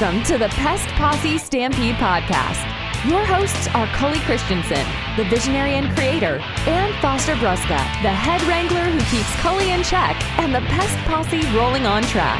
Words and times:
Welcome 0.00 0.22
to 0.30 0.38
the 0.38 0.48
Pest 0.50 0.86
Posse 0.94 1.38
Stampede 1.38 1.96
Podcast. 1.96 2.62
Your 3.10 3.24
hosts 3.26 3.66
are 3.74 3.88
Cully 3.98 4.20
Christensen, 4.20 4.86
the 5.16 5.24
visionary 5.24 5.74
and 5.74 5.90
creator, 5.96 6.38
and 6.70 6.94
Foster 7.02 7.34
Bruska, 7.34 7.82
the 8.06 8.14
head 8.14 8.40
wrangler 8.46 8.94
who 8.94 9.02
keeps 9.10 9.26
Cully 9.42 9.72
in 9.72 9.82
check 9.82 10.14
and 10.38 10.54
the 10.54 10.62
Pest 10.70 10.94
Posse 10.98 11.42
rolling 11.50 11.84
on 11.84 12.04
track. 12.04 12.38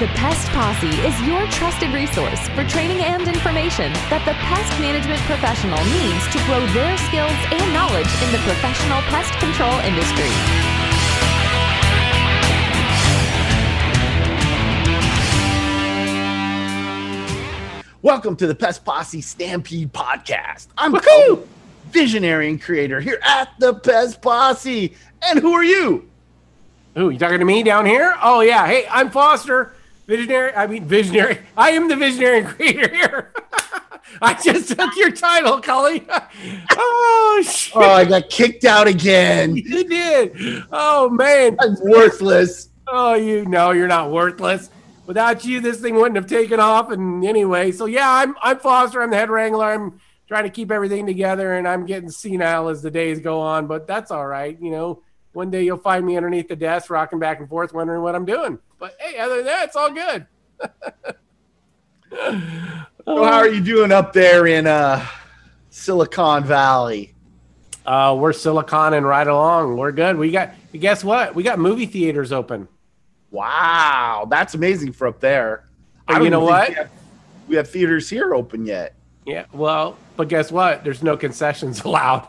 The 0.00 0.10
Pest 0.18 0.50
Posse 0.50 0.98
is 1.06 1.14
your 1.22 1.46
trusted 1.46 1.94
resource 1.94 2.42
for 2.58 2.66
training 2.66 2.98
and 2.98 3.22
information 3.22 3.92
that 4.10 4.26
the 4.26 4.34
pest 4.42 4.74
management 4.82 5.22
professional 5.30 5.78
needs 5.94 6.26
to 6.34 6.42
grow 6.50 6.58
their 6.74 6.98
skills 7.06 7.38
and 7.54 7.70
knowledge 7.70 8.10
in 8.18 8.34
the 8.34 8.42
professional 8.42 8.98
pest 9.14 9.30
control 9.38 9.78
industry. 9.86 10.75
Welcome 18.06 18.36
to 18.36 18.46
the 18.46 18.54
Pest 18.54 18.84
Posse 18.84 19.20
Stampede 19.20 19.92
Podcast. 19.92 20.68
I'm 20.78 20.92
Cole, 20.92 21.44
visionary 21.90 22.48
and 22.48 22.62
creator 22.62 23.00
here 23.00 23.18
at 23.20 23.48
the 23.58 23.74
Pest 23.74 24.22
Posse. 24.22 24.94
And 25.22 25.40
who 25.40 25.52
are 25.52 25.64
you? 25.64 26.08
Ooh, 26.96 27.10
you 27.10 27.18
talking 27.18 27.40
to 27.40 27.44
me 27.44 27.64
down 27.64 27.84
here? 27.84 28.14
Oh 28.22 28.42
yeah. 28.42 28.64
Hey, 28.64 28.86
I'm 28.88 29.10
Foster, 29.10 29.74
visionary. 30.06 30.54
I 30.54 30.68
mean 30.68 30.84
visionary. 30.84 31.40
I 31.56 31.70
am 31.70 31.88
the 31.88 31.96
visionary 31.96 32.38
and 32.38 32.46
creator 32.46 32.88
here. 32.94 33.32
I 34.22 34.34
just 34.34 34.68
took 34.68 34.94
your 34.94 35.10
title, 35.10 35.60
Cully. 35.60 36.06
oh 36.70 37.44
shit. 37.44 37.74
Oh, 37.74 37.80
I 37.80 38.04
got 38.04 38.30
kicked 38.30 38.64
out 38.64 38.86
again. 38.86 39.56
You 39.56 39.82
did. 39.82 40.62
Oh 40.70 41.10
man. 41.10 41.56
I'm 41.58 41.74
worthless. 41.80 42.68
Oh, 42.86 43.14
you 43.14 43.46
know 43.46 43.72
you're 43.72 43.88
not 43.88 44.12
worthless. 44.12 44.70
Without 45.06 45.44
you, 45.44 45.60
this 45.60 45.80
thing 45.80 45.94
wouldn't 45.94 46.16
have 46.16 46.26
taken 46.26 46.60
off. 46.60 46.90
And 46.90 47.24
anyway, 47.24 47.72
so 47.72 47.86
yeah, 47.86 48.10
I'm 48.10 48.36
I'm 48.42 48.58
Foster. 48.58 49.02
I'm 49.02 49.10
the 49.10 49.16
head 49.16 49.30
wrangler. 49.30 49.64
I'm 49.64 50.00
trying 50.28 50.44
to 50.44 50.50
keep 50.50 50.70
everything 50.70 51.06
together, 51.06 51.54
and 51.54 51.66
I'm 51.66 51.86
getting 51.86 52.10
senile 52.10 52.68
as 52.68 52.82
the 52.82 52.90
days 52.90 53.20
go 53.20 53.40
on. 53.40 53.66
But 53.66 53.86
that's 53.86 54.10
all 54.10 54.26
right. 54.26 54.60
You 54.60 54.70
know, 54.70 55.02
one 55.32 55.50
day 55.50 55.64
you'll 55.64 55.78
find 55.78 56.04
me 56.04 56.16
underneath 56.16 56.48
the 56.48 56.56
desk, 56.56 56.90
rocking 56.90 57.18
back 57.18 57.40
and 57.40 57.48
forth, 57.48 57.72
wondering 57.72 58.02
what 58.02 58.14
I'm 58.14 58.24
doing. 58.24 58.58
But 58.78 58.96
hey, 59.00 59.18
other 59.18 59.36
than 59.36 59.46
that, 59.46 59.66
it's 59.66 59.76
all 59.76 59.92
good. 59.92 60.26
So 63.06 63.22
how 63.22 63.34
are 63.34 63.48
you 63.48 63.60
doing 63.60 63.92
up 63.92 64.12
there 64.12 64.48
in 64.48 64.66
uh, 64.66 65.06
Silicon 65.70 66.42
Valley? 66.42 67.14
Uh, 67.84 68.16
we're 68.18 68.32
siliconing 68.32 69.04
right 69.04 69.28
along. 69.28 69.76
We're 69.76 69.92
good. 69.92 70.16
We 70.16 70.32
got. 70.32 70.50
Guess 70.72 71.04
what? 71.04 71.36
We 71.36 71.44
got 71.44 71.60
movie 71.60 71.86
theaters 71.86 72.32
open. 72.32 72.66
Wow, 73.30 74.26
that's 74.30 74.54
amazing 74.54 74.92
for 74.92 75.06
up 75.06 75.20
there. 75.20 75.68
But 76.06 76.22
you 76.22 76.30
know 76.30 76.40
what? 76.40 76.68
We 76.68 76.74
have, 76.74 76.90
we 77.48 77.56
have 77.56 77.70
theaters 77.70 78.08
here 78.08 78.34
open 78.34 78.66
yet. 78.66 78.94
Yeah. 79.24 79.46
Well, 79.52 79.96
but 80.16 80.28
guess 80.28 80.52
what? 80.52 80.84
There's 80.84 81.02
no 81.02 81.16
concessions 81.16 81.80
allowed. 81.84 82.28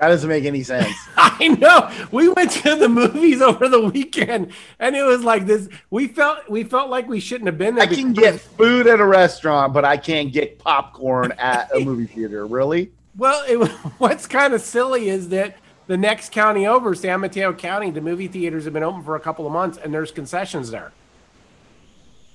That 0.00 0.08
doesn't 0.08 0.28
make 0.28 0.44
any 0.44 0.64
sense. 0.64 0.94
I 1.16 1.48
know. 1.48 1.90
We 2.10 2.28
went 2.28 2.50
to 2.50 2.74
the 2.74 2.88
movies 2.88 3.40
over 3.40 3.68
the 3.68 3.80
weekend, 3.80 4.52
and 4.80 4.96
it 4.96 5.04
was 5.04 5.22
like 5.22 5.46
this. 5.46 5.68
We 5.88 6.08
felt 6.08 6.48
we 6.50 6.64
felt 6.64 6.90
like 6.90 7.08
we 7.08 7.20
shouldn't 7.20 7.46
have 7.46 7.58
been 7.58 7.76
there. 7.76 7.84
I 7.84 7.86
can 7.86 8.12
get 8.12 8.40
food 8.40 8.88
at 8.88 9.00
a 9.00 9.06
restaurant, 9.06 9.72
but 9.72 9.84
I 9.84 9.96
can't 9.96 10.32
get 10.32 10.58
popcorn 10.58 11.32
at 11.38 11.74
a 11.74 11.80
movie 11.80 12.06
theater. 12.06 12.46
Really? 12.46 12.92
Well, 13.16 13.44
it, 13.46 13.68
what's 13.98 14.26
kind 14.26 14.54
of 14.54 14.60
silly 14.60 15.08
is 15.08 15.28
that 15.28 15.56
the 15.86 15.96
next 15.96 16.32
county 16.32 16.66
over, 16.66 16.94
San 16.94 17.20
Mateo 17.20 17.52
County, 17.52 17.90
the 17.90 18.00
movie 18.00 18.28
theaters 18.28 18.64
have 18.64 18.72
been 18.72 18.82
open 18.82 19.02
for 19.02 19.16
a 19.16 19.20
couple 19.20 19.46
of 19.46 19.52
months, 19.52 19.78
and 19.78 19.92
there's 19.92 20.10
concessions 20.10 20.70
there. 20.70 20.92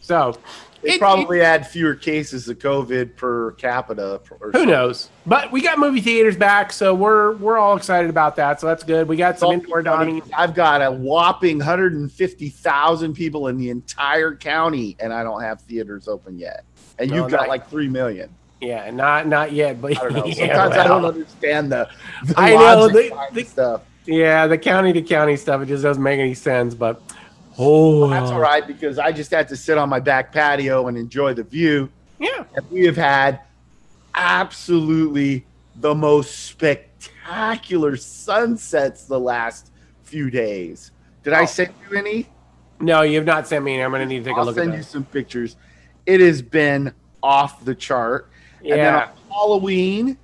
So, 0.02 0.36
They 0.82 0.92
it- 0.94 1.00
probably 1.00 1.40
had 1.40 1.68
fewer 1.68 1.94
cases 1.94 2.48
of 2.48 2.58
COVID 2.60 3.16
per 3.18 3.52
capita. 3.52 4.22
Or 4.32 4.38
Who 4.48 4.52
something. 4.54 4.70
knows? 4.70 5.10
But 5.26 5.52
we 5.52 5.62
got 5.62 5.78
movie 5.78 6.00
theaters 6.02 6.38
back, 6.38 6.72
so 6.72 6.96
we're 6.96 7.34
we're 7.36 7.58
all 7.58 7.76
excited 7.76 8.10
about 8.10 8.36
that. 8.38 8.62
So 8.62 8.68
that's 8.68 8.84
good. 8.84 9.08
We 9.08 9.18
got 9.18 9.38
some 9.38 9.52
indoor 9.52 9.82
dining. 9.84 10.22
I've 10.36 10.56
got 10.56 10.82
a 10.82 10.90
whopping 10.90 11.58
150,000 11.60 13.14
people 13.14 13.48
in 13.50 13.58
the 13.58 13.70
entire 13.70 14.34
county, 14.36 14.96
and 15.00 15.14
I 15.14 15.22
don't 15.24 15.42
have 15.42 15.62
theaters 15.62 16.08
open 16.08 16.40
yet. 16.40 16.64
And 16.98 17.12
No, 17.12 17.18
you've 17.18 17.30
got 17.32 17.48
like 17.50 17.70
3 17.70 17.88
million. 17.90 18.30
Yeah, 18.62 18.90
not 18.92 19.28
not 19.28 19.52
yet, 19.54 19.82
but 19.82 19.98
I 19.98 20.02
don't 20.02 20.14
know. 20.14 20.26
yeah, 20.28 20.36
Sometimes 20.56 20.76
I 20.78 20.88
don't 20.88 21.06
understand 21.06 21.72
the, 21.72 21.90
the 22.26 22.34
I 22.38 22.52
know, 22.56 22.88
the- 22.90 23.28
the- 23.32 23.44
stuff. 23.46 23.82
Yeah, 24.06 24.48
the 24.48 24.58
county 24.58 24.92
to 24.94 25.02
county 25.04 25.38
stuff 25.38 25.62
it 25.62 25.68
just 25.68 25.84
doesn't 25.84 26.02
make 26.02 26.20
any 26.20 26.34
sense. 26.34 26.74
But 26.74 27.00
oh, 27.58 28.10
That's 28.10 28.32
all 28.32 28.40
right 28.40 28.66
because 28.66 28.98
I 28.98 29.12
just 29.12 29.30
had 29.32 29.48
to 29.50 29.56
sit 29.56 29.78
on 29.78 29.88
my 29.88 30.00
back 30.00 30.32
patio 30.34 30.88
and 30.88 30.98
enjoy 30.98 31.34
the 31.36 31.44
view. 31.44 31.90
Yeah, 32.20 32.44
And 32.56 32.70
we 32.72 32.86
have 32.86 32.98
had 32.98 33.42
absolutely 34.16 35.46
the 35.78 35.94
most 35.96 36.46
spectacular 36.48 37.96
sunsets 37.96 39.06
the 39.06 39.20
last 39.20 39.72
few 40.04 40.30
days. 40.30 40.92
Did 41.24 41.34
I 41.34 41.44
Oh. 41.44 41.46
send 41.46 41.74
you 41.90 41.98
any? 41.98 42.28
no, 42.82 43.02
you 43.02 43.18
have 43.18 43.26
not 43.26 43.48
sent 43.48 43.64
me. 43.64 43.74
any. 43.76 43.84
I'm 43.84 43.92
going 43.92 44.02
to 44.02 44.06
need 44.06 44.20
to 44.20 44.30
take 44.30 44.36
a 44.36 44.40
I'll 44.40 44.46
look 44.46 44.56
send 44.56 44.72
at 44.72 44.78
you 44.78 44.84
some 44.84 45.04
pictures. 45.06 45.56
It 46.06 46.20
has 46.22 46.42
been 46.42 46.94
off 47.22 47.64
the 47.66 47.76
chart. 47.76 48.29
And 48.64 48.72
then 48.72 48.78
Yeah, 48.80 49.06
on 49.06 49.32
Halloween, 49.32 50.18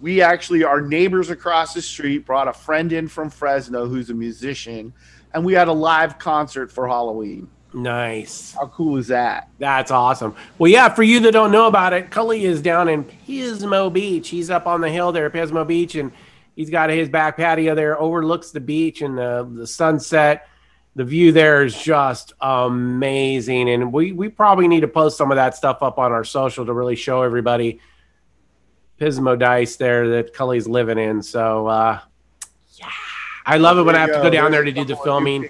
we 0.00 0.22
actually, 0.22 0.64
our 0.64 0.80
neighbors 0.80 1.30
across 1.30 1.74
the 1.74 1.82
street 1.82 2.24
brought 2.24 2.48
a 2.48 2.52
friend 2.52 2.92
in 2.92 3.08
from 3.08 3.30
Fresno 3.30 3.86
who's 3.86 4.10
a 4.10 4.14
musician, 4.14 4.92
and 5.34 5.44
we 5.44 5.52
had 5.52 5.68
a 5.68 5.72
live 5.72 6.18
concert 6.18 6.70
for 6.72 6.88
Halloween. 6.88 7.48
nice. 7.74 8.52
How 8.52 8.66
cool 8.68 8.96
is 8.98 9.08
that? 9.08 9.48
That's 9.58 9.90
awesome. 9.90 10.34
Well, 10.58 10.70
yeah, 10.70 10.88
for 10.90 11.02
you 11.02 11.20
that 11.20 11.32
don't 11.32 11.50
know 11.50 11.66
about 11.66 11.92
it, 11.92 12.10
Cully 12.10 12.44
is 12.44 12.60
down 12.60 12.88
in 12.88 13.04
Pismo 13.04 13.92
Beach. 13.92 14.28
He's 14.28 14.50
up 14.50 14.66
on 14.66 14.80
the 14.80 14.90
hill 14.90 15.12
there 15.12 15.26
at 15.26 15.32
Pismo 15.32 15.66
Beach, 15.66 15.94
and 15.94 16.12
he's 16.54 16.68
got 16.70 16.90
his 16.90 17.08
back 17.08 17.36
patio 17.36 17.74
there, 17.74 17.98
overlooks 18.00 18.50
the 18.50 18.60
beach 18.60 19.00
and 19.00 19.16
the, 19.16 19.50
the 19.54 19.66
sunset. 19.66 20.48
The 20.94 21.04
view 21.04 21.32
there 21.32 21.64
is 21.64 21.80
just 21.80 22.34
amazing, 22.40 23.70
and 23.70 23.92
we 23.92 24.12
we 24.12 24.28
probably 24.28 24.68
need 24.68 24.80
to 24.80 24.88
post 24.88 25.16
some 25.16 25.30
of 25.30 25.36
that 25.36 25.56
stuff 25.56 25.82
up 25.82 25.98
on 25.98 26.12
our 26.12 26.24
social 26.24 26.66
to 26.66 26.72
really 26.72 26.96
show 26.96 27.22
everybody 27.22 27.80
Pismo 29.00 29.38
Dice 29.38 29.76
there 29.76 30.08
that 30.10 30.34
Cully's 30.34 30.68
living 30.68 30.98
in. 30.98 31.22
So, 31.22 31.66
uh, 31.66 32.00
yeah, 32.74 32.90
I 33.46 33.56
love 33.56 33.78
it 33.78 33.82
when 33.82 33.96
I 33.96 34.00
have 34.00 34.12
to 34.12 34.20
go 34.22 34.30
down 34.30 34.50
there 34.52 34.64
to 34.64 34.70
do 34.70 34.84
the 34.84 34.96
filming 34.96 35.48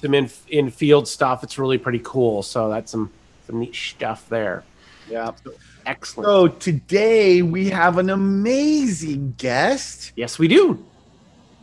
some 0.00 0.14
in 0.14 0.30
in 0.48 0.70
field 0.70 1.08
stuff. 1.08 1.42
It's 1.42 1.58
really 1.58 1.78
pretty 1.78 2.00
cool. 2.04 2.42
So 2.42 2.68
that's 2.70 2.92
some 2.92 3.10
some 3.46 3.60
neat 3.60 3.74
stuff 3.74 4.28
there. 4.28 4.64
Yeah. 5.08 5.32
Excellent. 5.84 6.26
So 6.26 6.48
today 6.48 7.42
we 7.42 7.70
have 7.70 7.98
an 7.98 8.10
amazing 8.10 9.34
guest. 9.36 10.12
yes, 10.14 10.38
we 10.38 10.46
do. 10.46 10.84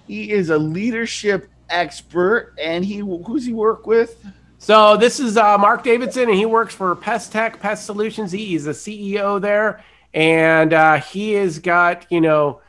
He 0.07 0.31
is 0.31 0.49
a 0.49 0.57
leadership 0.57 1.49
expert, 1.69 2.53
and 2.61 2.83
he 2.83 2.97
who's 2.97 3.45
he 3.45 3.53
work 3.53 3.87
with? 3.87 4.23
So 4.59 4.97
this 4.97 5.19
is 5.19 5.37
uh, 5.37 5.57
Mark 5.57 5.83
Davidson, 5.83 6.29
and 6.29 6.37
he 6.37 6.45
works 6.45 6.73
for 6.73 6.95
Pest 6.95 7.31
Tech 7.31 7.59
Pest 7.59 7.85
Solutions. 7.85 8.31
He 8.31 8.55
is 8.55 8.65
the 8.65 8.71
CEO 8.71 9.39
there, 9.39 9.83
and 10.13 10.73
uh, 10.73 10.99
he 10.99 11.33
has 11.33 11.59
got 11.59 12.11
you 12.11 12.21
know. 12.21 12.61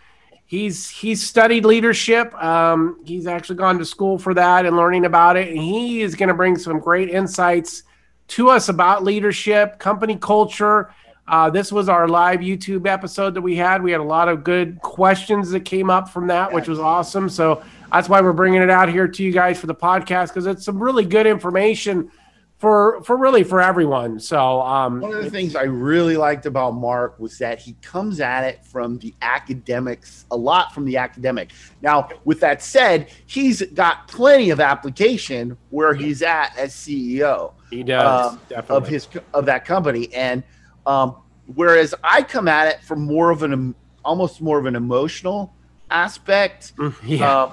He's 0.47 0.89
he's 0.89 1.23
studied 1.23 1.67
leadership. 1.67 2.33
Um, 2.43 3.03
he's 3.05 3.27
actually 3.27 3.57
gone 3.57 3.79
to 3.81 3.85
school 3.85 4.19
for 4.19 4.33
that 4.33 4.65
and 4.65 4.79
learning 4.79 5.05
about 5.05 5.37
it. 5.37 5.49
And 5.49 5.59
he 5.59 6.01
is 6.01 6.15
going 6.15 6.31
to 6.31 6.35
bring 6.35 6.57
some 6.57 6.81
great 6.81 7.11
insights 7.11 7.83
to 8.29 8.49
us 8.49 8.71
about 8.71 9.05
leadership, 9.05 9.79
company 9.79 10.17
culture. 10.17 10.91
Uh, 11.27 11.51
this 11.51 11.71
was 11.71 11.91
our 11.91 12.09
live 12.09 12.41
YouTube 12.41 12.87
episode 12.87 13.35
that 13.35 13.43
we 13.43 13.57
had. 13.57 13.83
We 13.83 13.93
had 13.93 14.01
a 14.01 14.05
lot 14.05 14.29
of 14.29 14.43
good 14.43 14.81
questions 14.81 15.51
that 15.51 15.67
came 15.67 15.91
up 15.91 16.09
from 16.09 16.29
that, 16.29 16.51
which 16.53 16.69
was 16.69 16.79
awesome. 16.79 17.29
So 17.29 17.63
that's 17.93 18.09
why 18.09 18.21
we're 18.21 18.33
bringing 18.33 18.63
it 18.63 18.71
out 18.71 18.89
here 18.89 19.09
to 19.09 19.23
you 19.23 19.33
guys 19.33 19.59
for 19.59 19.67
the 19.67 19.75
podcast 19.75 20.29
because 20.29 20.47
it's 20.47 20.65
some 20.65 20.83
really 20.83 21.05
good 21.05 21.27
information 21.27 22.11
for 22.59 23.01
for 23.03 23.17
really 23.17 23.45
for 23.45 23.61
everyone. 23.61 24.19
So 24.19 24.61
um, 24.63 25.01
One 25.01 25.15
of 25.15 25.23
the 25.25 25.31
things 25.31 25.55
I 25.55 25.63
really 25.63 26.17
liked 26.17 26.45
about 26.45 26.73
Mark 26.73 27.19
was 27.21 27.39
that 27.39 27.61
he 27.61 27.75
comes 27.83 28.21
at 28.21 28.43
it 28.43 28.65
from 28.65 28.99
the 28.99 29.15
academics, 29.23 30.27
a 30.31 30.37
lot 30.37 30.75
from 30.75 30.85
the 30.85 30.97
academic. 30.97 31.53
Now, 31.83 32.09
with 32.25 32.41
that 32.41 32.61
said, 32.61 33.11
he's 33.27 33.63
got 33.63 34.09
plenty 34.09 34.51
of 34.51 34.59
application 34.59 35.57
where 35.71 35.95
he's 35.95 36.21
at 36.23 36.57
as 36.59 36.75
CEO. 36.75 37.53
he 37.71 37.83
does 37.83 38.33
um, 38.33 38.41
definitely 38.49 38.77
of 38.77 38.89
his 38.89 39.09
of 39.35 39.47
that 39.47 39.65
company 39.65 40.13
and 40.15 40.43
um, 40.87 41.17
whereas 41.55 41.95
i 42.03 42.23
come 42.23 42.49
at 42.49 42.67
it 42.69 42.83
from 42.83 43.01
more 43.01 43.31
of 43.31 43.43
an 43.43 43.75
almost 44.05 44.41
more 44.41 44.59
of 44.59 44.67
an 44.67 44.77
emotional 44.77 45.55
aspect 45.91 46.73
yeah. 47.05 47.43
um, 47.43 47.53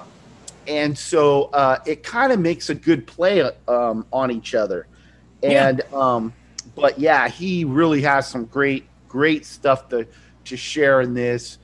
and 0.68 0.96
so 0.96 1.44
uh, 1.52 1.78
it 1.86 2.02
kind 2.02 2.32
of 2.32 2.40
makes 2.40 2.70
a 2.70 2.74
good 2.74 3.06
play 3.06 3.42
um, 3.68 4.06
on 4.12 4.30
each 4.30 4.54
other 4.54 4.86
Yeah. 5.42 5.68
and 5.68 5.80
um, 5.94 6.32
but 6.74 6.98
yeah 6.98 7.28
he 7.28 7.64
really 7.64 8.02
has 8.02 8.28
some 8.28 8.44
great 8.46 8.84
great 9.08 9.44
stuff 9.46 9.88
to 9.90 10.06
to 10.44 10.56
share 10.56 11.00
in 11.00 11.14
this 11.14 11.58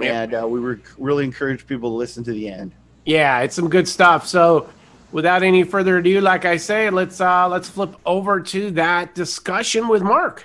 and 0.00 0.32
uh, 0.34 0.46
we 0.46 0.60
were 0.60 0.80
really 0.96 1.24
encourage 1.24 1.66
people 1.66 1.90
to 1.90 1.96
listen 1.96 2.22
to 2.24 2.32
the 2.32 2.48
end 2.48 2.72
Yeah, 3.04 3.40
it's 3.40 3.54
some 3.56 3.68
good 3.68 3.88
stuff. 3.88 4.26
So 4.28 4.68
without 5.10 5.42
any 5.42 5.64
further 5.64 5.96
ado, 5.98 6.20
like 6.20 6.44
I 6.44 6.56
say, 6.58 6.90
let's 6.90 7.20
uh, 7.20 7.48
let's 7.48 7.68
flip 7.68 7.96
over 8.04 8.40
to 8.40 8.70
that 8.72 9.14
discussion 9.14 9.88
with 9.88 10.02
Mark. 10.02 10.44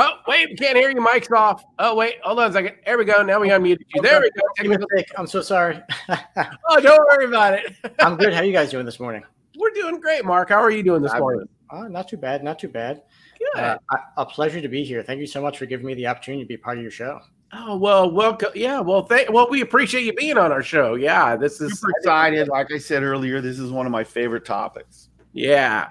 Oh, 0.00 0.20
wait, 0.28 0.50
we 0.50 0.54
can't 0.54 0.76
hear 0.76 0.90
you. 0.90 1.00
Mic's 1.00 1.28
off. 1.32 1.64
Oh, 1.80 1.96
wait, 1.96 2.18
hold 2.22 2.38
on 2.38 2.50
a 2.50 2.52
second. 2.52 2.76
There 2.86 2.96
we 2.96 3.04
go. 3.04 3.20
Now 3.24 3.40
we 3.40 3.48
unmuted 3.48 3.80
you. 3.92 4.00
There 4.00 4.20
we 4.20 4.30
go. 4.30 5.04
I'm 5.16 5.26
so 5.26 5.42
sorry. 5.42 5.82
oh, 6.08 6.80
don't 6.80 7.04
worry 7.08 7.24
about 7.24 7.54
it. 7.54 7.74
I'm 7.98 8.16
good. 8.16 8.32
How 8.32 8.40
are 8.40 8.44
you 8.44 8.52
guys 8.52 8.70
doing 8.70 8.86
this 8.86 9.00
morning? 9.00 9.24
We're 9.58 9.70
doing 9.70 9.98
great, 9.98 10.24
Mark. 10.24 10.50
How 10.50 10.62
are 10.62 10.70
you 10.70 10.84
doing 10.84 11.02
this 11.02 11.10
I'm, 11.10 11.18
morning? 11.18 11.48
Uh, 11.68 11.88
not 11.88 12.06
too 12.06 12.16
bad. 12.16 12.44
Not 12.44 12.60
too 12.60 12.68
bad. 12.68 13.02
Good. 13.40 13.60
Uh, 13.60 13.78
a 14.16 14.24
pleasure 14.24 14.60
to 14.60 14.68
be 14.68 14.84
here. 14.84 15.02
Thank 15.02 15.18
you 15.18 15.26
so 15.26 15.42
much 15.42 15.58
for 15.58 15.66
giving 15.66 15.84
me 15.84 15.94
the 15.94 16.06
opportunity 16.06 16.44
to 16.44 16.48
be 16.48 16.56
part 16.56 16.78
of 16.78 16.82
your 16.82 16.92
show. 16.92 17.20
Oh 17.52 17.76
well, 17.76 18.08
welcome. 18.08 18.50
Yeah, 18.54 18.78
well, 18.78 19.02
thank. 19.02 19.30
Well, 19.30 19.48
we 19.50 19.62
appreciate 19.62 20.04
you 20.04 20.12
being 20.12 20.38
on 20.38 20.52
our 20.52 20.62
show. 20.62 20.94
Yeah, 20.94 21.34
this 21.34 21.60
is 21.60 21.80
super 21.80 21.90
excited. 21.98 22.46
Like 22.46 22.70
I 22.72 22.78
said 22.78 23.02
earlier, 23.02 23.40
this 23.40 23.58
is 23.58 23.72
one 23.72 23.86
of 23.86 23.90
my 23.90 24.04
favorite 24.04 24.44
topics. 24.44 25.08
Yeah. 25.32 25.88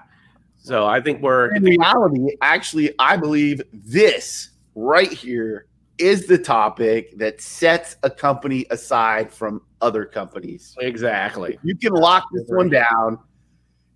So 0.58 0.86
I 0.86 1.00
think 1.00 1.22
we're 1.22 1.54
in 1.54 1.62
reality. 1.62 2.36
Actually, 2.42 2.94
I 2.98 3.16
believe 3.16 3.62
this 3.72 4.50
right 4.74 5.12
here 5.12 5.66
is 5.98 6.26
the 6.26 6.38
topic 6.38 7.16
that 7.18 7.40
sets 7.40 7.96
a 8.02 8.10
company 8.10 8.66
aside 8.70 9.32
from 9.32 9.62
other 9.80 10.04
companies. 10.04 10.76
Exactly. 10.80 11.58
You 11.62 11.76
can 11.76 11.92
lock 11.92 12.24
this 12.32 12.44
one 12.48 12.68
down. 12.68 13.18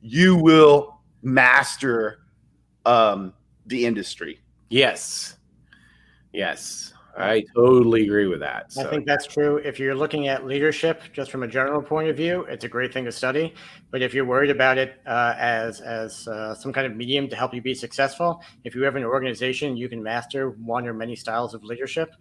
You 0.01 0.37
will 0.37 1.01
master 1.23 2.21
um, 2.85 3.33
the 3.67 3.85
industry. 3.85 4.41
Yes. 4.71 5.37
Yes. 6.33 6.92
I 7.17 7.45
totally 7.55 8.05
agree 8.05 8.27
with 8.27 8.41
that. 8.41 8.73
So. 8.73 8.87
I 8.87 8.91
think 8.91 9.07
that's 9.07 9.27
true. 9.27 9.59
If 9.59 9.79
you're 9.79 9.95
looking 9.95 10.29
at 10.29 10.47
leadership 10.47 11.03
just 11.13 11.31
from 11.31 11.43
a 11.43 11.49
general 11.49 11.83
point 11.83 12.09
of 12.09 12.17
view, 12.17 12.45
it's 12.49 12.65
a 12.65 12.69
great 12.69 12.93
thing 12.93 13.05
to 13.05 13.13
study. 13.13 13.55
But 13.91 14.01
if 14.01 14.15
you're 14.15 14.25
worried 14.25 14.51
about 14.51 14.79
it 14.79 15.01
uh, 15.07 15.35
as 15.37 15.81
as 15.81 16.27
uh, 16.27 16.55
some 16.55 16.73
kind 16.73 16.87
of 16.87 16.97
medium 16.97 17.29
to 17.29 17.37
help 17.37 17.53
you 17.53 17.61
be 17.61 17.75
successful, 17.75 18.43
if 18.65 18.75
you 18.75 18.83
have 18.83 18.97
an 18.97 19.05
organization 19.05 19.77
you 19.77 19.89
can 19.89 20.03
master 20.03 20.51
one 20.51 20.87
or 20.87 20.95
many 20.95 21.15
styles 21.15 21.53
of 21.53 21.65
leadership, 21.65 22.15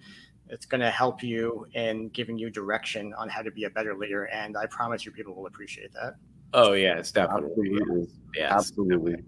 it's 0.50 0.66
going 0.66 0.82
to 0.82 0.92
help 0.92 1.24
you 1.24 1.66
in 1.74 2.10
giving 2.10 2.38
you 2.38 2.50
direction 2.50 3.14
on 3.18 3.30
how 3.30 3.42
to 3.42 3.52
be 3.52 3.64
a 3.64 3.70
better 3.70 3.96
leader. 3.96 4.26
And 4.26 4.58
I 4.58 4.66
promise 4.66 5.06
you, 5.06 5.12
people 5.12 5.34
will 5.34 5.48
appreciate 5.48 5.94
that. 5.94 6.16
Oh 6.54 6.74
yeah, 6.74 6.98
it's 6.98 7.12
definitely 7.12 7.50
absolutely. 7.50 8.08
Yeah, 8.36 8.54
absolutely. 8.54 9.24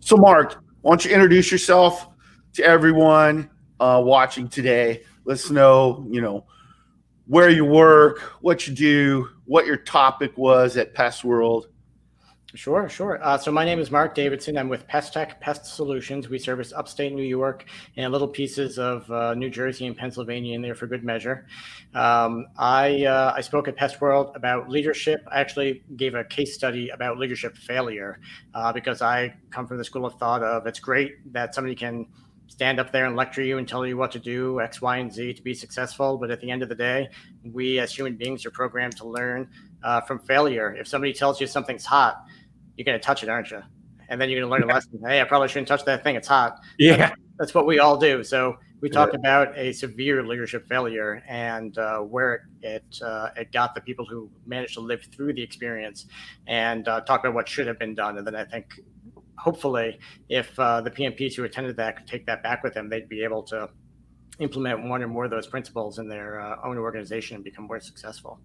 So, 0.00 0.16
Mark, 0.16 0.64
why 0.80 0.90
don't 0.90 1.04
you 1.04 1.12
introduce 1.12 1.52
yourself 1.52 2.08
to 2.54 2.64
everyone? 2.64 3.50
Uh, 3.80 4.02
watching 4.04 4.48
today. 4.48 5.02
Let 5.24 5.34
us 5.34 5.50
know, 5.50 6.06
you 6.10 6.20
know, 6.20 6.44
where 7.26 7.50
you 7.50 7.64
work, 7.64 8.20
what 8.40 8.66
you 8.66 8.74
do, 8.74 9.28
what 9.44 9.66
your 9.66 9.76
topic 9.76 10.36
was 10.36 10.76
at 10.76 10.94
Pest 10.94 11.24
World. 11.24 11.68
Sure, 12.54 12.88
sure. 12.88 13.22
Uh, 13.22 13.36
so 13.36 13.52
my 13.52 13.62
name 13.62 13.78
is 13.78 13.90
Mark 13.90 14.14
Davidson. 14.14 14.56
I'm 14.56 14.70
with 14.70 14.86
Pest 14.86 15.12
Tech 15.12 15.38
Pest 15.38 15.66
Solutions. 15.66 16.30
We 16.30 16.38
service 16.38 16.72
upstate 16.72 17.12
New 17.12 17.22
York 17.22 17.66
and 17.98 18.10
little 18.10 18.26
pieces 18.26 18.78
of 18.78 19.08
uh, 19.10 19.34
New 19.34 19.50
Jersey 19.50 19.86
and 19.86 19.94
Pennsylvania 19.94 20.54
in 20.54 20.62
there 20.62 20.74
for 20.74 20.86
good 20.86 21.04
measure. 21.04 21.46
Um, 21.94 22.46
I 22.56 23.04
uh, 23.04 23.34
I 23.36 23.42
spoke 23.42 23.68
at 23.68 23.76
Pest 23.76 24.00
World 24.00 24.32
about 24.34 24.70
leadership. 24.70 25.20
I 25.30 25.40
actually 25.40 25.82
gave 25.96 26.14
a 26.14 26.24
case 26.24 26.54
study 26.54 26.88
about 26.88 27.18
leadership 27.18 27.54
failure 27.54 28.18
uh, 28.54 28.72
because 28.72 29.02
I 29.02 29.34
come 29.50 29.66
from 29.66 29.76
the 29.76 29.84
school 29.84 30.06
of 30.06 30.14
thought 30.14 30.42
of 30.42 30.66
it's 30.66 30.80
great 30.80 31.30
that 31.34 31.54
somebody 31.54 31.74
can 31.74 32.06
stand 32.48 32.80
up 32.80 32.90
there 32.90 33.06
and 33.06 33.14
lecture 33.14 33.42
you 33.42 33.58
and 33.58 33.68
tell 33.68 33.86
you 33.86 33.96
what 33.96 34.10
to 34.12 34.18
do 34.18 34.60
X, 34.60 34.82
Y, 34.82 34.96
and 34.96 35.12
Z 35.12 35.34
to 35.34 35.42
be 35.42 35.54
successful. 35.54 36.18
But 36.18 36.30
at 36.30 36.40
the 36.40 36.50
end 36.50 36.62
of 36.62 36.68
the 36.68 36.74
day, 36.74 37.08
we 37.44 37.78
as 37.78 37.94
human 37.94 38.16
beings 38.16 38.44
are 38.44 38.50
programmed 38.50 38.96
to 38.96 39.06
learn 39.06 39.48
uh, 39.82 40.00
from 40.00 40.18
failure. 40.18 40.74
If 40.74 40.88
somebody 40.88 41.12
tells 41.12 41.40
you 41.40 41.46
something's 41.46 41.84
hot, 41.84 42.24
you're 42.76 42.84
going 42.84 42.98
to 42.98 43.04
touch 43.04 43.22
it, 43.22 43.28
aren't 43.28 43.50
you? 43.50 43.62
And 44.08 44.20
then 44.20 44.30
you're 44.30 44.40
going 44.40 44.50
to 44.50 44.52
learn 44.52 44.70
a 44.70 44.74
lesson. 44.74 45.00
Hey, 45.06 45.20
I 45.20 45.24
probably 45.24 45.48
shouldn't 45.48 45.68
touch 45.68 45.84
that 45.84 46.02
thing. 46.02 46.16
It's 46.16 46.28
hot. 46.28 46.58
Yeah. 46.78 46.96
That's, 46.96 47.14
that's 47.38 47.54
what 47.54 47.66
we 47.66 47.78
all 47.78 47.96
do. 47.96 48.24
So 48.24 48.56
we 48.80 48.88
talked 48.88 49.12
yeah. 49.12 49.20
about 49.20 49.58
a 49.58 49.72
severe 49.72 50.22
leadership 50.22 50.66
failure 50.68 51.22
and 51.28 51.76
uh, 51.76 51.98
where 51.98 52.34
it 52.34 52.40
it, 52.62 53.02
uh, 53.02 53.30
it 53.36 53.52
got 53.52 53.74
the 53.74 53.80
people 53.80 54.04
who 54.04 54.30
managed 54.46 54.74
to 54.74 54.80
live 54.80 55.06
through 55.12 55.34
the 55.34 55.42
experience 55.42 56.06
and 56.46 56.88
uh, 56.88 57.00
talk 57.02 57.20
about 57.20 57.34
what 57.34 57.48
should 57.48 57.66
have 57.66 57.78
been 57.78 57.94
done. 57.94 58.18
And 58.18 58.26
then 58.26 58.34
I 58.34 58.44
think 58.44 58.80
hopefully, 59.38 59.98
if 60.28 60.58
uh, 60.58 60.80
the 60.80 60.90
PMPs 60.90 61.34
who 61.34 61.44
attended 61.44 61.76
that 61.76 61.96
could 61.96 62.06
take 62.06 62.26
that 62.26 62.42
back 62.42 62.62
with 62.62 62.74
them, 62.74 62.88
they'd 62.88 63.08
be 63.08 63.22
able 63.22 63.42
to 63.44 63.68
implement 64.40 64.84
one 64.84 65.02
or 65.02 65.08
more 65.08 65.24
of 65.24 65.30
those 65.30 65.46
principles 65.46 65.98
in 65.98 66.08
their 66.08 66.40
uh, 66.40 66.56
own 66.64 66.76
organization 66.78 67.36
and 67.36 67.44
become 67.44 67.66
more 67.66 67.80
successful. 67.80 68.38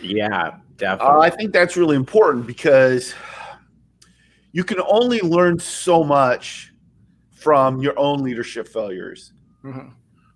Yeah, 0.00 0.56
definitely. 0.76 1.16
Uh, 1.16 1.20
I 1.20 1.30
think 1.30 1.52
that's 1.52 1.76
really 1.76 1.96
important 1.96 2.46
because 2.46 3.14
you 4.52 4.64
can 4.64 4.80
only 4.86 5.20
learn 5.20 5.58
so 5.58 6.04
much 6.04 6.72
from 7.30 7.80
your 7.80 7.98
own 7.98 8.22
leadership 8.22 8.68
failures. 8.68 9.32
Mm-hmm. 9.64 9.88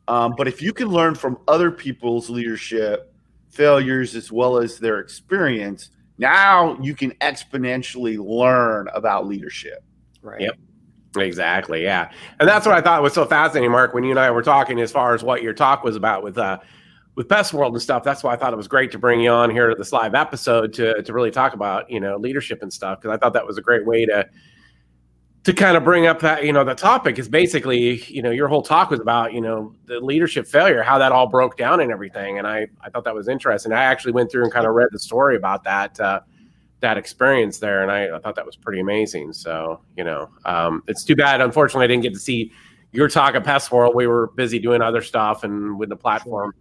Um, 0.08 0.34
but 0.36 0.46
if 0.48 0.62
you 0.62 0.72
can 0.72 0.88
learn 0.88 1.14
from 1.14 1.38
other 1.48 1.70
people's 1.70 2.28
leadership 2.30 3.12
failures 3.50 4.14
as 4.14 4.30
well 4.30 4.58
as 4.58 4.78
their 4.78 5.00
experience, 5.00 5.90
now 6.18 6.78
you 6.80 6.94
can 6.94 7.12
exponentially 7.20 8.18
learn 8.18 8.88
about 8.94 9.26
leadership. 9.26 9.84
Right. 10.22 10.40
Yep. 10.40 10.58
Exactly. 11.16 11.82
Yeah. 11.82 12.10
And 12.40 12.48
that's 12.48 12.66
what 12.66 12.74
I 12.74 12.80
thought 12.80 13.02
was 13.02 13.14
so 13.14 13.24
fascinating, 13.24 13.70
Mark, 13.70 13.94
when 13.94 14.04
you 14.04 14.10
and 14.10 14.20
I 14.20 14.30
were 14.30 14.42
talking 14.42 14.80
as 14.80 14.92
far 14.92 15.14
as 15.14 15.22
what 15.22 15.42
your 15.42 15.54
talk 15.54 15.82
was 15.82 15.96
about 15.96 16.22
with 16.22 16.36
uh 16.38 16.58
with 17.14 17.28
Pest 17.28 17.54
World 17.54 17.72
and 17.72 17.82
stuff. 17.82 18.02
That's 18.04 18.22
why 18.22 18.34
I 18.34 18.36
thought 18.36 18.52
it 18.52 18.56
was 18.56 18.68
great 18.68 18.92
to 18.92 18.98
bring 18.98 19.20
you 19.20 19.30
on 19.30 19.50
here 19.50 19.70
to 19.70 19.74
this 19.74 19.92
live 19.92 20.14
episode 20.14 20.72
to 20.74 21.02
to 21.02 21.12
really 21.12 21.30
talk 21.30 21.54
about, 21.54 21.90
you 21.90 22.00
know, 22.00 22.16
leadership 22.16 22.62
and 22.62 22.72
stuff. 22.72 23.00
Cause 23.00 23.10
I 23.10 23.16
thought 23.16 23.32
that 23.32 23.46
was 23.46 23.56
a 23.56 23.62
great 23.62 23.86
way 23.86 24.04
to 24.04 24.28
to 25.46 25.52
kind 25.52 25.76
of 25.76 25.84
bring 25.84 26.08
up 26.08 26.18
that 26.18 26.44
you 26.44 26.52
know 26.52 26.64
the 26.64 26.74
topic 26.74 27.20
is 27.20 27.28
basically 27.28 28.02
you 28.06 28.20
know 28.20 28.32
your 28.32 28.48
whole 28.48 28.62
talk 28.62 28.90
was 28.90 28.98
about 28.98 29.32
you 29.32 29.40
know 29.40 29.72
the 29.84 30.00
leadership 30.00 30.44
failure 30.44 30.82
how 30.82 30.98
that 30.98 31.12
all 31.12 31.28
broke 31.28 31.56
down 31.56 31.78
and 31.78 31.92
everything 31.92 32.38
and 32.38 32.48
i 32.48 32.66
i 32.80 32.90
thought 32.90 33.04
that 33.04 33.14
was 33.14 33.28
interesting. 33.28 33.72
I 33.72 33.84
actually 33.84 34.10
went 34.10 34.28
through 34.28 34.42
and 34.42 34.52
kind 34.52 34.66
of 34.66 34.74
read 34.74 34.88
the 34.90 34.98
story 34.98 35.36
about 35.36 35.62
that 35.62 36.00
uh, 36.00 36.20
that 36.80 36.98
experience 36.98 37.58
there 37.58 37.82
and 37.82 37.92
I, 37.92 38.16
I, 38.16 38.18
thought 38.18 38.34
that 38.34 38.44
was 38.44 38.56
pretty 38.56 38.80
amazing 38.80 39.32
so 39.32 39.80
you 39.96 40.02
know 40.02 40.28
um, 40.44 40.82
it's 40.88 41.04
too 41.04 41.14
bad 41.14 41.40
unfortunately 41.40 41.84
i 41.84 41.86
didn't 41.86 42.02
get 42.02 42.14
to 42.14 42.20
see 42.20 42.50
your 42.96 43.08
talk 43.08 43.34
at 43.34 43.44
pest 43.44 43.70
world. 43.70 43.94
We 43.94 44.06
were 44.06 44.28
busy 44.28 44.58
doing 44.58 44.80
other 44.80 45.02
stuff 45.02 45.44
and 45.44 45.78
with 45.78 45.90
the 45.90 45.96
platform 45.96 46.54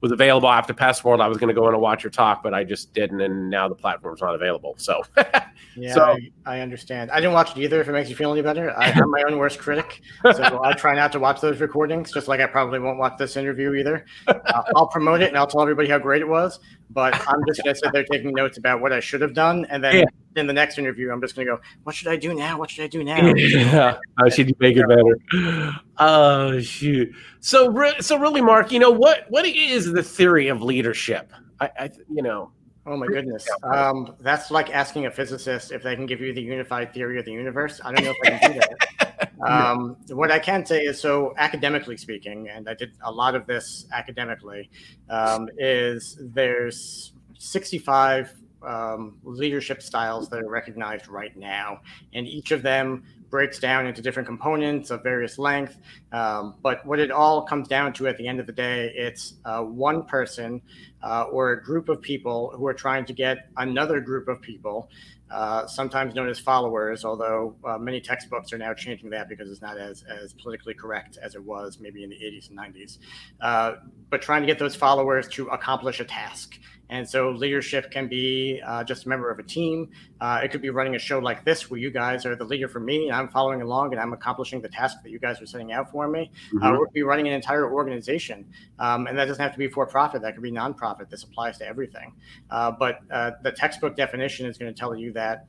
was 0.00 0.12
available 0.12 0.48
after 0.48 0.72
Pest 0.72 1.04
World, 1.04 1.20
I 1.20 1.26
was 1.26 1.38
going 1.38 1.48
to 1.48 1.54
go 1.54 1.66
in 1.68 1.74
and 1.74 1.82
watch 1.82 2.04
your 2.04 2.10
talk, 2.10 2.42
but 2.42 2.54
I 2.54 2.62
just 2.62 2.92
didn't, 2.94 3.20
and 3.20 3.50
now 3.50 3.68
the 3.68 3.74
platform's 3.74 4.20
not 4.20 4.34
available. 4.34 4.74
So, 4.78 5.02
yeah, 5.76 5.94
so, 5.94 6.04
I, 6.04 6.30
I, 6.46 6.60
understand. 6.60 7.10
I 7.10 7.16
didn't 7.16 7.32
watch 7.32 7.56
it 7.56 7.60
either. 7.60 7.80
If 7.80 7.88
it 7.88 7.92
makes 7.92 8.08
you 8.08 8.14
feel 8.14 8.32
any 8.32 8.42
better, 8.42 8.76
I, 8.78 8.90
am 8.90 9.10
my 9.10 9.24
own 9.28 9.38
worst 9.38 9.58
critic, 9.58 10.02
so 10.22 10.60
I 10.64 10.72
try 10.74 10.94
not 10.94 11.10
to 11.12 11.18
watch 11.18 11.40
those 11.40 11.60
recordings. 11.60 12.12
Just 12.12 12.28
like 12.28 12.40
I 12.40 12.46
probably 12.46 12.78
won't 12.78 12.98
watch 12.98 13.18
this 13.18 13.36
interview 13.36 13.74
either. 13.74 14.04
Uh, 14.48 14.62
I'll 14.76 14.86
promote 14.86 15.20
it 15.20 15.28
and 15.28 15.36
I'll 15.36 15.46
tell 15.46 15.60
everybody 15.60 15.88
how 15.88 15.98
great 15.98 16.22
it 16.22 16.28
was, 16.28 16.60
but 16.90 17.14
I'm 17.28 17.44
just 17.46 17.62
going 17.62 17.74
to 17.74 17.80
sit 17.80 17.92
there 17.92 18.04
taking 18.04 18.32
notes 18.32 18.58
about 18.58 18.80
what 18.80 18.92
I 18.92 19.00
should 19.00 19.20
have 19.20 19.34
done, 19.34 19.66
and 19.70 19.82
then. 19.82 19.96
Yeah 19.96 20.04
in 20.38 20.46
the 20.46 20.52
next 20.52 20.78
interview, 20.78 21.10
I'm 21.10 21.20
just 21.20 21.34
going 21.34 21.46
to 21.46 21.56
go, 21.56 21.60
what 21.82 21.94
should 21.94 22.08
I 22.08 22.16
do 22.16 22.32
now? 22.32 22.58
What 22.58 22.70
should 22.70 22.84
I 22.84 22.86
do 22.86 23.04
now? 23.04 23.34
yeah. 23.34 23.98
How 24.18 24.28
should 24.28 24.48
you 24.48 24.54
make 24.60 24.76
it 24.76 24.86
better? 24.86 25.72
Oh, 25.98 26.60
shoot. 26.60 27.12
So, 27.40 27.70
re- 27.70 28.00
so 28.00 28.16
really, 28.18 28.40
Mark, 28.40 28.70
you 28.70 28.78
know, 28.78 28.90
what, 28.90 29.24
what 29.30 29.44
is 29.44 29.92
the 29.92 30.02
theory 30.02 30.46
of 30.46 30.62
leadership? 30.62 31.32
I, 31.60 31.70
I 31.76 31.90
you 32.08 32.22
know, 32.22 32.52
Oh 32.86 32.96
my 32.96 33.06
goodness. 33.06 33.46
Um, 33.64 34.14
that's 34.20 34.50
like 34.50 34.70
asking 34.70 35.04
a 35.04 35.10
physicist 35.10 35.72
if 35.72 35.82
they 35.82 35.94
can 35.94 36.06
give 36.06 36.22
you 36.22 36.32
the 36.32 36.40
unified 36.40 36.94
theory 36.94 37.18
of 37.18 37.26
the 37.26 37.32
universe. 37.32 37.82
I 37.84 37.92
don't 37.92 38.02
know 38.02 38.14
if 38.18 38.32
I 38.32 38.38
can 38.38 38.52
do 38.52 38.60
that. 38.60 39.14
um, 39.46 39.96
what 40.10 40.30
I 40.30 40.38
can 40.38 40.64
say 40.66 40.80
is 40.80 41.00
so 41.00 41.34
academically 41.36 41.96
speaking, 41.96 42.48
and 42.48 42.68
I 42.68 42.74
did 42.74 42.92
a 43.02 43.12
lot 43.12 43.34
of 43.34 43.46
this 43.46 43.86
academically, 43.92 44.70
um, 45.08 45.48
is 45.58 46.18
there's 46.20 47.12
65 47.38 48.34
um, 48.62 49.18
leadership 49.22 49.82
styles 49.82 50.28
that 50.30 50.40
are 50.40 50.50
recognized 50.50 51.08
right 51.08 51.36
now, 51.36 51.80
and 52.12 52.26
each 52.26 52.50
of 52.50 52.62
them 52.62 53.04
breaks 53.30 53.58
down 53.58 53.86
into 53.86 54.00
different 54.00 54.26
components 54.26 54.90
of 54.90 55.02
various 55.02 55.38
length. 55.38 55.78
Um, 56.12 56.54
but 56.62 56.84
what 56.86 56.98
it 56.98 57.10
all 57.10 57.42
comes 57.42 57.68
down 57.68 57.92
to 57.94 58.06
at 58.08 58.16
the 58.16 58.26
end 58.26 58.40
of 58.40 58.46
the 58.46 58.52
day, 58.52 58.90
it's 58.94 59.34
uh, 59.44 59.62
one 59.62 60.04
person 60.04 60.62
uh, 61.02 61.24
or 61.24 61.52
a 61.52 61.62
group 61.62 61.88
of 61.88 62.00
people 62.00 62.52
who 62.56 62.66
are 62.66 62.74
trying 62.74 63.04
to 63.06 63.12
get 63.12 63.48
another 63.56 64.00
group 64.00 64.28
of 64.28 64.40
people 64.40 64.88
uh, 65.30 65.66
sometimes 65.66 66.14
known 66.14 66.28
as 66.28 66.38
followers, 66.38 67.04
although 67.04 67.54
uh, 67.64 67.76
many 67.76 68.00
textbooks 68.00 68.52
are 68.52 68.58
now 68.58 68.72
changing 68.72 69.10
that 69.10 69.28
because 69.28 69.50
it's 69.50 69.60
not 69.60 69.76
as, 69.76 70.02
as 70.04 70.32
politically 70.32 70.72
correct 70.74 71.18
as 71.22 71.34
it 71.34 71.42
was 71.42 71.78
maybe 71.80 72.02
in 72.02 72.10
the 72.10 72.16
80s 72.16 72.48
and 72.48 72.58
90s. 72.58 72.98
Uh, 73.40 73.72
but 74.10 74.22
trying 74.22 74.40
to 74.40 74.46
get 74.46 74.58
those 74.58 74.74
followers 74.74 75.28
to 75.28 75.48
accomplish 75.48 76.00
a 76.00 76.04
task. 76.04 76.58
And 76.90 77.06
so 77.06 77.30
leadership 77.30 77.90
can 77.90 78.08
be 78.08 78.62
uh, 78.64 78.82
just 78.82 79.04
a 79.04 79.08
member 79.10 79.30
of 79.30 79.38
a 79.38 79.42
team. 79.42 79.90
Uh, 80.20 80.40
it 80.42 80.50
could 80.50 80.62
be 80.62 80.70
running 80.70 80.94
a 80.94 80.98
show 80.98 81.18
like 81.18 81.44
this 81.44 81.70
where 81.70 81.78
you 81.78 81.90
guys 81.90 82.24
are 82.24 82.34
the 82.34 82.44
leader 82.44 82.66
for 82.66 82.80
me 82.80 83.08
and 83.08 83.14
I'm 83.14 83.28
following 83.28 83.60
along 83.60 83.92
and 83.92 84.00
I'm 84.00 84.14
accomplishing 84.14 84.62
the 84.62 84.70
task 84.70 85.02
that 85.02 85.10
you 85.10 85.18
guys 85.18 85.42
are 85.42 85.46
setting 85.46 85.72
out 85.72 85.90
for 85.90 86.08
me. 86.08 86.30
Mm-hmm. 86.46 86.62
Uh, 86.62 86.70
or 86.70 86.76
it 86.76 86.86
could 86.86 86.94
be 86.94 87.02
running 87.02 87.28
an 87.28 87.34
entire 87.34 87.70
organization. 87.70 88.46
Um, 88.78 89.06
and 89.06 89.18
that 89.18 89.26
doesn't 89.26 89.42
have 89.42 89.52
to 89.52 89.58
be 89.58 89.68
for 89.68 89.86
profit, 89.86 90.22
that 90.22 90.32
could 90.32 90.42
be 90.42 90.50
nonprofit. 90.50 90.87
This 91.10 91.24
applies 91.24 91.58
to 91.58 91.66
everything. 91.66 92.14
Uh, 92.50 92.72
but 92.72 93.00
uh, 93.10 93.32
the 93.42 93.52
textbook 93.52 93.96
definition 93.96 94.46
is 94.46 94.58
going 94.58 94.72
to 94.72 94.78
tell 94.78 94.94
you 94.94 95.12
that. 95.12 95.46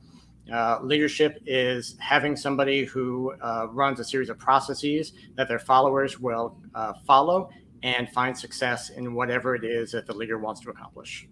Uh, 0.50 0.80
leadership 0.82 1.38
is 1.46 1.96
having 2.00 2.34
somebody 2.34 2.84
who 2.84 3.32
runs 3.70 4.00
a 4.00 4.04
series 4.04 4.28
of 4.30 4.36
processes 4.36 5.12
that 5.36 5.46
their 5.46 5.60
followers 5.60 6.18
will 6.18 6.58
follow 7.06 7.50
and 7.82 8.10
find 8.10 8.36
success 8.36 8.90
in 8.90 9.14
whatever 9.14 9.54
it 9.54 9.64
is 9.64 9.92
that 9.92 10.06
the 10.06 10.14
leader 10.14 10.38
wants 10.38 10.60
to 10.62 10.70
accomplish. 10.70 11.28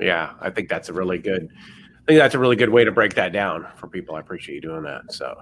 Yeah, 0.00 0.32
I 0.40 0.50
think 0.50 0.68
that's 0.68 0.88
a 0.88 0.92
really 0.92 1.18
good. 1.18 1.48
I 1.54 2.06
think 2.06 2.18
that's 2.18 2.34
a 2.34 2.38
really 2.38 2.56
good 2.56 2.68
way 2.68 2.84
to 2.84 2.92
break 2.92 3.14
that 3.14 3.32
down 3.32 3.66
for 3.76 3.86
people. 3.86 4.16
I 4.16 4.20
appreciate 4.20 4.56
you 4.56 4.60
doing 4.60 4.82
that. 4.82 5.12
So, 5.12 5.34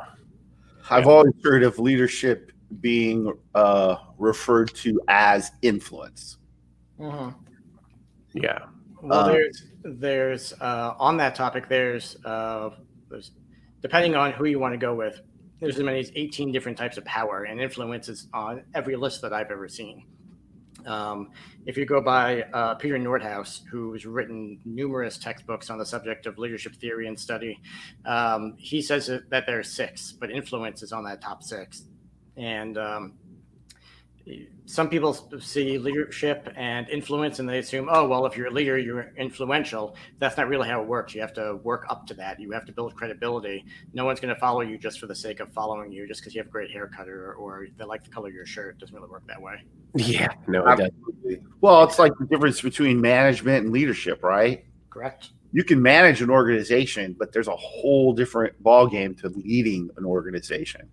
I've 0.91 1.09
always 1.09 1.33
heard 1.43 1.63
of 1.63 1.79
leadership 1.79 2.53
being 2.81 3.33
uh, 3.55 3.97
referred 4.19 4.75
to 4.77 5.01
as 5.09 5.51
influence. 5.63 6.39
Mm-hmm. 7.01 7.31
Yeah. 8.35 8.67
Well, 9.03 9.21
um, 9.21 9.33
there's 9.33 9.65
there's 9.83 10.53
uh, 10.61 10.95
on 10.99 11.17
that 11.19 11.35
topic. 11.35 11.69
There's 11.69 12.17
uh, 12.25 12.71
there's 13.11 13.33
depending 13.81 14.15
on 14.15 14.33
who 14.33 14.45
you 14.45 14.59
want 14.59 14.75
to 14.75 14.79
go 14.79 14.95
with. 14.95 15.21
There's 15.61 15.77
as 15.77 15.83
many 15.85 16.01
as 16.01 16.11
18 16.17 16.51
different 16.51 16.77
types 16.77 16.97
of 16.97 17.05
power 17.05 17.45
and 17.45 17.61
influences 17.61 18.27
on 18.35 18.65
every 18.75 18.97
list 18.97 19.23
that 19.23 19.33
I've 19.33 19.51
ever 19.53 19.69
seen. 19.69 20.05
Um, 20.87 21.31
if 21.67 21.77
you 21.77 21.87
go 21.87 22.01
by 22.01 22.43
uh, 22.53 22.75
Peter 22.75 22.99
Northouse, 22.99 23.63
who's 23.71 24.05
written 24.05 24.59
numerous 24.65 25.19
textbooks 25.19 25.71
on 25.71 25.79
the 25.79 25.87
subject 25.87 26.27
of 26.27 26.39
leadership 26.39 26.75
theory 26.75 27.07
and 27.07 27.19
study, 27.19 27.61
um, 28.05 28.55
he 28.59 28.83
says 28.83 29.07
that 29.07 29.47
there 29.47 29.59
are 29.61 29.63
six, 29.63 30.13
but 30.13 30.31
influence 30.31 30.83
is 30.83 30.93
on 30.93 31.05
that 31.05 31.21
top 31.21 31.45
six. 31.45 31.85
And 32.37 32.79
um, 32.79 33.15
some 34.67 34.89
people 34.89 35.13
see 35.41 35.79
leadership 35.79 36.53
and 36.57 36.89
influence 36.89 37.41
and 37.41 37.49
they 37.49 37.59
assume, 37.59 37.89
oh, 37.91 38.07
well, 38.07 38.25
if 38.27 38.37
you're 38.37 38.47
a 38.47 38.51
leader, 38.51 38.79
you're 38.79 39.13
influential. 39.17 39.97
That's 40.19 40.37
not 40.37 40.49
really 40.49 40.69
how 40.69 40.81
it 40.81 40.87
works. 40.87 41.15
You 41.15 41.21
have 41.21 41.33
to 41.35 41.57
work 41.57 41.87
up 41.89 42.07
to 42.07 42.15
that. 42.15 42.39
You 42.41 42.51
have 42.53 42.65
to 42.67 42.73
build 42.73 42.95
credibility. 42.95 43.65
No 43.93 44.05
one's 44.05 44.21
going 44.21 44.33
to 44.35 44.41
follow 44.41 44.61
you 44.61 44.79
just 44.79 45.01
for 45.01 45.07
the 45.07 45.15
sake 45.15 45.41
of 45.41 45.53
following 45.53 45.93
you, 45.93 46.07
just 46.07 46.21
because 46.21 46.35
you 46.35 46.41
have 46.41 46.47
a 46.47 46.51
great 46.51 46.71
haircut 46.71 47.09
or, 47.09 47.35
or 47.35 47.67
they 47.77 47.85
like 47.85 48.05
the 48.05 48.11
color 48.11 48.29
of 48.29 48.35
your 48.35 48.47
shirt. 48.47 48.77
It 48.77 48.79
doesn't 48.81 48.95
really 48.95 49.11
work 49.11 49.27
that 49.27 49.43
way. 49.43 49.63
Yeah, 49.97 50.29
no, 50.47 50.67
it 50.67 50.77
doesn't. 50.77 51.43
Well, 51.61 51.83
it's 51.85 51.99
like 51.99 52.13
the 52.19 52.27
difference 52.27 52.61
between 52.61 53.01
management 53.01 53.65
and 53.65 53.73
leadership, 53.73 54.23
right? 54.23 54.65
Correct. 54.89 55.31
You 55.53 55.65
can 55.65 55.83
manage 55.83 56.23
an 56.23 56.31
organization, 56.31 57.15
but 57.19 57.33
there's 57.33 57.49
a 57.49 57.57
whole 57.57 58.15
different 58.15 58.63
ballgame 58.63 59.21
to 59.21 59.29
leading 59.29 59.91
an 59.99 60.05
organization. 60.05 60.89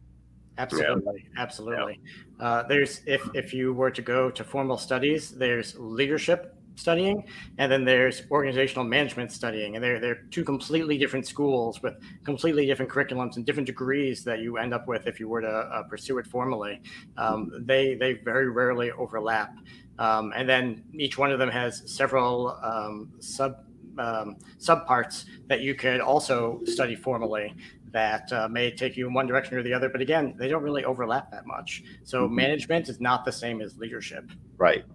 Absolutely, 0.59 1.25
yeah. 1.25 1.41
absolutely. 1.41 1.99
Yeah. 2.39 2.45
Uh, 2.45 2.67
there's 2.67 3.01
if 3.05 3.27
if 3.33 3.53
you 3.53 3.73
were 3.73 3.91
to 3.91 4.01
go 4.01 4.29
to 4.29 4.43
formal 4.43 4.77
studies, 4.77 5.31
there's 5.31 5.75
leadership 5.79 6.55
studying, 6.75 7.23
and 7.57 7.71
then 7.71 7.85
there's 7.85 8.23
organizational 8.29 8.83
management 8.83 9.31
studying, 9.31 9.75
and 9.75 9.83
they're 9.83 9.99
they're 9.99 10.23
two 10.31 10.43
completely 10.43 10.97
different 10.97 11.25
schools 11.25 11.81
with 11.81 11.95
completely 12.25 12.65
different 12.65 12.91
curriculums 12.91 13.37
and 13.37 13.45
different 13.45 13.67
degrees 13.67 14.23
that 14.25 14.39
you 14.39 14.57
end 14.57 14.73
up 14.73 14.87
with 14.87 15.07
if 15.07 15.19
you 15.19 15.29
were 15.29 15.41
to 15.41 15.47
uh, 15.47 15.83
pursue 15.83 16.17
it 16.17 16.27
formally. 16.27 16.81
Um, 17.17 17.51
they 17.65 17.95
they 17.95 18.13
very 18.13 18.49
rarely 18.49 18.91
overlap, 18.91 19.53
um, 19.97 20.33
and 20.35 20.47
then 20.47 20.83
each 20.93 21.17
one 21.17 21.31
of 21.31 21.39
them 21.39 21.49
has 21.49 21.83
several 21.85 22.59
um, 22.61 23.11
sub 23.19 23.63
um, 23.97 24.37
subparts 24.57 25.25
that 25.47 25.61
you 25.61 25.75
could 25.75 25.99
also 25.99 26.61
study 26.65 26.95
formally 26.95 27.53
that 27.91 28.31
uh, 28.31 28.47
may 28.49 28.71
take 28.71 28.97
you 28.97 29.07
in 29.07 29.13
one 29.13 29.27
direction 29.27 29.57
or 29.57 29.63
the 29.63 29.73
other. 29.73 29.89
But 29.89 30.01
again, 30.01 30.35
they 30.37 30.47
don't 30.47 30.63
really 30.63 30.85
overlap 30.85 31.31
that 31.31 31.45
much. 31.45 31.83
So 32.03 32.25
mm-hmm. 32.25 32.35
management 32.35 32.89
is 32.89 32.99
not 32.99 33.25
the 33.25 33.31
same 33.31 33.61
as 33.61 33.77
leadership. 33.77 34.29
Right. 34.57 34.85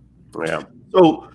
Yeah. 0.46 0.62
So 0.92 1.30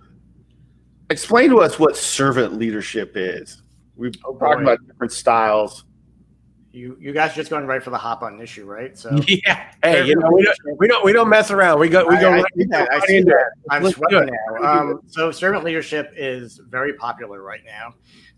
explain 1.10 1.50
to 1.52 1.58
us 1.58 1.80
what 1.80 1.96
servant 1.96 2.54
leadership 2.54 3.14
is. 3.16 3.62
We've 3.96 4.14
oh, 4.26 4.36
talked 4.36 4.62
about 4.62 4.80
different 4.88 5.12
styles. 5.12 5.86
You 6.72 6.96
you 7.00 7.14
guys 7.14 7.32
are 7.32 7.36
just 7.36 7.50
going 7.50 7.66
right 7.66 7.82
for 7.82 7.90
the 7.90 7.98
hop 7.98 8.22
on 8.22 8.40
issue, 8.40 8.66
right? 8.66 8.98
So 8.98 9.10
yeah. 9.28 9.72
Hey, 9.84 10.06
you 10.06 10.16
know, 10.16 10.30
we 10.32 10.44
don't 10.44 10.58
we 10.78 10.88
don't 10.88 11.04
we 11.04 11.14
don't 11.14 11.30
mess 11.30 11.50
around. 11.52 11.80
We 11.80 11.90
go 11.90 12.08
we 12.08 12.16
go 12.18 12.30
I, 12.30 12.36
right, 12.36 12.46
I 12.46 12.66
that. 12.70 12.94
I 12.94 13.00
see 13.08 13.22
that. 13.22 13.52
I'm 13.72 13.90
sweating 13.90 14.30
now. 14.54 14.64
Um, 14.64 15.02
so 15.08 15.32
servant 15.32 15.64
leadership 15.64 16.14
is 16.16 16.62
very 16.70 16.94
popular 16.94 17.42
right 17.42 17.62
now. 17.66 17.96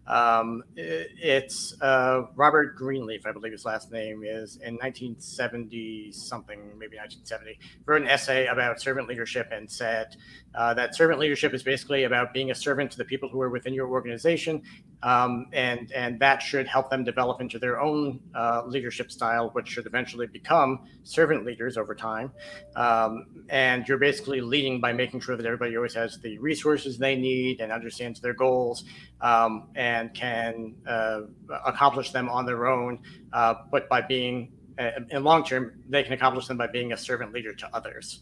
Um, 0.08 0.64
it's 0.76 1.80
uh, 1.82 2.24
Robert 2.36 2.76
Greenleaf, 2.76 3.26
I 3.26 3.32
believe 3.32 3.52
his 3.52 3.66
last 3.66 3.92
name 3.92 4.24
is, 4.26 4.58
in 4.58 4.76
1970 4.76 6.12
something, 6.12 6.60
maybe 6.78 6.98
1970, 6.98 7.60
wrote 7.86 8.02
an 8.02 8.08
essay 8.08 8.48
about 8.48 8.82
servant 8.82 9.08
leadership 9.08 9.50
and 9.52 9.70
said 9.70 10.16
uh, 10.56 10.74
that 10.74 10.96
servant 10.96 11.20
leadership 11.20 11.54
is 11.54 11.64
basically 11.64 12.04
about 12.04 12.34
being 12.34 12.52
a 12.52 12.56
servant 12.56 12.92
to 12.92 12.98
the 12.98 13.06
people 13.06 13.30
who 13.30 13.40
are 13.42 13.50
within 13.50 13.74
your 13.74 13.88
organization, 13.88 14.62
um, 15.04 15.48
and 15.54 15.92
and 15.92 16.20
that 16.20 16.42
should 16.42 16.68
help 16.68 16.90
them 16.90 17.04
develop 17.04 17.42
into 17.42 17.58
their 17.60 17.80
own 17.80 18.20
uh, 18.36 18.64
leadership 18.66 19.12
style, 19.12 19.50
which 19.54 19.68
should 19.68 19.86
eventually 19.86 20.28
become 20.28 20.88
servant 21.04 21.46
leaders 21.46 21.78
over 21.78 21.96
time. 21.96 22.32
Um, 22.76 23.46
and 23.50 23.88
you're 23.88 23.98
basically 23.98 24.42
leading 24.42 24.80
by 24.80 24.94
making 24.94 25.22
sure 25.22 25.36
that 25.36 25.46
everybody 25.46 25.76
always 25.76 25.96
has 25.96 26.20
the 26.20 26.38
resources 26.40 26.98
they 26.98 27.16
need 27.16 27.62
and 27.62 27.72
understands 27.72 28.20
their 28.20 28.34
goals 28.34 28.84
um, 29.22 29.70
and 29.76 30.14
can 30.14 30.76
uh, 30.88 31.22
accomplish 31.66 32.12
them 32.12 32.30
on 32.30 32.46
their 32.46 32.68
own, 32.68 33.00
uh, 33.34 33.56
but 33.72 33.90
by 33.90 34.02
being 34.02 34.52
uh, 34.80 34.92
in 35.10 35.24
long 35.24 35.44
term, 35.44 35.74
they 35.90 36.04
can 36.04 36.14
accomplish 36.14 36.48
them 36.48 36.58
by 36.58 36.68
being 36.68 36.94
a 36.94 36.98
servant 36.98 37.34
leader 37.34 37.54
to 37.54 37.70
others. 37.74 38.22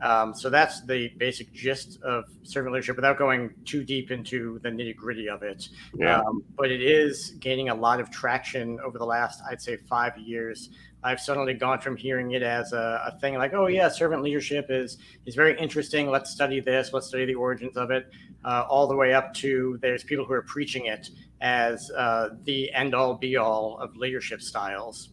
Um, 0.00 0.34
so 0.34 0.50
that's 0.50 0.82
the 0.82 1.08
basic 1.16 1.52
gist 1.52 2.00
of 2.02 2.24
servant 2.42 2.74
leadership 2.74 2.96
without 2.96 3.18
going 3.18 3.54
too 3.64 3.82
deep 3.82 4.10
into 4.10 4.58
the 4.62 4.68
nitty 4.68 4.94
gritty 4.94 5.28
of 5.28 5.42
it. 5.42 5.68
Yeah. 5.94 6.20
Um, 6.20 6.44
but 6.56 6.70
it 6.70 6.82
is 6.82 7.30
gaining 7.40 7.70
a 7.70 7.74
lot 7.74 8.00
of 8.00 8.10
traction 8.10 8.78
over 8.80 8.98
the 8.98 9.06
last, 9.06 9.40
I'd 9.50 9.62
say, 9.62 9.76
five 9.76 10.16
years. 10.18 10.70
I've 11.02 11.20
suddenly 11.20 11.54
gone 11.54 11.80
from 11.80 11.96
hearing 11.96 12.32
it 12.32 12.42
as 12.42 12.72
a, 12.72 13.12
a, 13.14 13.18
thing 13.20 13.34
like, 13.34 13.54
oh 13.54 13.68
yeah, 13.68 13.88
servant 13.88 14.22
leadership 14.22 14.66
is 14.70 14.98
is 15.24 15.34
very 15.34 15.58
interesting. 15.58 16.10
Let's 16.10 16.30
study 16.30 16.58
this. 16.60 16.92
Let's 16.92 17.06
study 17.06 17.26
the 17.26 17.34
origins 17.34 17.76
of 17.76 17.90
it. 17.90 18.10
Uh, 18.44 18.64
all 18.68 18.86
the 18.86 18.96
way 18.96 19.14
up 19.14 19.32
to 19.34 19.78
there's 19.82 20.02
people 20.02 20.24
who 20.24 20.32
are 20.32 20.42
preaching 20.42 20.86
it 20.86 21.10
as 21.40 21.90
uh, 21.92 22.30
the 22.44 22.72
end 22.72 22.94
all 22.94 23.14
be 23.14 23.36
all 23.36 23.78
of 23.78 23.96
leadership 23.96 24.42
styles 24.42 25.10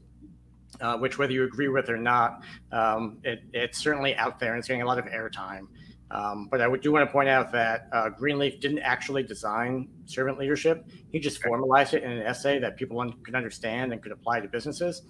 uh, 0.84 0.98
which 0.98 1.18
whether 1.18 1.32
you 1.32 1.46
agree 1.46 1.70
with 1.70 1.90
or 1.90 1.98
not, 1.98 2.44
um, 2.72 3.18
it, 3.24 3.42
it's 3.54 3.80
certainly 3.80 4.16
out 4.18 4.40
there 4.40 4.52
and 4.52 4.60
it's 4.60 4.68
getting 4.68 4.84
a 4.84 4.86
lot 4.86 5.00
of 5.00 5.06
airtime. 5.06 5.68
Um, 6.12 6.48
but 6.52 6.62
I 6.62 6.68
would 6.68 6.82
do 6.82 6.92
want 6.92 7.08
to 7.08 7.12
point 7.12 7.30
out 7.30 7.52
that 7.54 7.88
uh, 7.92 8.10
Greenleaf 8.10 8.60
didn't 8.60 8.80
actually 8.80 9.24
design 9.24 9.88
servant 10.06 10.38
leadership. 10.38 10.86
He 11.12 11.20
just 11.20 11.42
formalized 11.42 11.96
it 11.96 12.04
in 12.04 12.12
an 12.12 12.22
essay 12.22 12.60
that 12.60 12.78
people 12.78 13.00
un- 13.00 13.14
could 13.24 13.34
understand 13.34 13.94
and 13.94 14.04
could 14.04 14.12
apply 14.12 14.42
to 14.42 14.48
businesses. 14.48 15.02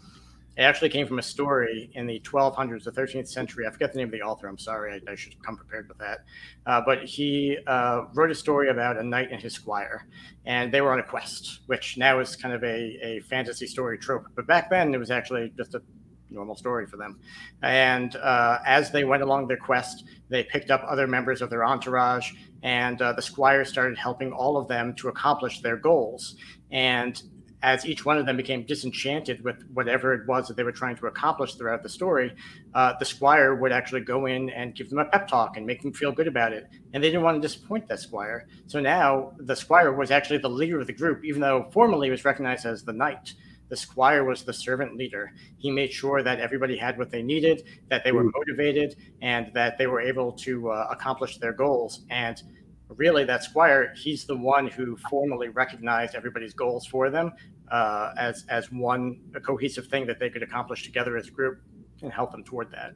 It 0.56 0.62
actually 0.62 0.90
came 0.90 1.08
from 1.08 1.18
a 1.18 1.24
story 1.24 1.90
in 1.94 2.06
the 2.06 2.20
1200s, 2.20 2.84
the 2.84 2.92
13th 2.92 3.28
century. 3.28 3.66
I 3.68 3.72
forget 3.72 3.92
the 3.92 3.98
name 3.98 4.10
of 4.10 4.12
the 4.12 4.22
author. 4.22 4.48
I'm 4.48 4.58
sorry. 4.58 5.02
I, 5.08 5.12
I 5.12 5.16
should 5.16 5.42
come 5.44 5.58
prepared 5.58 5.88
with 5.88 5.98
that. 5.98 6.20
Uh, 6.66 6.82
but 6.86 7.04
he 7.04 7.58
uh, 7.66 8.04
wrote 8.14 8.30
a 8.30 8.36
story 8.36 8.70
about 8.70 8.98
a 8.98 9.04
knight 9.04 9.30
and 9.32 9.42
his 9.42 9.54
squire, 9.54 10.08
and 10.46 10.72
they 10.72 10.82
were 10.82 10.92
on 10.92 11.00
a 11.00 11.04
quest, 11.04 11.62
which 11.66 11.98
now 11.98 12.20
is 12.20 12.36
kind 12.36 12.54
of 12.54 12.64
a, 12.64 13.00
a 13.02 13.20
fantasy 13.22 13.66
story 13.66 13.98
trope. 13.98 14.28
But 14.36 14.46
back 14.46 14.70
then, 14.70 14.94
it 14.94 15.00
was 15.00 15.10
actually 15.10 15.52
just 15.58 15.74
a 15.74 15.82
normal 16.30 16.56
story 16.56 16.86
for 16.86 16.98
them. 16.98 17.20
And 17.62 18.16
uh, 18.16 18.60
as 18.66 18.92
they 18.92 19.04
went 19.04 19.24
along 19.24 19.48
their 19.48 19.58
quest, 19.58 20.06
they 20.30 20.44
picked 20.44 20.72
up 20.72 20.84
other 20.88 21.08
members 21.08 21.42
of 21.42 21.50
their 21.50 21.64
entourage, 21.64 22.32
and 22.62 23.02
uh, 23.02 23.14
the 23.14 23.22
squire 23.22 23.66
started 23.66 23.98
helping 23.98 24.32
all 24.32 24.58
of 24.58 24.68
them 24.68 24.94
to 24.96 25.08
accomplish 25.08 25.62
their 25.62 25.78
goals. 25.78 26.36
And 26.72 27.22
as 27.64 27.86
each 27.86 28.06
one 28.06 28.18
of 28.18 28.26
them 28.26 28.36
became 28.36 28.64
disenchanted 28.64 29.42
with 29.42 29.64
whatever 29.74 30.14
it 30.14 30.28
was 30.28 30.48
that 30.48 30.58
they 30.58 30.64
were 30.64 30.72
trying 30.72 30.98
to 30.98 31.08
accomplish 31.08 31.56
throughout 31.56 31.82
the 31.82 31.90
story, 31.90 32.36
uh, 32.76 32.94
the 33.00 33.06
squire 33.06 33.56
would 33.56 33.72
actually 33.72 34.02
go 34.02 34.26
in 34.26 34.50
and 34.50 34.76
give 34.76 34.90
them 34.90 35.00
a 35.00 35.06
pep 35.06 35.30
talk 35.30 35.56
and 35.56 35.66
make 35.66 35.82
them 35.82 35.94
feel 35.94 36.12
good 36.12 36.28
about 36.28 36.52
it. 36.52 36.68
And 36.94 37.02
they 37.02 37.08
didn't 37.08 37.24
want 37.24 37.42
to 37.42 37.48
disappoint 37.48 37.88
that 37.88 38.02
squire. 38.02 38.48
So 38.68 38.82
now 38.82 39.32
the 39.38 39.56
squire 39.56 39.94
was 39.94 40.12
actually 40.12 40.40
the 40.40 40.50
leader 40.50 40.82
of 40.82 40.88
the 40.88 40.94
group, 40.94 41.24
even 41.24 41.40
though 41.40 41.70
formally 41.72 42.08
he 42.08 42.12
was 42.12 42.26
recognized 42.26 42.66
as 42.66 42.84
the 42.84 42.94
knight. 42.94 43.34
The 43.70 43.78
squire 43.78 44.26
was 44.26 44.44
the 44.44 44.54
servant 44.54 44.98
leader. 44.98 45.32
He 45.58 45.72
made 45.72 45.92
sure 45.92 46.22
that 46.22 46.40
everybody 46.40 46.78
had 46.78 46.98
what 46.98 47.10
they 47.10 47.24
needed, 47.24 47.64
that 47.90 48.04
they 48.04 48.12
were 48.12 48.26
motivated, 48.26 48.98
and 49.22 49.52
that 49.54 49.78
they 49.78 49.88
were 49.88 50.02
able 50.02 50.34
to 50.34 50.70
uh, 50.70 50.88
accomplish 50.92 51.38
their 51.38 51.54
goals. 51.54 52.02
And 52.10 52.44
really 52.90 53.24
that 53.26 53.44
Squire, 53.44 53.94
he's 53.96 54.26
the 54.26 54.36
one 54.36 54.68
who 54.68 54.98
formally 55.10 55.50
recognized 55.50 56.16
everybody's 56.16 56.54
goals 56.54 56.86
for 56.86 57.10
them 57.10 57.32
uh, 57.72 58.14
as 58.18 58.46
as 58.50 58.72
one 58.72 59.20
a 59.36 59.40
cohesive 59.40 59.88
thing 59.88 60.06
that 60.08 60.20
they 60.20 60.30
could 60.30 60.44
accomplish 60.44 60.84
together 60.84 61.18
as 61.18 61.28
a 61.28 61.32
group 61.32 61.62
and 62.02 62.12
help 62.12 62.32
them 62.32 62.44
toward 62.44 62.72
that. 62.72 62.94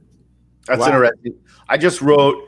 That's 0.66 0.82
wow. 0.82 0.88
interesting. 0.88 1.36
I 1.70 1.78
just 1.78 2.02
wrote, 2.02 2.44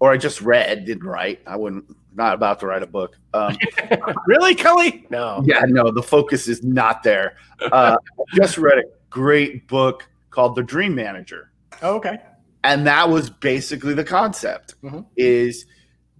or 0.00 0.12
I 0.12 0.16
just 0.16 0.40
read, 0.40 0.86
didn't 0.86 1.06
write. 1.06 1.40
I 1.46 1.56
wouldn't 1.56 1.84
not 2.14 2.34
about 2.34 2.60
to 2.60 2.66
write 2.66 2.82
a 2.82 2.86
book. 2.86 3.16
Um, 3.32 3.56
really, 4.26 4.54
Kelly? 4.54 5.06
No. 5.10 5.42
Yeah, 5.44 5.62
no. 5.66 5.90
The 5.90 6.02
focus 6.02 6.48
is 6.48 6.64
not 6.64 7.02
there. 7.02 7.36
Uh, 7.72 7.96
just 8.34 8.58
read 8.58 8.78
a 8.78 8.84
great 9.08 9.68
book 9.68 10.08
called 10.30 10.56
The 10.56 10.62
Dream 10.62 10.94
Manager. 10.94 11.52
Oh, 11.80 11.96
okay. 11.96 12.18
And 12.64 12.86
that 12.86 13.08
was 13.08 13.30
basically 13.30 13.94
the 13.94 14.04
concept. 14.04 14.74
Mm-hmm. 14.82 15.00
Is 15.16 15.66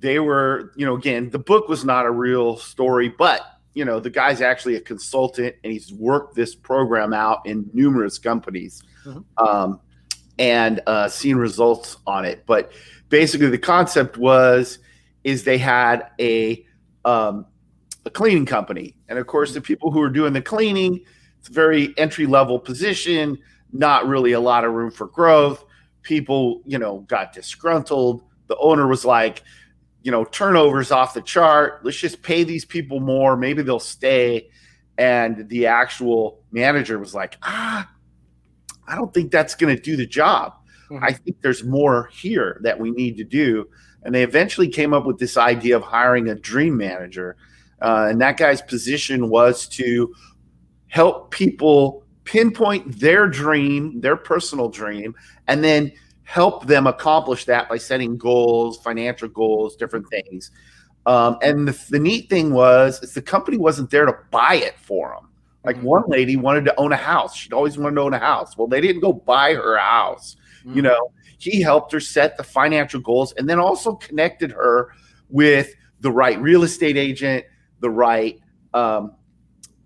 they 0.01 0.19
were, 0.19 0.73
you 0.77 0.87
know, 0.87 0.95
again, 0.95 1.31
the 1.31 1.39
book 1.39 1.69
was 1.69 1.85
not 1.85 2.07
a 2.07 2.11
real 2.11 2.57
story, 2.57 3.09
but 3.09 3.59
you 3.75 3.85
know, 3.85 4.01
the 4.01 4.11
guy's 4.11 4.41
actually 4.41 4.75
a 4.75 4.81
consultant 4.81 5.55
and 5.63 5.73
he's 5.73 5.93
worked 5.93 6.35
this 6.35 6.55
program 6.55 7.13
out 7.13 7.47
in 7.47 7.71
numerous 7.73 8.19
companies 8.19 8.83
mm-hmm. 9.05 9.21
um, 9.47 9.81
and 10.39 10.81
uh, 10.87 11.09
seen 11.09 11.37
results 11.37 11.97
on 12.07 12.25
it. 12.25 12.45
But 12.45 12.73
basically, 13.09 13.51
the 13.51 13.59
concept 13.59 14.17
was 14.17 14.81
is 15.25 15.45
they 15.45 15.59
had 15.59 16.09
a 16.19 16.67
um, 17.05 17.47
a 18.05 18.11
cleaning 18.11 18.47
company, 18.47 18.97
and 19.09 19.19
of 19.19 19.27
course, 19.27 19.55
the 19.55 19.61
people 19.61 19.91
who 19.91 20.01
are 20.03 20.11
doing 20.11 20.33
the 20.33 20.43
cleaning, 20.43 21.05
it's 21.39 21.49
a 21.49 21.53
very 21.53 21.95
entry 21.99 22.27
level 22.27 22.59
position, 22.59 23.39
not 23.73 24.07
really 24.07 24.33
a 24.33 24.41
lot 24.41 24.65
of 24.65 24.73
room 24.73 24.91
for 24.91 25.07
growth. 25.07 25.65
People, 26.03 26.63
you 26.65 26.79
know, 26.79 27.01
got 27.01 27.33
disgruntled. 27.33 28.23
The 28.47 28.57
owner 28.57 28.87
was 28.87 29.05
like, 29.05 29.43
you 30.03 30.11
know, 30.11 30.25
turnovers 30.25 30.91
off 30.91 31.15
the 31.15 31.23
chart. 31.23 31.85
Let's 31.85 31.97
just 31.97 32.23
pay 32.23 32.45
these 32.45 32.65
people 32.65 33.01
more. 33.01 33.37
Maybe 33.37 33.63
they'll 33.63 33.81
stay. 33.81 34.51
And 34.97 35.49
the 35.49 35.67
actual 35.67 36.43
manager 36.51 36.99
was 36.99 37.15
like, 37.15 37.37
ah, 37.43 37.89
I 38.87 38.95
don't 38.95 39.13
think 39.13 39.31
that's 39.31 39.55
going 39.55 39.75
to 39.75 39.81
do 39.81 39.97
the 39.97 40.07
job. 40.07 40.55
Mm-hmm. 40.91 41.05
I 41.05 41.13
think 41.13 41.41
there's 41.43 41.65
more 41.65 42.09
here 42.13 42.61
that 42.63 42.79
we 42.81 42.91
need 42.91 43.17
to 43.19 43.25
do. 43.25 43.69
And 44.03 44.15
they 44.15 44.23
eventually 44.23 44.69
came 44.69 44.95
up 44.95 45.05
with 45.05 45.19
this 45.19 45.37
idea 45.37 45.77
of 45.77 45.83
hiring 45.83 46.29
a 46.29 46.35
dream 46.35 46.77
manager. 46.77 47.37
Uh, 47.81 48.07
and 48.11 48.21
that 48.21 48.37
guy's 48.37 48.63
position 48.63 49.29
was 49.29 49.69
to 49.69 50.15
help 50.89 51.31
people 51.31 52.05
pinpoint 52.25 53.01
their 53.01 53.27
dream, 53.27 54.01
their 54.01 54.17
personal 54.17 54.69
dream, 54.69 55.15
and 55.47 55.63
then 55.63 55.93
help 56.29 56.67
them 56.67 56.87
accomplish 56.87 57.47
that 57.47 57.71
by 57.71 57.79
setting 57.79 58.19
goals, 58.19 58.77
financial 58.83 59.29
goals, 59.29 59.77
different 59.77 60.07
things. 60.11 60.51
Um, 61.07 61.39
and 61.41 61.67
the, 61.67 61.85
the, 61.89 61.99
neat 61.99 62.29
thing 62.29 62.53
was, 62.53 63.03
is 63.03 63.15
the 63.15 63.23
company 63.23 63.57
wasn't 63.57 63.89
there 63.89 64.05
to 64.05 64.15
buy 64.31 64.57
it 64.57 64.79
for 64.79 65.17
them. 65.17 65.31
Like 65.65 65.77
mm-hmm. 65.77 65.87
one 65.87 66.03
lady 66.07 66.37
wanted 66.37 66.67
to 66.67 66.79
own 66.79 66.93
a 66.93 66.97
house; 66.97 67.35
she'd 67.35 67.55
always 67.55 67.79
wanted 67.79 67.95
to 67.95 68.03
own 68.03 68.13
a 68.13 68.19
house. 68.19 68.59
Well, 68.59 68.67
they 68.67 68.83
didn't 68.83 69.01
go 69.01 69.11
buy 69.11 69.55
her 69.55 69.77
a 69.77 69.83
house. 69.83 70.37
Mm-hmm. 70.61 70.77
You 70.77 70.83
know, 70.83 71.13
he 71.39 71.63
helped 71.63 71.93
her 71.93 72.01
set 72.01 72.37
the 72.37 72.45
financial 72.45 73.01
goals, 73.01 73.33
and 73.39 73.49
then 73.49 73.59
also 73.59 73.95
connected 73.95 74.53
her 74.53 74.91
with 75.31 75.75
the 76.01 76.11
right 76.11 76.39
real 76.43 76.63
estate 76.63 76.99
agent, 76.99 77.47
the 77.81 77.89
right 77.89 78.39
um, 78.75 79.15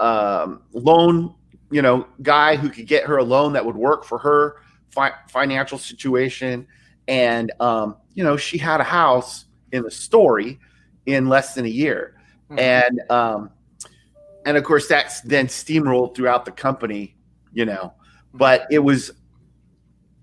um, 0.00 0.62
loan, 0.72 1.36
you 1.70 1.82
know, 1.82 2.08
guy 2.20 2.56
who 2.56 2.68
could 2.68 2.88
get 2.88 3.04
her 3.04 3.18
a 3.18 3.24
loan 3.24 3.52
that 3.52 3.64
would 3.64 3.76
work 3.76 4.04
for 4.04 4.18
her 4.18 4.56
fi- 4.92 5.12
financial 5.28 5.78
situation, 5.78 6.66
and 7.08 7.50
um, 7.60 7.96
you 8.14 8.22
know 8.22 8.36
she 8.36 8.58
had 8.58 8.80
a 8.80 8.84
house 8.84 9.46
in 9.72 9.82
the 9.82 9.90
story 9.90 10.58
in 11.06 11.28
less 11.28 11.54
than 11.54 11.64
a 11.64 11.68
year, 11.68 12.16
mm-hmm. 12.50 12.58
and 12.58 13.10
um, 13.10 13.50
and 14.46 14.56
of 14.56 14.64
course 14.64 14.86
that's 14.86 15.20
then 15.22 15.46
steamrolled 15.46 16.14
throughout 16.14 16.44
the 16.44 16.52
company, 16.52 17.16
you 17.52 17.64
know. 17.64 17.92
But 18.34 18.66
it 18.70 18.78
was 18.78 19.12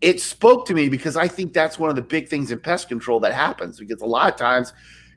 it 0.02 0.22
spoke 0.22 0.66
to 0.68 0.74
me 0.74 0.88
because 0.90 1.18
I 1.18 1.28
think 1.28 1.54
that's 1.54 1.78
one 1.78 1.90
of 1.90 1.96
the 1.96 2.02
big 2.02 2.30
things 2.30 2.52
in 2.52 2.60
pest 2.60 2.88
control 2.88 3.20
that 3.22 3.34
happens 3.34 3.80
because 3.80 4.02
a 4.02 4.06
lot 4.06 4.32
of 4.32 4.38
times 4.38 4.74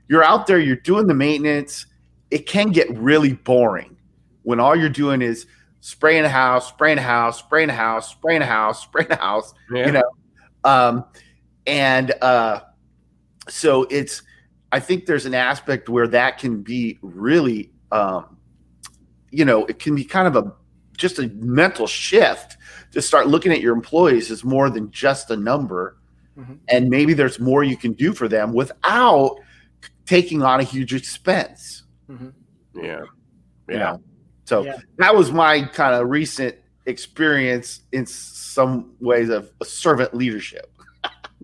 you're 0.08 0.24
out 0.24 0.46
there, 0.46 0.58
you're 0.58 0.76
doing 0.76 1.06
the 1.06 1.14
maintenance, 1.14 1.86
it 2.30 2.46
can 2.46 2.70
get 2.70 2.90
really 2.98 3.34
boring 3.34 3.96
when 4.42 4.58
all 4.58 4.74
you're 4.74 4.88
doing 4.88 5.22
is 5.22 5.46
spraying 5.82 6.24
a 6.24 6.28
house, 6.28 6.68
spraying 6.68 6.96
a 6.96 7.02
house, 7.02 7.40
spraying 7.40 7.68
a 7.68 7.74
house, 7.74 8.08
spraying 8.10 8.40
a 8.40 8.46
house, 8.46 8.82
spraying 8.84 9.10
a 9.10 9.16
house, 9.16 9.52
yeah. 9.70 9.86
you 9.86 9.92
know. 9.92 10.10
Um, 10.64 11.04
and 11.66 12.12
uh, 12.22 12.60
so 13.48 13.82
it's, 13.90 14.22
I 14.70 14.80
think 14.80 15.04
there's 15.04 15.26
an 15.26 15.34
aspect 15.34 15.88
where 15.88 16.06
that 16.08 16.38
can 16.38 16.62
be 16.62 16.98
really, 17.02 17.72
um, 17.90 18.38
you 19.30 19.44
know, 19.44 19.66
it 19.66 19.78
can 19.78 19.94
be 19.94 20.04
kind 20.04 20.26
of 20.26 20.36
a 20.36 20.52
just 20.96 21.18
a 21.18 21.28
mental 21.28 21.86
shift 21.86 22.56
to 22.92 23.02
start 23.02 23.26
looking 23.26 23.50
at 23.50 23.60
your 23.60 23.74
employees 23.74 24.30
as 24.30 24.44
more 24.44 24.70
than 24.70 24.90
just 24.90 25.30
a 25.30 25.36
number. 25.36 25.96
Mm-hmm. 26.38 26.54
And 26.68 26.88
maybe 26.90 27.12
there's 27.12 27.40
more 27.40 27.64
you 27.64 27.76
can 27.76 27.92
do 27.92 28.12
for 28.12 28.28
them 28.28 28.52
without 28.52 29.36
taking 30.06 30.42
on 30.42 30.60
a 30.60 30.62
huge 30.62 30.94
expense. 30.94 31.82
Mm-hmm. 32.08 32.28
Yeah. 32.76 32.84
Yeah. 32.84 33.00
You 33.68 33.78
know? 33.78 34.02
So 34.44 34.64
yeah. 34.64 34.78
that 34.98 35.14
was 35.14 35.32
my 35.32 35.62
kind 35.62 35.94
of 35.94 36.08
recent 36.08 36.56
experience 36.86 37.82
in 37.92 38.06
some 38.06 38.92
ways 39.00 39.28
of 39.28 39.50
servant 39.62 40.14
leadership. 40.14 40.70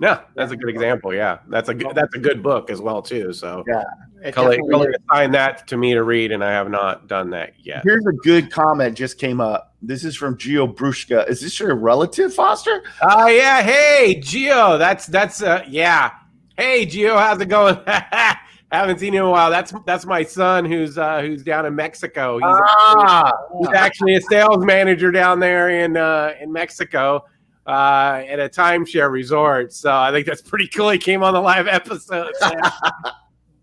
no, 0.00 0.20
that's 0.34 0.52
a 0.52 0.56
good 0.56 0.68
example. 0.68 1.14
Yeah, 1.14 1.38
that's 1.48 1.68
a 1.68 1.74
good, 1.74 1.94
that's 1.94 2.14
a 2.14 2.18
good 2.18 2.42
book 2.42 2.70
as 2.70 2.80
well 2.80 3.02
too. 3.02 3.32
So 3.32 3.64
yeah, 3.66 3.84
Cully, 4.32 4.58
Cully 4.70 4.88
assigned 5.10 5.34
that 5.34 5.66
to 5.68 5.76
me 5.76 5.94
to 5.94 6.02
read, 6.02 6.32
and 6.32 6.42
I 6.44 6.50
have 6.50 6.70
not 6.70 7.06
done 7.06 7.30
that 7.30 7.52
yet. 7.58 7.82
Here's 7.84 8.04
a 8.06 8.12
good 8.12 8.50
comment 8.50 8.96
just 8.96 9.18
came 9.18 9.40
up. 9.40 9.74
This 9.82 10.04
is 10.04 10.16
from 10.16 10.36
Geo 10.36 10.66
Brushka. 10.66 11.28
Is 11.28 11.40
this 11.40 11.58
your 11.58 11.74
relative, 11.74 12.34
Foster? 12.34 12.82
Oh 13.02 13.24
uh, 13.24 13.26
yeah. 13.26 13.62
Hey, 13.62 14.20
Geo. 14.20 14.78
That's 14.78 15.06
that's 15.06 15.42
uh 15.42 15.64
yeah. 15.68 16.12
Hey, 16.56 16.86
Geo. 16.86 17.16
How's 17.16 17.40
it 17.40 17.46
going? 17.46 17.78
haven't 18.78 19.00
seen 19.00 19.12
him 19.12 19.22
in 19.22 19.26
a 19.26 19.30
while. 19.30 19.50
That's 19.50 19.72
that's 19.84 20.06
my 20.06 20.22
son 20.22 20.64
who's 20.64 20.96
uh, 20.96 21.20
who's 21.20 21.42
down 21.42 21.66
in 21.66 21.74
Mexico. 21.74 22.36
He's, 22.36 22.44
ah, 22.46 23.26
actually, 23.26 23.58
he's 23.58 23.74
actually 23.74 24.14
a 24.14 24.20
sales 24.20 24.64
manager 24.64 25.10
down 25.10 25.40
there 25.40 25.70
in 25.70 25.96
uh, 25.96 26.34
in 26.40 26.52
Mexico 26.52 27.24
uh, 27.66 28.22
at 28.28 28.38
a 28.38 28.48
timeshare 28.48 29.10
resort. 29.10 29.72
So 29.72 29.92
I 29.92 30.12
think 30.12 30.26
that's 30.26 30.42
pretty 30.42 30.68
cool. 30.68 30.90
He 30.90 30.98
came 30.98 31.24
on 31.24 31.34
the 31.34 31.40
live 31.40 31.66
episode. 31.66 32.32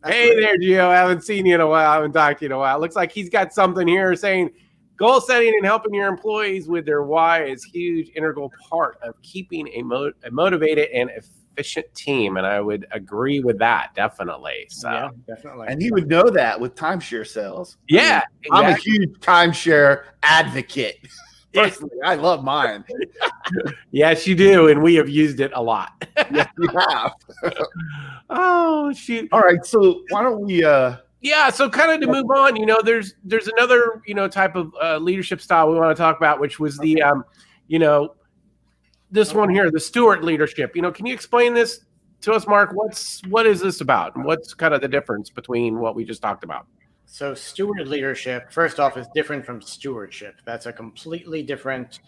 hey 0.06 0.36
there, 0.36 0.58
Gio. 0.58 0.94
Haven't 0.94 1.24
seen 1.24 1.46
you 1.46 1.56
in 1.56 1.62
a 1.62 1.68
while. 1.68 1.90
I 1.90 1.96
haven't 1.96 2.12
talked 2.12 2.40
to 2.40 2.46
you 2.46 2.48
in 2.48 2.52
a 2.52 2.58
while. 2.58 2.80
Looks 2.80 2.96
like 2.96 3.12
he's 3.12 3.30
got 3.30 3.54
something 3.54 3.88
here 3.88 4.14
saying 4.16 4.50
goal 4.98 5.22
setting 5.22 5.54
and 5.56 5.66
helping 5.66 5.94
your 5.94 6.08
employees 6.08 6.68
with 6.68 6.86
their 6.86 7.04
why 7.04 7.46
is 7.46 7.64
huge 7.64 8.12
integral 8.16 8.52
part 8.70 8.98
of 9.04 9.14
keeping 9.22 9.68
a, 9.70 9.84
mo- 9.84 10.12
a 10.24 10.32
motivated 10.32 10.90
and 10.90 11.10
effective 11.12 11.37
efficient 11.58 11.94
team, 11.96 12.38
and 12.38 12.46
I 12.46 12.62
would 12.62 12.86
agree 12.92 13.40
with 13.40 13.58
that 13.60 13.94
definitely. 13.96 14.68
So 14.70 14.90
yeah, 14.90 15.10
definitely. 15.28 15.68
And 15.70 15.82
he 15.82 15.92
would 15.92 16.08
know 16.08 16.30
that 16.30 16.60
with 16.60 16.76
timeshare 16.76 17.26
sales. 17.26 17.78
Yeah, 17.88 18.22
I 18.52 18.64
am 18.64 18.74
a 18.74 18.76
huge 18.76 19.20
timeshare 19.20 20.06
advocate. 20.24 21.00
Personally, 21.54 21.98
I 22.04 22.16
love 22.16 22.44
mine. 22.44 22.84
yes, 23.92 24.28
you 24.28 24.36
do, 24.36 24.68
and 24.68 24.84
we 24.84 24.94
have 24.96 25.10
used 25.10 25.40
it 25.40 25.52
a 25.56 25.62
lot. 25.62 26.08
yes, 26.32 26.48
you 26.60 26.70
have. 26.70 27.14
oh 28.30 28.94
shoot! 28.94 29.28
All 29.32 29.42
right, 29.42 29.66
so 29.66 30.04
why 30.10 30.22
don't 30.22 30.42
we? 30.42 30.64
uh 30.64 30.98
yeah, 31.22 31.50
so 31.50 31.68
kind 31.68 31.92
of 31.92 32.00
to 32.02 32.14
move 32.14 32.30
on, 32.30 32.56
you 32.56 32.68
know, 32.68 32.80
there's 32.84 33.16
there's 33.24 33.48
another 33.48 34.04
you 34.06 34.14
know 34.14 34.28
type 34.28 34.56
of 34.56 34.72
uh, 34.82 34.98
leadership 34.98 35.42
style 35.42 35.72
we 35.72 35.76
want 35.76 35.96
to 35.96 36.00
talk 36.00 36.18
about, 36.18 36.40
which 36.40 36.60
was 36.60 36.78
the 36.78 37.02
um, 37.02 37.26
you 37.68 37.80
know 37.80 38.14
this 39.12 39.34
one 39.34 39.50
here, 39.50 39.72
the 39.72 39.80
steward 39.80 40.24
leadership. 40.24 40.76
You 40.76 40.82
know, 40.82 40.92
can 40.92 41.06
you 41.06 41.14
explain 41.14 41.54
this 41.54 41.86
to 42.22 42.34
us, 42.34 42.48
Mark? 42.48 42.72
What's 42.74 43.22
what 43.30 43.46
is 43.46 43.62
this 43.62 43.82
about? 43.82 44.16
And 44.16 44.26
what's 44.26 44.54
kind 44.54 44.74
of 44.74 44.82
the 44.82 44.88
difference 44.88 45.30
between 45.30 45.80
what 45.80 45.96
we 45.96 46.06
just 46.06 46.22
talked 46.22 46.44
about? 46.44 46.68
So, 47.06 47.34
steward 47.34 47.88
leadership, 47.88 48.52
first 48.52 48.80
off, 48.80 48.98
is 48.98 49.08
different 49.16 49.46
from 49.46 49.62
stewardship. 49.62 50.42
That's 50.46 50.66
a 50.66 50.74
completely 50.74 51.42
different 51.42 52.02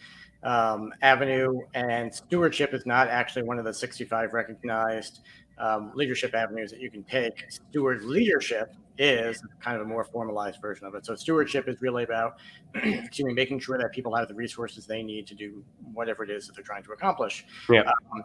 um, 0.43 0.93
avenue, 1.01 1.62
and 1.73 2.13
stewardship 2.13 2.73
is 2.73 2.85
not 2.85 3.07
actually 3.07 3.43
one 3.43 3.59
of 3.59 3.65
the 3.65 3.73
65 3.73 4.33
recognized 4.33 5.19
um, 5.57 5.91
leadership 5.95 6.33
avenues 6.33 6.71
that 6.71 6.79
you 6.81 6.91
can 6.91 7.03
take. 7.03 7.45
Steward 7.49 8.03
leadership 8.03 8.73
is 8.99 9.41
kind 9.62 9.77
of 9.77 9.83
a 9.83 9.85
more 9.85 10.03
formalized 10.03 10.62
version 10.62 10.85
of 10.85 10.93
it. 10.93 11.05
So 11.05 11.15
stewardship 11.15 11.67
is 11.67 11.81
really 11.81 12.03
about, 12.03 12.38
excuse 12.75 13.25
me, 13.25 13.33
making 13.33 13.59
sure 13.59 13.77
that 13.77 13.91
people 13.91 14.13
have 14.15 14.27
the 14.27 14.33
resources 14.35 14.85
they 14.85 15.01
need 15.01 15.25
to 15.27 15.35
do 15.35 15.63
whatever 15.93 16.23
it 16.23 16.29
is 16.29 16.45
that 16.45 16.55
they're 16.55 16.63
trying 16.63 16.83
to 16.83 16.91
accomplish. 16.91 17.45
Yeah. 17.69 17.89
Um, 18.13 18.23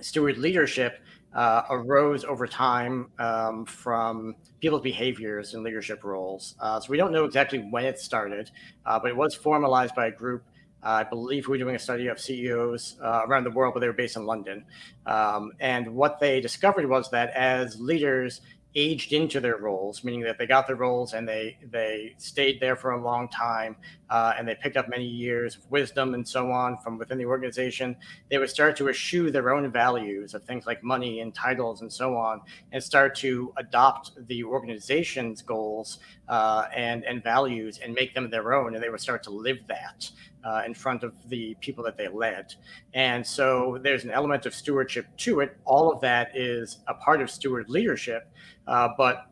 steward 0.00 0.38
leadership 0.38 0.98
uh, 1.34 1.62
arose 1.70 2.24
over 2.24 2.46
time 2.46 3.10
um, 3.18 3.64
from 3.64 4.34
people's 4.60 4.82
behaviors 4.82 5.54
and 5.54 5.62
leadership 5.62 6.02
roles. 6.02 6.56
Uh, 6.60 6.80
so 6.80 6.90
we 6.90 6.96
don't 6.96 7.12
know 7.12 7.24
exactly 7.24 7.60
when 7.70 7.84
it 7.84 7.98
started, 7.98 8.50
uh, 8.84 8.98
but 8.98 9.08
it 9.08 9.16
was 9.16 9.34
formalized 9.34 9.94
by 9.94 10.08
a 10.08 10.10
group 10.10 10.42
I 10.82 11.04
believe 11.04 11.46
we 11.46 11.52
were 11.52 11.58
doing 11.58 11.76
a 11.76 11.78
study 11.78 12.08
of 12.08 12.18
CEOs 12.18 12.96
uh, 13.00 13.22
around 13.26 13.44
the 13.44 13.50
world, 13.50 13.74
but 13.74 13.80
they 13.80 13.86
were 13.86 13.92
based 13.92 14.16
in 14.16 14.26
London. 14.26 14.64
Um, 15.06 15.52
and 15.60 15.94
what 15.94 16.18
they 16.18 16.40
discovered 16.40 16.88
was 16.88 17.08
that 17.10 17.30
as 17.30 17.80
leaders 17.80 18.40
aged 18.74 19.12
into 19.12 19.40
their 19.40 19.56
roles, 19.56 20.02
meaning 20.02 20.22
that 20.22 20.38
they 20.38 20.46
got 20.46 20.66
their 20.66 20.76
roles 20.76 21.12
and 21.12 21.28
they 21.28 21.58
they 21.70 22.14
stayed 22.18 22.60
there 22.60 22.76
for 22.76 22.92
a 22.92 23.02
long 23.02 23.28
time, 23.28 23.76
uh, 24.10 24.32
and 24.38 24.46
they 24.48 24.54
picked 24.54 24.76
up 24.76 24.88
many 24.88 25.06
years 25.06 25.56
of 25.56 25.70
wisdom 25.70 26.14
and 26.14 26.26
so 26.26 26.50
on 26.50 26.78
from 26.78 26.98
within 26.98 27.18
the 27.18 27.26
organization. 27.26 27.96
They 28.30 28.38
would 28.38 28.50
start 28.50 28.76
to 28.76 28.88
eschew 28.88 29.30
their 29.30 29.52
own 29.54 29.70
values 29.70 30.34
of 30.34 30.44
things 30.44 30.66
like 30.66 30.82
money 30.82 31.20
and 31.20 31.34
titles 31.34 31.82
and 31.82 31.92
so 31.92 32.16
on, 32.16 32.40
and 32.72 32.82
start 32.82 33.14
to 33.16 33.52
adopt 33.56 34.12
the 34.26 34.44
organization's 34.44 35.42
goals 35.42 35.98
uh, 36.28 36.66
and 36.74 37.04
and 37.04 37.22
values 37.22 37.78
and 37.82 37.94
make 37.94 38.14
them 38.14 38.30
their 38.30 38.54
own, 38.54 38.74
and 38.74 38.82
they 38.82 38.88
would 38.88 39.00
start 39.00 39.22
to 39.24 39.30
live 39.30 39.58
that. 39.68 40.10
Uh, 40.44 40.62
in 40.66 40.74
front 40.74 41.04
of 41.04 41.12
the 41.28 41.56
people 41.60 41.84
that 41.84 41.96
they 41.96 42.08
led. 42.08 42.52
And 42.94 43.24
so 43.24 43.78
there's 43.80 44.02
an 44.02 44.10
element 44.10 44.44
of 44.44 44.54
stewardship 44.54 45.06
to 45.18 45.38
it. 45.38 45.56
All 45.64 45.92
of 45.92 46.00
that 46.00 46.36
is 46.36 46.80
a 46.88 46.94
part 46.94 47.22
of 47.22 47.30
steward 47.30 47.70
leadership. 47.70 48.28
Uh, 48.66 48.88
but 48.98 49.26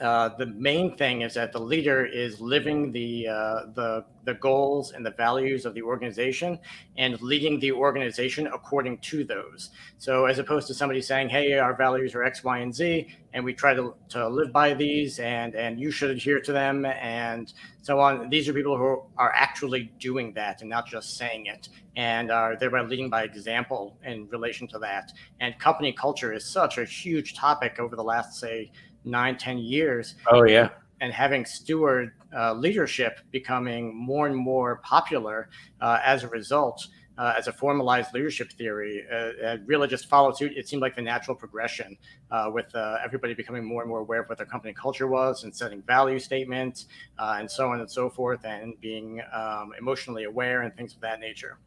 uh, 0.00 0.30
the 0.36 0.46
main 0.46 0.96
thing 0.96 1.22
is 1.22 1.34
that 1.34 1.52
the 1.52 1.60
leader 1.60 2.04
is 2.04 2.40
living 2.40 2.90
the 2.90 3.28
uh, 3.28 3.66
the 3.74 4.04
the 4.24 4.34
goals 4.34 4.92
and 4.92 5.04
the 5.04 5.10
values 5.10 5.66
of 5.66 5.74
the 5.74 5.82
organization 5.82 6.58
and 6.96 7.20
leading 7.20 7.60
the 7.60 7.70
organization 7.70 8.46
according 8.48 8.98
to 8.98 9.22
those. 9.22 9.70
So 9.98 10.24
as 10.26 10.38
opposed 10.38 10.66
to 10.68 10.74
somebody 10.74 11.00
saying, 11.00 11.28
"Hey, 11.28 11.58
our 11.58 11.76
values 11.76 12.14
are 12.14 12.24
X, 12.24 12.42
Y, 12.42 12.58
and 12.58 12.74
Z, 12.74 13.06
and 13.34 13.44
we 13.44 13.54
try 13.54 13.74
to, 13.74 13.94
to 14.10 14.28
live 14.28 14.52
by 14.52 14.74
these, 14.74 15.20
and 15.20 15.54
and 15.54 15.78
you 15.78 15.90
should 15.90 16.10
adhere 16.10 16.40
to 16.40 16.52
them," 16.52 16.84
and 16.86 17.52
so 17.82 18.00
on. 18.00 18.30
These 18.30 18.48
are 18.48 18.52
people 18.52 18.76
who 18.76 19.02
are 19.16 19.32
actually 19.34 19.92
doing 20.00 20.32
that 20.34 20.60
and 20.60 20.70
not 20.70 20.86
just 20.86 21.16
saying 21.16 21.46
it, 21.46 21.68
and 21.94 22.32
are 22.32 22.56
thereby 22.56 22.80
leading 22.80 23.10
by 23.10 23.22
example 23.22 23.96
in 24.04 24.26
relation 24.28 24.66
to 24.68 24.78
that. 24.80 25.12
And 25.40 25.56
company 25.58 25.92
culture 25.92 26.32
is 26.32 26.44
such 26.44 26.78
a 26.78 26.84
huge 26.84 27.34
topic 27.34 27.78
over 27.78 27.94
the 27.94 28.02
last, 28.02 28.40
say 28.40 28.72
nine, 29.04 29.36
10 29.36 29.58
years. 29.58 30.14
Oh, 30.30 30.44
yeah. 30.44 30.70
And 31.00 31.12
having 31.12 31.44
steward 31.44 32.12
uh, 32.34 32.54
leadership 32.54 33.20
becoming 33.30 33.94
more 33.94 34.26
and 34.26 34.36
more 34.36 34.76
popular 34.76 35.48
uh, 35.80 35.98
as 36.04 36.24
a 36.24 36.28
result, 36.28 36.86
uh, 37.18 37.34
as 37.36 37.46
a 37.46 37.52
formalized 37.52 38.12
leadership 38.14 38.50
theory, 38.52 39.04
uh, 39.12 39.56
really 39.66 39.86
just 39.86 40.08
followed 40.08 40.36
suit. 40.36 40.52
It 40.56 40.66
seemed 40.66 40.82
like 40.82 40.96
the 40.96 41.02
natural 41.02 41.36
progression 41.36 41.96
uh, 42.30 42.50
with 42.52 42.74
uh, 42.74 42.96
everybody 43.04 43.34
becoming 43.34 43.64
more 43.64 43.82
and 43.82 43.88
more 43.88 44.00
aware 44.00 44.22
of 44.22 44.28
what 44.28 44.38
their 44.38 44.46
company 44.46 44.72
culture 44.72 45.06
was 45.06 45.44
and 45.44 45.54
setting 45.54 45.82
value 45.82 46.18
statements 46.18 46.86
and 47.18 47.50
so 47.50 47.70
on 47.70 47.80
and 47.80 47.90
so 47.90 48.08
forth, 48.08 48.44
and 48.44 48.80
being 48.80 49.20
um, 49.32 49.72
emotionally 49.78 50.24
aware 50.24 50.62
and 50.62 50.74
things 50.74 50.94
of 50.94 51.00
that 51.00 51.20
nature. 51.20 51.58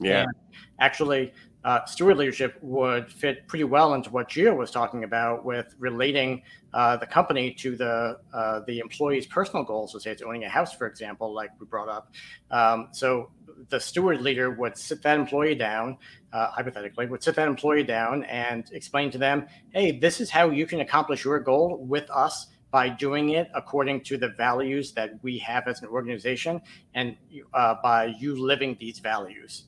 Yeah. 0.00 0.22
And 0.22 0.32
actually, 0.80 1.32
uh, 1.64 1.84
steward 1.86 2.16
leadership 2.16 2.56
would 2.62 3.10
fit 3.12 3.46
pretty 3.48 3.64
well 3.64 3.94
into 3.94 4.10
what 4.10 4.28
Gio 4.28 4.56
was 4.56 4.70
talking 4.70 5.04
about 5.04 5.44
with 5.44 5.74
relating 5.78 6.42
uh, 6.72 6.96
the 6.96 7.06
company 7.06 7.52
to 7.54 7.76
the 7.76 8.18
uh, 8.32 8.60
the 8.66 8.78
employee's 8.78 9.26
personal 9.26 9.64
goals. 9.64 9.92
So, 9.92 9.98
say 9.98 10.12
it's 10.12 10.22
owning 10.22 10.44
a 10.44 10.48
house, 10.48 10.72
for 10.74 10.86
example, 10.86 11.34
like 11.34 11.50
we 11.58 11.66
brought 11.66 11.88
up. 11.88 12.12
Um, 12.50 12.88
so, 12.92 13.30
the 13.70 13.80
steward 13.80 14.20
leader 14.20 14.50
would 14.50 14.76
sit 14.76 15.02
that 15.02 15.18
employee 15.18 15.56
down, 15.56 15.98
uh, 16.32 16.48
hypothetically, 16.50 17.06
would 17.06 17.22
sit 17.22 17.34
that 17.34 17.48
employee 17.48 17.82
down 17.82 18.24
and 18.24 18.70
explain 18.72 19.10
to 19.10 19.18
them, 19.18 19.46
"Hey, 19.70 19.98
this 19.98 20.20
is 20.20 20.30
how 20.30 20.50
you 20.50 20.66
can 20.66 20.80
accomplish 20.80 21.24
your 21.24 21.40
goal 21.40 21.78
with 21.84 22.10
us." 22.10 22.48
by 22.70 22.86
doing 22.86 23.30
it 23.30 23.48
according 23.54 24.02
to 24.02 24.18
the 24.18 24.28
values 24.36 24.92
that 24.92 25.12
we 25.22 25.38
have 25.38 25.66
as 25.66 25.80
an 25.80 25.88
organization 25.88 26.60
and 26.92 27.16
uh, 27.54 27.74
by 27.82 28.04
you 28.20 28.38
living 28.38 28.76
these 28.78 28.98
values 28.98 29.67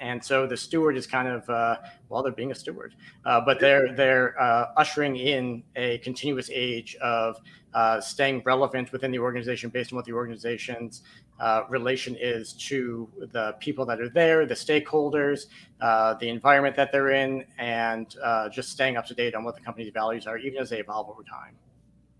and 0.00 0.22
so 0.22 0.46
the 0.46 0.56
steward 0.56 0.96
is 0.96 1.06
kind 1.06 1.28
of 1.28 1.48
uh, 1.48 1.76
well 2.08 2.22
they're 2.22 2.32
being 2.32 2.52
a 2.52 2.54
steward 2.54 2.94
uh, 3.24 3.40
but 3.40 3.60
they're 3.60 3.94
they're 3.94 4.40
uh, 4.40 4.70
ushering 4.76 5.16
in 5.16 5.62
a 5.76 5.98
continuous 5.98 6.50
age 6.52 6.96
of 6.96 7.36
uh, 7.74 8.00
staying 8.00 8.42
relevant 8.44 8.90
within 8.92 9.10
the 9.10 9.18
organization 9.18 9.68
based 9.70 9.92
on 9.92 9.96
what 9.96 10.04
the 10.04 10.12
organization's 10.12 11.02
uh, 11.40 11.62
relation 11.68 12.16
is 12.18 12.54
to 12.54 13.08
the 13.32 13.54
people 13.60 13.84
that 13.84 14.00
are 14.00 14.08
there 14.08 14.46
the 14.46 14.54
stakeholders 14.54 15.46
uh, 15.80 16.14
the 16.14 16.28
environment 16.28 16.74
that 16.74 16.90
they're 16.90 17.10
in 17.10 17.44
and 17.58 18.16
just 18.52 18.70
staying 18.70 18.96
up 18.96 19.06
to 19.06 19.14
date 19.14 19.34
on 19.34 19.44
what 19.44 19.54
the 19.54 19.60
company's 19.60 19.92
values 19.92 20.26
are 20.26 20.38
even 20.38 20.58
as 20.58 20.70
they 20.70 20.78
evolve 20.78 21.08
over 21.08 21.22
time. 21.22 21.54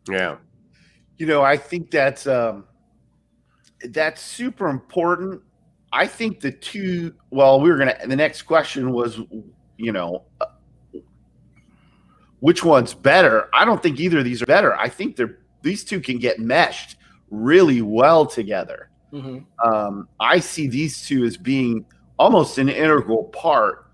Yeah. 0.08 0.36
You 1.16 1.26
know 1.26 1.42
i 1.42 1.56
think 1.56 1.90
that's 1.90 2.26
um, 2.28 2.64
that's 3.90 4.20
super 4.20 4.68
important 4.68 5.42
I 5.92 6.06
think 6.06 6.40
the 6.40 6.52
two. 6.52 7.14
Well, 7.30 7.60
we 7.60 7.70
were 7.70 7.78
gonna. 7.78 7.96
The 8.06 8.16
next 8.16 8.42
question 8.42 8.92
was, 8.92 9.20
you 9.76 9.92
know, 9.92 10.24
uh, 10.40 10.46
which 12.40 12.64
one's 12.64 12.94
better? 12.94 13.48
I 13.52 13.64
don't 13.64 13.82
think 13.82 13.98
either 13.98 14.18
of 14.18 14.24
these 14.24 14.42
are 14.42 14.46
better. 14.46 14.76
I 14.76 14.88
think 14.88 15.16
they're 15.16 15.38
these 15.62 15.84
two 15.84 16.00
can 16.00 16.18
get 16.18 16.38
meshed 16.38 16.96
really 17.30 17.82
well 17.82 18.26
together. 18.26 18.90
Mm-hmm. 19.12 19.38
Um, 19.66 20.08
I 20.20 20.38
see 20.38 20.66
these 20.66 21.06
two 21.06 21.24
as 21.24 21.36
being 21.36 21.84
almost 22.18 22.58
an 22.58 22.68
integral 22.68 23.24
part 23.24 23.90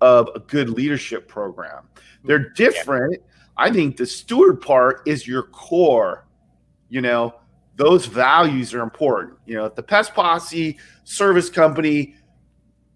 of 0.00 0.28
a 0.34 0.40
good 0.40 0.70
leadership 0.70 1.28
program. 1.28 1.88
They're 2.24 2.50
different. 2.50 3.12
Yeah. 3.12 3.26
I 3.56 3.70
think 3.70 3.96
the 3.96 4.06
steward 4.06 4.60
part 4.60 5.02
is 5.06 5.26
your 5.26 5.44
core. 5.44 6.26
You 6.88 7.00
know, 7.00 7.34
those 7.80 8.04
values 8.04 8.74
are 8.74 8.82
important. 8.82 9.38
You 9.46 9.56
know, 9.56 9.64
at 9.64 9.74
the 9.74 9.82
Pest 9.82 10.12
Posse 10.12 10.76
service 11.04 11.48
company, 11.48 12.14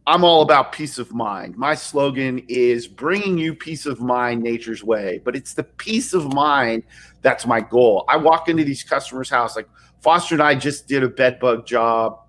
I'm 0.06 0.24
all 0.24 0.42
about 0.42 0.72
peace 0.72 0.98
of 0.98 1.10
mind. 1.14 1.56
My 1.56 1.74
slogan 1.74 2.44
is 2.48 2.86
bringing 2.86 3.38
you 3.38 3.54
peace 3.54 3.86
of 3.86 4.02
mind 4.02 4.42
nature's 4.42 4.84
way, 4.84 5.22
but 5.24 5.34
it's 5.34 5.54
the 5.54 5.64
peace 5.64 6.12
of 6.12 6.34
mind 6.34 6.82
that's 7.22 7.46
my 7.46 7.62
goal. 7.62 8.04
I 8.10 8.18
walk 8.18 8.50
into 8.50 8.62
these 8.62 8.82
customers' 8.82 9.30
house 9.30 9.56
like 9.56 9.70
Foster 10.02 10.34
and 10.34 10.42
I 10.42 10.54
just 10.54 10.86
did 10.86 11.02
a 11.02 11.08
bed 11.08 11.40
bug 11.40 11.66
job 11.66 12.20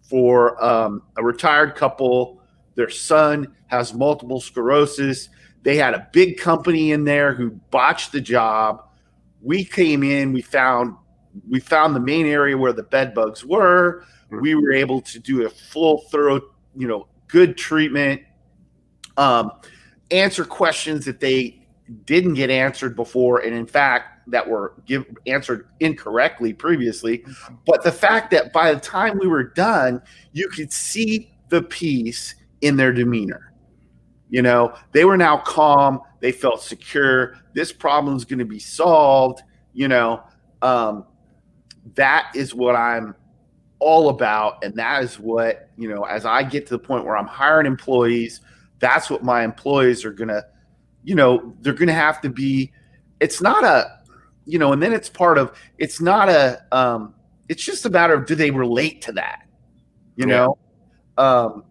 for 0.00 0.62
um, 0.64 1.02
a 1.18 1.22
retired 1.22 1.74
couple. 1.74 2.40
Their 2.76 2.88
son 2.88 3.54
has 3.66 3.92
multiple 3.92 4.40
sclerosis. 4.40 5.28
They 5.64 5.76
had 5.76 5.92
a 5.92 6.08
big 6.14 6.38
company 6.38 6.92
in 6.92 7.04
there 7.04 7.34
who 7.34 7.50
botched 7.70 8.12
the 8.12 8.22
job. 8.22 8.86
We 9.42 9.66
came 9.66 10.02
in, 10.02 10.32
we 10.32 10.40
found 10.40 10.96
we 11.48 11.60
found 11.60 11.94
the 11.94 12.00
main 12.00 12.26
area 12.26 12.56
where 12.56 12.72
the 12.72 12.82
bed 12.82 13.14
bugs 13.14 13.44
were. 13.44 14.04
We 14.30 14.54
were 14.54 14.72
able 14.72 15.00
to 15.02 15.18
do 15.18 15.46
a 15.46 15.50
full, 15.50 15.98
thorough, 16.10 16.40
you 16.76 16.86
know, 16.86 17.08
good 17.28 17.56
treatment. 17.56 18.22
Um, 19.16 19.50
answer 20.10 20.44
questions 20.44 21.04
that 21.04 21.20
they 21.20 21.66
didn't 22.04 22.34
get 22.34 22.50
answered 22.50 22.94
before, 22.94 23.40
and 23.40 23.54
in 23.54 23.66
fact, 23.66 24.28
that 24.30 24.48
were 24.48 24.74
give, 24.86 25.04
answered 25.26 25.68
incorrectly 25.80 26.52
previously. 26.52 27.24
Hmm. 27.26 27.54
But 27.66 27.82
the 27.82 27.92
fact 27.92 28.30
that 28.30 28.52
by 28.52 28.72
the 28.72 28.80
time 28.80 29.18
we 29.18 29.26
were 29.26 29.44
done, 29.44 30.00
you 30.32 30.48
could 30.48 30.72
see 30.72 31.32
the 31.48 31.62
peace 31.62 32.34
in 32.60 32.76
their 32.76 32.92
demeanor. 32.92 33.52
You 34.28 34.42
know, 34.42 34.74
they 34.92 35.04
were 35.04 35.16
now 35.16 35.38
calm. 35.38 36.00
They 36.20 36.30
felt 36.30 36.62
secure. 36.62 37.36
This 37.52 37.72
problem 37.72 38.16
is 38.16 38.24
going 38.24 38.38
to 38.38 38.44
be 38.44 38.60
solved. 38.60 39.42
You 39.72 39.88
know, 39.88 40.22
um, 40.62 41.06
that 41.94 42.30
is 42.34 42.54
what 42.54 42.76
I'm 42.76 43.14
all 43.78 44.10
about. 44.10 44.62
And 44.62 44.74
that 44.76 45.02
is 45.02 45.18
what, 45.18 45.70
you 45.76 45.88
know, 45.88 46.04
as 46.04 46.24
I 46.24 46.42
get 46.42 46.66
to 46.66 46.74
the 46.74 46.78
point 46.78 47.04
where 47.04 47.16
I'm 47.16 47.26
hiring 47.26 47.66
employees, 47.66 48.40
that's 48.78 49.10
what 49.10 49.22
my 49.22 49.42
employees 49.42 50.04
are 50.04 50.12
going 50.12 50.28
to, 50.28 50.44
you 51.02 51.14
know, 51.14 51.54
they're 51.60 51.72
going 51.72 51.88
to 51.88 51.94
have 51.94 52.20
to 52.22 52.28
be, 52.28 52.72
it's 53.20 53.40
not 53.42 53.64
a, 53.64 53.98
you 54.44 54.58
know, 54.58 54.72
and 54.72 54.82
then 54.82 54.92
it's 54.92 55.08
part 55.08 55.38
of, 55.38 55.58
it's 55.78 56.00
not 56.00 56.28
a, 56.28 56.62
um, 56.72 57.14
it's 57.48 57.64
just 57.64 57.84
a 57.86 57.90
matter 57.90 58.14
of 58.14 58.26
do 58.26 58.34
they 58.34 58.50
relate 58.50 59.02
to 59.02 59.12
that? 59.12 59.46
You 60.16 60.28
yeah. 60.28 60.36
know, 60.36 60.58
um, 61.18 61.64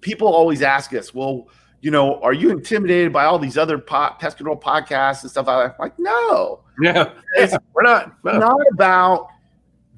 people 0.00 0.28
always 0.28 0.62
ask 0.62 0.94
us, 0.94 1.12
well, 1.12 1.48
you 1.82 1.90
know, 1.90 2.20
are 2.20 2.32
you 2.32 2.50
intimidated 2.50 3.12
by 3.12 3.24
all 3.24 3.38
these 3.38 3.58
other 3.58 3.76
po- 3.76 4.14
pest 4.18 4.38
control 4.38 4.56
podcasts 4.56 5.22
and 5.22 5.30
stuff 5.30 5.48
like 5.48 5.72
that? 5.72 5.80
Like, 5.80 5.98
no, 5.98 6.60
yeah, 6.80 7.12
we're 7.74 7.82
not. 7.82 8.14
No. 8.24 8.38
Not 8.38 8.60
about 8.72 9.28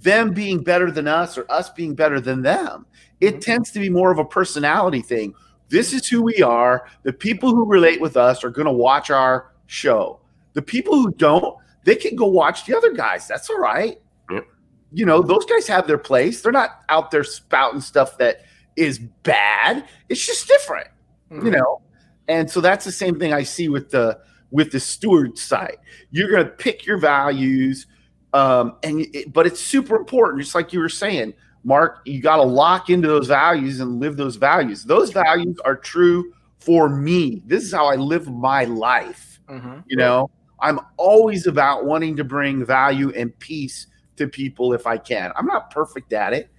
them 0.00 0.32
being 0.32 0.62
better 0.62 0.90
than 0.90 1.06
us 1.06 1.36
or 1.36 1.50
us 1.50 1.70
being 1.70 1.94
better 1.94 2.20
than 2.20 2.42
them. 2.42 2.86
It 3.20 3.32
mm-hmm. 3.32 3.40
tends 3.40 3.70
to 3.72 3.80
be 3.80 3.90
more 3.90 4.10
of 4.10 4.18
a 4.18 4.24
personality 4.24 5.02
thing. 5.02 5.34
This 5.68 5.92
is 5.92 6.08
who 6.08 6.22
we 6.22 6.42
are. 6.42 6.86
The 7.02 7.12
people 7.12 7.50
who 7.50 7.66
relate 7.66 8.00
with 8.00 8.16
us 8.16 8.44
are 8.44 8.50
going 8.50 8.66
to 8.66 8.72
watch 8.72 9.10
our 9.10 9.52
show. 9.66 10.20
The 10.54 10.62
people 10.62 10.94
who 10.94 11.10
don't, 11.12 11.56
they 11.84 11.96
can 11.96 12.16
go 12.16 12.26
watch 12.26 12.64
the 12.64 12.76
other 12.76 12.92
guys. 12.92 13.28
That's 13.28 13.50
all 13.50 13.58
right. 13.58 14.00
Yep. 14.30 14.46
You 14.92 15.06
know, 15.06 15.22
those 15.22 15.44
guys 15.44 15.66
have 15.66 15.86
their 15.86 15.98
place. 15.98 16.42
They're 16.42 16.52
not 16.52 16.82
out 16.88 17.10
there 17.10 17.24
spouting 17.24 17.80
stuff 17.80 18.18
that 18.18 18.42
is 18.76 18.98
bad. 18.98 19.86
It's 20.08 20.24
just 20.24 20.48
different, 20.48 20.88
mm-hmm. 21.30 21.46
you 21.46 21.52
know. 21.52 21.82
And 22.28 22.50
so 22.50 22.60
that's 22.60 22.84
the 22.84 22.92
same 22.92 23.18
thing 23.18 23.32
I 23.32 23.42
see 23.42 23.68
with 23.68 23.90
the 23.90 24.18
with 24.50 24.72
the 24.72 24.80
steward 24.80 25.36
side. 25.36 25.76
You're 26.10 26.30
going 26.30 26.44
to 26.44 26.50
pick 26.50 26.86
your 26.86 26.98
values 26.98 27.86
um, 28.34 28.76
and 28.82 29.06
it, 29.14 29.32
but 29.32 29.46
it's 29.46 29.60
super 29.60 29.96
important, 29.96 30.42
just 30.42 30.54
like 30.54 30.72
you 30.72 30.80
were 30.80 30.88
saying. 30.88 31.32
Mark, 31.62 32.02
you 32.04 32.20
got 32.20 32.36
to 32.36 32.42
lock 32.42 32.90
into 32.90 33.08
those 33.08 33.28
values 33.28 33.80
and 33.80 34.00
live 34.00 34.18
those 34.18 34.36
values. 34.36 34.84
Those 34.84 35.12
values 35.12 35.56
are 35.64 35.76
true 35.76 36.34
for 36.58 36.90
me. 36.90 37.42
This 37.46 37.62
is 37.62 37.72
how 37.72 37.86
I 37.86 37.94
live 37.94 38.30
my 38.30 38.64
life. 38.64 39.40
Mm-hmm. 39.48 39.80
You 39.86 39.96
know, 39.96 40.30
I'm 40.60 40.80
always 40.98 41.46
about 41.46 41.86
wanting 41.86 42.16
to 42.16 42.24
bring 42.24 42.66
value 42.66 43.12
and 43.14 43.38
peace 43.38 43.86
to 44.16 44.26
people 44.28 44.74
if 44.74 44.86
I 44.86 44.98
can. 44.98 45.32
I'm 45.36 45.46
not 45.46 45.70
perfect 45.70 46.12
at 46.12 46.34
it, 46.34 46.50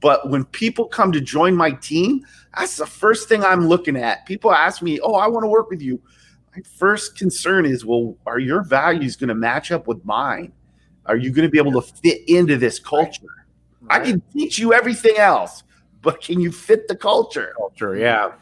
but 0.00 0.30
when 0.30 0.44
people 0.44 0.86
come 0.86 1.12
to 1.12 1.20
join 1.20 1.54
my 1.54 1.72
team, 1.72 2.24
that's 2.56 2.76
the 2.76 2.86
first 2.86 3.28
thing 3.28 3.42
I'm 3.42 3.68
looking 3.68 3.96
at. 3.96 4.26
People 4.26 4.52
ask 4.52 4.82
me, 4.82 5.00
"Oh, 5.00 5.14
I 5.14 5.26
want 5.28 5.44
to 5.44 5.48
work 5.48 5.70
with 5.70 5.82
you." 5.82 6.00
My 6.56 6.62
first 6.76 7.16
concern 7.18 7.66
is, 7.66 7.84
"Well, 7.84 8.16
are 8.26 8.38
your 8.38 8.62
values 8.62 9.16
going 9.16 9.28
to 9.28 9.34
match 9.34 9.72
up 9.72 9.86
with 9.86 10.04
mine? 10.04 10.52
Are 11.06 11.16
you 11.16 11.30
going 11.30 11.46
to 11.46 11.50
be 11.50 11.58
able 11.58 11.72
to 11.72 11.82
fit 11.82 12.28
into 12.28 12.56
this 12.56 12.78
culture?" 12.78 13.26
Right. 13.82 14.00
I 14.00 14.04
can 14.04 14.22
teach 14.32 14.58
you 14.58 14.72
everything 14.72 15.16
else, 15.16 15.64
but 16.00 16.20
can 16.20 16.40
you 16.40 16.52
fit 16.52 16.88
the 16.88 16.96
culture? 16.96 17.52
Culture, 17.56 17.96
yeah. 17.96 18.32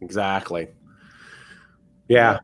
Exactly. 0.00 0.68
Yeah. 2.08 2.40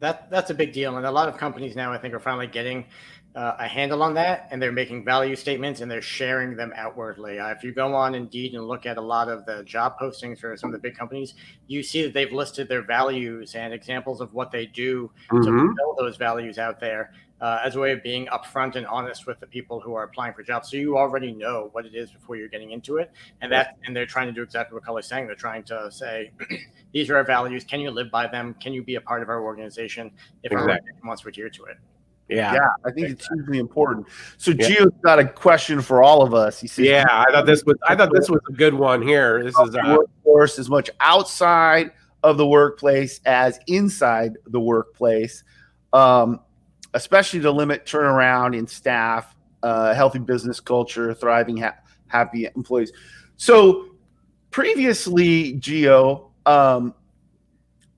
That 0.00 0.30
that's 0.30 0.50
a 0.50 0.54
big 0.54 0.72
deal, 0.72 0.96
and 0.96 1.06
a 1.06 1.10
lot 1.10 1.28
of 1.28 1.36
companies 1.36 1.76
now 1.76 1.92
I 1.92 1.98
think 1.98 2.14
are 2.14 2.20
finally 2.20 2.46
getting 2.46 2.86
uh, 3.34 3.56
a 3.58 3.66
handle 3.66 4.02
on 4.02 4.14
that, 4.14 4.48
and 4.50 4.62
they're 4.62 4.72
making 4.72 5.04
value 5.04 5.34
statements 5.34 5.80
and 5.80 5.90
they're 5.90 6.00
sharing 6.00 6.54
them 6.54 6.72
outwardly. 6.76 7.40
Uh, 7.40 7.50
if 7.50 7.64
you 7.64 7.72
go 7.72 7.94
on 7.94 8.14
Indeed 8.14 8.54
and 8.54 8.66
look 8.68 8.86
at 8.86 8.96
a 8.96 9.00
lot 9.00 9.28
of 9.28 9.44
the 9.44 9.64
job 9.64 9.98
postings 9.98 10.38
for 10.38 10.56
some 10.56 10.70
of 10.70 10.72
the 10.72 10.78
big 10.78 10.96
companies, 10.96 11.34
you 11.66 11.82
see 11.82 12.02
that 12.02 12.14
they've 12.14 12.32
listed 12.32 12.68
their 12.68 12.82
values 12.82 13.56
and 13.56 13.74
examples 13.74 14.20
of 14.20 14.32
what 14.34 14.52
they 14.52 14.66
do 14.66 15.10
mm-hmm. 15.30 15.42
to 15.42 15.50
fulfill 15.50 15.96
those 15.98 16.16
values 16.16 16.58
out 16.58 16.78
there 16.78 17.12
uh, 17.40 17.58
as 17.64 17.74
a 17.74 17.80
way 17.80 17.90
of 17.90 18.02
being 18.04 18.26
upfront 18.26 18.76
and 18.76 18.86
honest 18.86 19.26
with 19.26 19.40
the 19.40 19.46
people 19.46 19.80
who 19.80 19.94
are 19.94 20.04
applying 20.04 20.32
for 20.32 20.44
jobs. 20.44 20.70
So 20.70 20.76
you 20.76 20.96
already 20.96 21.32
know 21.32 21.70
what 21.72 21.86
it 21.86 21.94
is 21.96 22.12
before 22.12 22.36
you're 22.36 22.48
getting 22.48 22.70
into 22.70 22.98
it, 22.98 23.10
and 23.40 23.50
that 23.50 23.76
and 23.84 23.96
they're 23.96 24.06
trying 24.06 24.28
to 24.28 24.32
do 24.32 24.42
exactly 24.42 24.74
what 24.74 24.84
Cully's 24.84 25.06
saying. 25.06 25.26
They're 25.26 25.34
trying 25.34 25.64
to 25.64 25.90
say, 25.90 26.30
these 26.92 27.10
are 27.10 27.16
our 27.16 27.24
values. 27.24 27.64
Can 27.64 27.80
you 27.80 27.90
live 27.90 28.12
by 28.12 28.28
them? 28.28 28.54
Can 28.60 28.72
you 28.72 28.84
be 28.84 28.94
a 28.94 29.00
part 29.00 29.22
of 29.22 29.28
our 29.28 29.42
organization 29.42 30.12
if 30.44 30.52
exactly. 30.52 30.62
our 30.62 30.78
organization 30.78 31.06
wants 31.08 31.22
to 31.22 31.28
adhere 31.28 31.50
to 31.50 31.64
it? 31.64 31.78
Yeah, 32.28 32.54
yeah, 32.54 32.68
I 32.86 32.90
think 32.90 33.10
it's 33.10 33.28
hugely 33.28 33.58
important. 33.58 34.06
So 34.38 34.52
yeah. 34.52 34.66
Gio's 34.66 34.92
got 35.02 35.18
a 35.18 35.28
question 35.28 35.82
for 35.82 36.02
all 36.02 36.22
of 36.22 36.32
us. 36.32 36.58
He 36.58 36.66
says, 36.66 36.86
"Yeah, 36.86 37.04
I 37.10 37.30
thought 37.30 37.44
this 37.44 37.64
was 37.64 37.76
I 37.86 37.94
thought 37.94 38.12
this 38.14 38.30
was 38.30 38.40
a 38.48 38.52
good 38.52 38.72
one 38.72 39.02
here. 39.02 39.42
This 39.44 39.58
is 39.58 39.74
uh, 39.74 39.98
workforce 39.98 40.58
as 40.58 40.70
much 40.70 40.88
outside 41.00 41.92
of 42.22 42.38
the 42.38 42.46
workplace 42.46 43.20
as 43.26 43.58
inside 43.66 44.38
the 44.46 44.60
workplace, 44.60 45.44
um, 45.92 46.40
especially 46.94 47.40
to 47.40 47.50
limit 47.50 47.84
turnaround 47.84 48.56
in 48.56 48.66
staff, 48.66 49.36
uh, 49.62 49.92
healthy 49.92 50.18
business 50.18 50.60
culture, 50.60 51.12
thriving, 51.12 51.58
ha- 51.58 51.76
happy 52.06 52.48
employees." 52.56 52.90
So 53.36 53.88
previously, 54.50 55.58
Gio, 55.58 56.30
um, 56.46 56.94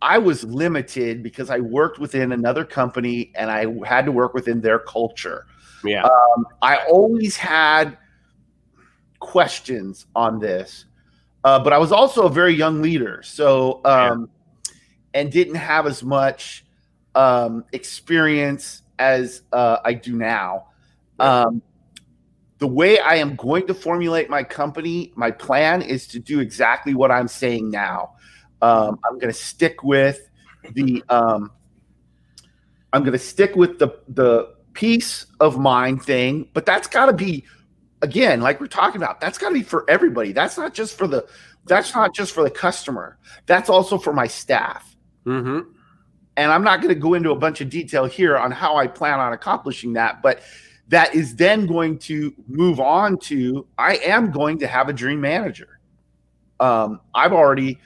I 0.02 0.18
was 0.18 0.44
limited 0.44 1.22
because 1.22 1.50
I 1.50 1.60
worked 1.60 1.98
within 1.98 2.32
another 2.32 2.64
company 2.64 3.32
and 3.34 3.50
I 3.50 3.66
had 3.86 4.04
to 4.04 4.12
work 4.12 4.34
within 4.34 4.60
their 4.60 4.78
culture. 4.78 5.46
Yeah. 5.84 6.04
Um, 6.04 6.46
I 6.62 6.76
always 6.88 7.36
had 7.36 7.96
questions 9.20 10.06
on 10.14 10.38
this, 10.38 10.84
uh, 11.44 11.58
but 11.58 11.72
I 11.72 11.78
was 11.78 11.92
also 11.92 12.26
a 12.26 12.30
very 12.30 12.54
young 12.54 12.82
leader. 12.82 13.22
So, 13.22 13.80
um, 13.84 14.28
yeah. 14.66 14.74
and 15.20 15.32
didn't 15.32 15.54
have 15.54 15.86
as 15.86 16.02
much 16.02 16.64
um, 17.14 17.64
experience 17.72 18.82
as 18.98 19.42
uh, 19.52 19.78
I 19.84 19.94
do 19.94 20.16
now. 20.16 20.66
Um, 21.18 21.62
the 22.58 22.66
way 22.66 22.98
I 22.98 23.16
am 23.16 23.36
going 23.36 23.66
to 23.66 23.74
formulate 23.74 24.30
my 24.30 24.42
company, 24.42 25.12
my 25.14 25.30
plan 25.30 25.82
is 25.82 26.06
to 26.08 26.18
do 26.18 26.40
exactly 26.40 26.94
what 26.94 27.10
I'm 27.10 27.28
saying 27.28 27.70
now. 27.70 28.15
Um, 28.62 28.98
I'm 29.04 29.18
going 29.18 29.32
to 29.32 29.38
stick 29.38 29.82
with 29.82 30.28
the. 30.72 31.02
Um, 31.08 31.50
I'm 32.92 33.02
going 33.02 33.12
to 33.12 33.18
stick 33.18 33.54
with 33.56 33.78
the 33.78 33.98
the 34.08 34.54
peace 34.72 35.26
of 35.40 35.58
mind 35.58 36.02
thing, 36.02 36.48
but 36.52 36.66
that's 36.66 36.88
got 36.88 37.06
to 37.06 37.12
be 37.12 37.44
again, 38.02 38.40
like 38.40 38.60
we're 38.60 38.66
talking 38.66 39.02
about. 39.02 39.20
That's 39.20 39.38
got 39.38 39.48
to 39.48 39.54
be 39.54 39.62
for 39.62 39.88
everybody. 39.88 40.32
That's 40.32 40.56
not 40.56 40.74
just 40.74 40.96
for 40.96 41.06
the. 41.06 41.26
That's 41.64 41.94
not 41.94 42.14
just 42.14 42.32
for 42.32 42.44
the 42.44 42.50
customer. 42.50 43.18
That's 43.46 43.68
also 43.68 43.98
for 43.98 44.12
my 44.12 44.28
staff. 44.28 44.96
Mm-hmm. 45.24 45.70
And 46.36 46.52
I'm 46.52 46.62
not 46.62 46.80
going 46.80 46.94
to 46.94 47.00
go 47.00 47.14
into 47.14 47.30
a 47.30 47.36
bunch 47.36 47.60
of 47.60 47.70
detail 47.70 48.04
here 48.04 48.36
on 48.36 48.52
how 48.52 48.76
I 48.76 48.86
plan 48.86 49.18
on 49.18 49.32
accomplishing 49.32 49.94
that, 49.94 50.22
but 50.22 50.42
that 50.88 51.14
is 51.14 51.34
then 51.34 51.66
going 51.66 51.98
to 51.98 52.32
move 52.46 52.78
on 52.78 53.18
to 53.18 53.66
I 53.78 53.96
am 53.96 54.30
going 54.30 54.58
to 54.58 54.66
have 54.66 54.88
a 54.88 54.92
dream 54.92 55.20
manager. 55.20 55.80
Um, 56.60 57.00
I've 57.14 57.32
already 57.32 57.80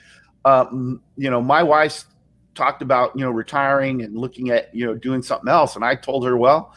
um, 0.45 1.01
you 1.17 1.29
know, 1.29 1.41
my 1.41 1.63
wife 1.63 2.05
talked 2.55 2.81
about, 2.81 3.15
you 3.15 3.23
know, 3.23 3.31
retiring 3.31 4.01
and 4.01 4.17
looking 4.17 4.49
at, 4.49 4.73
you 4.75 4.85
know, 4.85 4.95
doing 4.95 5.21
something 5.21 5.49
else. 5.49 5.75
And 5.75 5.85
I 5.85 5.95
told 5.95 6.25
her, 6.25 6.37
well, 6.37 6.73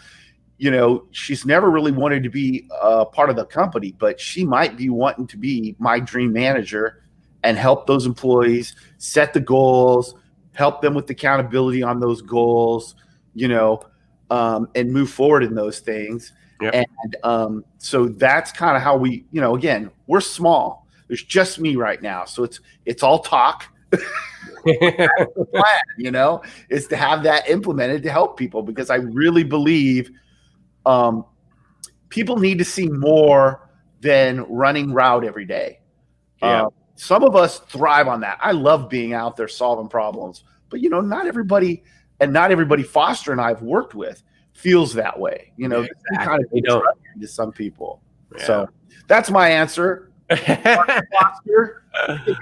you 0.59 0.71
know, 0.71 1.05
she's 1.11 1.45
never 1.45 1.71
really 1.71 1.93
wanted 1.93 2.23
to 2.23 2.31
be 2.31 2.69
a 2.81 3.05
part 3.05 3.29
of 3.31 3.37
the 3.37 3.45
company, 3.45 3.95
but 3.99 4.21
she 4.21 4.45
might 4.45 4.77
be 4.77 4.89
wanting 4.89 5.27
to 5.29 5.37
be 5.37 5.75
my 5.79 5.99
dream 5.99 6.33
manager 6.33 7.03
and 7.43 7.59
help 7.59 7.87
those 7.87 8.07
employees 8.07 8.75
set 8.99 9.35
the 9.35 9.41
goals, 9.41 10.15
help 10.53 10.81
them 10.81 10.95
with 10.95 11.11
accountability 11.11 11.83
on 11.83 12.01
those 12.01 12.23
goals, 12.23 12.95
you 13.35 13.49
know, 13.49 13.83
um, 14.31 14.69
and 14.75 14.93
move 14.93 15.11
forward 15.11 15.43
in 15.43 15.55
those 15.55 15.81
things. 15.81 16.33
Yep. 16.61 16.75
And 16.75 17.17
um, 17.25 17.65
so 17.79 18.07
that's 18.07 18.53
kind 18.53 18.77
of 18.77 18.83
how 18.83 18.97
we, 18.97 19.27
you 19.33 19.41
know, 19.41 19.57
again, 19.57 19.91
we're 20.07 20.21
small 20.21 20.84
there's 21.09 21.23
just 21.23 21.59
me 21.59 21.77
right 21.77 22.01
now, 22.01 22.25
so 22.25 22.45
it's 22.45 22.61
it's 22.85 23.03
all 23.03 23.21
talk. 23.21 23.65
plan, 24.65 25.09
you 25.99 26.11
know, 26.11 26.43
is 26.69 26.87
to 26.89 26.97
have 26.97 27.23
that 27.23 27.49
implemented 27.49 28.03
to 28.03 28.11
help 28.11 28.37
people 28.37 28.63
because 28.63 28.91
I 28.91 28.97
really 28.97 29.45
believe 29.45 30.11
um, 30.87 31.25
people 32.09 32.37
need 32.37 32.59
to 32.59 32.65
see 32.65 32.89
more 32.89 33.69
than 34.01 34.43
running 34.43 34.93
route 34.93 35.25
every 35.25 35.45
day. 35.45 35.81
Yeah. 36.43 36.65
Uh, 36.65 36.71
some 36.97 37.25
of 37.25 37.35
us 37.35 37.59
thrive 37.61 38.07
on 38.07 38.21
that. 38.21 38.39
I 38.41 38.53
love 38.53 38.89
being 38.89 39.15
out 39.15 39.37
there 39.37 39.49
solving 39.49 39.89
problems, 39.89 40.45
but 40.71 40.81
you 40.81 40.91
know, 40.91 41.01
not 41.01 41.27
everybody 41.27 41.83
and 42.21 42.33
not 42.33 42.51
everybody 42.51 42.83
Foster 42.83 43.33
and 43.33 43.41
I've 43.41 43.63
worked 43.63 43.95
with 43.95 44.23
feels 44.53 44.95
that 44.95 45.19
way. 45.19 45.53
You 45.57 45.69
know, 45.69 45.81
yeah, 45.81 45.89
exactly. 46.13 46.63
kind 46.63 46.69
of 46.69 47.21
to 47.21 47.29
some 47.29 47.53
people. 47.53 48.01
Yeah. 48.37 48.47
So 48.47 48.69
that's 49.09 49.31
my 49.31 49.49
answer. 49.49 50.11
Foster, 50.37 51.83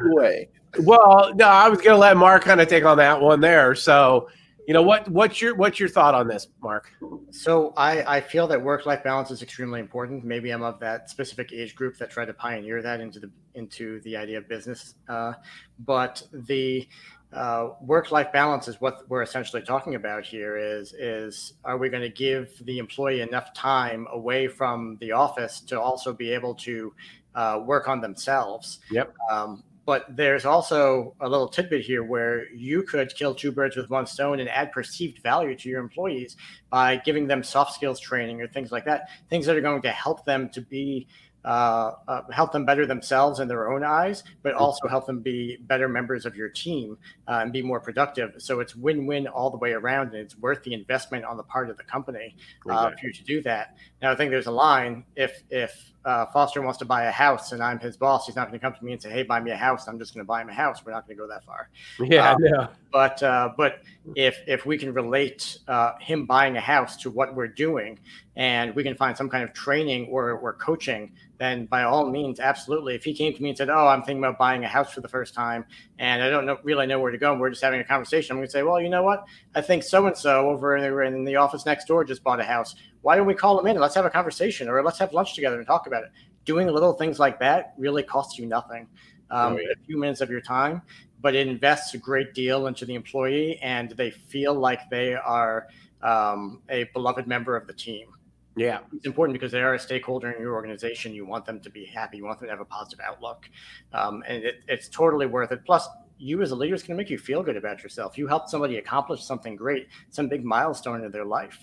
away. 0.05 0.49
Well, 0.81 1.33
no, 1.35 1.47
I 1.47 1.69
was 1.69 1.79
going 1.79 1.91
to 1.91 1.99
let 1.99 2.17
Mark 2.17 2.45
kind 2.45 2.61
of 2.61 2.69
take 2.69 2.85
on 2.85 2.97
that 2.99 3.21
one 3.21 3.41
there. 3.41 3.75
So, 3.75 4.29
you 4.67 4.75
know, 4.75 4.83
what 4.83 5.09
what's 5.09 5.41
your 5.43 5.55
what's 5.55 5.81
your 5.81 5.89
thought 5.89 6.15
on 6.15 6.29
this, 6.29 6.47
Mark? 6.63 6.91
So, 7.31 7.75
I 7.77 8.17
I 8.17 8.21
feel 8.21 8.47
that 8.47 8.63
work 8.63 8.87
life 8.87 9.03
balance 9.03 9.31
is 9.31 9.43
extremely 9.43 9.81
important. 9.81 10.25
Maybe 10.25 10.51
I'm 10.51 10.63
of 10.63 10.79
that 10.81 11.11
specific 11.11 11.53
age 11.53 11.75
group 11.75 11.99
that 11.99 12.11
tried 12.11 12.27
to 12.27 12.35
pioneer 12.35 12.81
that 12.81 13.01
into 13.01 13.21
the 13.21 13.31
into 13.55 14.01
the 14.01 14.17
idea 14.17 14.39
of 14.39 14.49
business. 14.49 14.95
Uh, 15.09 15.33
but 15.81 16.23
the 16.33 16.89
uh, 17.33 17.71
work-life 17.81 18.31
balance 18.31 18.69
is 18.69 18.81
what 18.81 19.09
we're 19.09 19.23
essentially 19.23 19.63
talking 19.63 19.95
about 19.95 20.25
here 20.25 20.59
is 20.59 20.93
is 20.93 21.55
are 21.65 21.79
we 21.79 21.89
going 21.89 22.03
to 22.03 22.11
give 22.11 22.51
the 22.67 22.79
employee 22.79 23.23
enough 23.23 23.55
time 23.55 24.07
away 24.13 24.47
from 24.47 24.99
the 25.01 25.13
office 25.13 25.61
to 25.61 25.81
also 25.81 26.13
be 26.13 26.31
able 26.31 26.55
to 26.55 26.93
uh, 27.35 27.61
work 27.65 27.89
on 27.89 28.01
themselves. 28.01 28.81
Yep. 28.91 29.15
Um, 29.31 29.63
but 29.85 30.05
there's 30.09 30.45
also 30.45 31.15
a 31.21 31.29
little 31.29 31.49
tidbit 31.49 31.83
here 31.83 32.05
where 32.05 32.49
you 32.53 32.85
could 32.85 33.13
kill 33.15 33.35
two 33.35 33.51
birds 33.51 33.77
with 33.77 33.91
one 33.91 34.07
stone 34.07 34.39
and 34.39 34.49
add 34.49 34.71
perceived 34.71 35.21
value 35.23 35.57
to 35.57 35.69
your 35.69 35.81
employees 35.81 36.37
by 36.71 36.97
giving 36.97 37.27
them 37.27 37.43
soft 37.43 37.75
skills 37.75 37.99
training 37.99 38.41
or 38.41 38.47
things 38.47 38.71
like 38.71 38.85
that, 38.85 39.09
things 39.29 39.47
that 39.47 39.57
are 39.57 39.61
going 39.61 39.83
to 39.83 39.91
help 39.91 40.25
them 40.25 40.49
to 40.51 40.61
be 40.61 41.09
uh, 41.45 41.93
uh, 42.07 42.23
help 42.31 42.53
them 42.53 42.65
better 42.65 42.87
themselves 42.87 43.41
in 43.41 43.49
their 43.49 43.73
own 43.73 43.83
eyes, 43.85 44.23
but 44.43 44.55
also 44.55 44.87
help 44.89 45.07
them 45.07 45.21
be 45.21 45.57
better 45.63 45.89
members 45.89 46.25
of 46.25 46.37
your 46.37 46.49
team 46.49 46.97
uh, 47.29 47.41
and 47.43 47.53
be 47.53 47.63
more 47.63 47.81
productive. 47.81 48.35
So 48.39 48.61
it's 48.61 48.77
win-win 48.77 49.27
all 49.27 49.51
the 49.51 49.57
way 49.57 49.73
around, 49.73 50.09
and 50.09 50.17
it's 50.17 50.39
worth 50.39 50.63
the 50.63 50.75
investment 50.75 51.25
on 51.25 51.37
the 51.37 51.43
part 51.43 51.71
of 51.71 51.77
the 51.77 51.85
company 51.85 52.37
uh, 52.69 52.91
for 52.91 53.07
you 53.07 53.13
to 53.13 53.25
do 53.25 53.43
that. 53.43 53.77
Now, 54.01 54.13
I 54.13 54.15
think 54.15 54.31
there's 54.31 54.47
a 54.47 54.53
line 54.53 55.05
if 55.17 55.43
if 55.51 55.93
uh, 56.05 56.27
Foster 56.27 56.61
wants 56.63 56.79
to 56.79 56.85
buy 56.85 57.05
a 57.05 57.11
house 57.11 57.53
and 57.53 57.63
I'm 57.63 57.79
his 57.79 57.97
boss, 57.97 58.27
he's 58.27 58.35
not 58.35 58.49
going 58.49 58.59
to 58.59 58.65
come 58.65 58.75
to 58.75 58.85
me 58.85 58.93
and 58.93 59.03
say, 59.03 59.11
"Hey, 59.11 59.23
buy 59.23 59.41
me 59.41 59.51
a 59.53 59.57
house." 59.57 59.87
I'm 59.87 59.99
just 59.99 60.15
going 60.15 60.25
to 60.25 60.29
buy 60.29 60.43
him 60.43 60.49
a 60.49 60.55
house. 60.55 60.85
We're 60.85 60.93
not 60.93 61.07
going 61.07 61.17
to 61.17 61.23
go 61.23 61.29
that 61.29 61.45
far. 61.45 61.69
Yeah, 62.01 62.33
um, 62.33 62.45
yeah. 62.45 62.67
But 62.93 63.23
uh, 63.23 63.51
but 63.57 63.83
if 64.15 64.39
if 64.47 64.67
we 64.67 64.77
can 64.77 64.93
relate 64.93 65.59
uh, 65.69 65.93
him 66.01 66.27
buying 66.27 66.57
a 66.57 66.61
house 66.61 66.97
to 66.99 67.11
what 67.11 67.35
we're 67.35 67.49
doing, 67.49 67.99
and 68.37 68.75
we 68.75 68.83
can 68.83 68.95
find 68.95 69.17
some 69.17 69.29
kind 69.29 69.45
of 69.45 69.53
training 69.53 70.09
or 70.11 70.33
or 70.33 70.53
coaching, 70.55 71.13
then 71.39 71.67
by 71.67 71.85
all 71.85 72.11
means, 72.11 72.41
absolutely. 72.41 72.95
If 72.95 73.05
he 73.05 73.15
came 73.15 73.33
to 73.35 73.43
me 73.43 73.49
and 73.51 73.59
said, 73.59 73.71
"Oh, 73.71 73.87
I'm 73.87 74.03
thinking 74.03 74.23
about 74.23 74.39
buying 74.39 74.65
a 74.65 74.69
house 74.69 74.93
for 74.93 75.01
the 75.01 75.09
first 75.09 75.35
time, 75.35 75.65
and 75.99 76.23
I 76.23 76.31
don't 76.31 76.47
know, 76.47 76.59
really 76.63 76.87
know 76.87 77.01
where 77.01 77.11
to 77.11 77.19
go," 77.19 77.33
and 77.33 77.41
we're 77.41 77.51
just 77.51 77.63
having 77.63 77.81
a 77.81 77.85
conversation, 77.85 78.33
I'm 78.33 78.39
going 78.39 78.49
to 78.49 78.53
say, 78.53 78.63
"Well, 78.63 78.81
you 78.81 78.89
know 78.89 79.03
what? 79.03 79.25
I 79.55 79.61
think 79.61 79.83
so 79.83 80.07
and 80.07 80.17
so 80.17 80.51
over 80.51 80.77
in 80.77 81.25
the 81.25 81.37
office 81.37 81.65
next 81.67 81.87
door 81.87 82.05
just 82.05 82.23
bought 82.23 82.41
a 82.41 82.45
house 82.45 82.75
why 83.03 83.17
don't 83.17 83.27
we 83.27 83.35
call 83.35 83.59
him 83.59 83.67
in 83.67 83.73
and 83.73 83.81
let's 83.81 83.95
have 83.95 84.05
a 84.05 84.11
conversation 84.11 84.69
or 84.69 84.83
let's 84.83 84.99
have 84.99 85.13
lunch 85.13 85.35
together 85.35 85.59
and 85.59 85.67
talk 85.67 85.87
about 85.87 86.05
it 86.05 86.11
doing 86.45 86.67
little 86.69 86.93
things 86.93 87.19
like 87.19 87.39
that 87.41 87.75
really 87.79 88.03
costs 88.03 88.39
you 88.39 88.47
nothing. 88.47 88.89
Um, 89.31 89.55
Right. 89.55 89.65
A 89.65 89.85
few 89.87 89.99
minutes 89.99 90.21
of 90.21 90.29
your 90.29 90.41
time, 90.43 90.83
but 91.23 91.35
it 91.35 91.47
invests 91.47 91.95
a 91.95 91.99
great 91.99 92.35
deal 92.35 92.67
into 92.67 92.85
the 92.85 92.95
employee, 92.95 93.59
and 93.63 93.93
they 93.93 94.11
feel 94.11 94.55
like 94.55 94.91
they 94.91 95.15
are 95.15 95.69
um, 96.03 96.61
a 96.69 96.85
beloved 96.93 97.27
member 97.27 97.57
of 97.57 97.67
the 97.67 97.73
team. 97.73 98.09
Yeah. 98.57 98.81
It's 98.93 99.07
important 99.07 99.33
because 99.33 99.53
they 99.53 99.63
are 99.63 99.75
a 99.75 99.79
stakeholder 99.79 100.31
in 100.33 100.43
your 100.43 100.53
organization. 100.53 101.15
You 101.15 101.25
want 101.25 101.47
them 101.47 101.61
to 101.61 101.71
be 101.71 101.87
happy. 101.87 102.19
You 102.19 102.25
want 102.25 102.41
them 102.41 102.49
to 102.49 102.53
have 102.53 102.61
a 102.61 102.67
positive 102.67 103.01
outlook, 103.03 103.49
um, 103.93 104.23
and 104.27 104.45
it, 104.45 104.57
it's 104.69 104.89
totally 104.89 105.27
worth 105.27 105.53
it. 105.53 105.65
Plus, 105.65 105.89
you 106.19 106.43
as 106.43 106.51
a 106.51 106.55
leader 106.55 106.75
is 106.75 106.83
going 106.83 106.97
to 106.97 107.03
make 107.03 107.11
you 107.11 107.19
feel 107.19 107.43
good 107.43 107.57
about 107.57 107.83
yourself. 107.83 108.19
You 108.19 108.27
helped 108.27 108.51
somebody 108.51 108.77
accomplish 108.77 109.25
something 109.25 109.57
great, 109.57 109.89
some 110.11 110.29
big 110.29 110.45
milestone 110.45 111.05
in 111.05 111.11
their 111.11 111.25
life. 111.25 111.59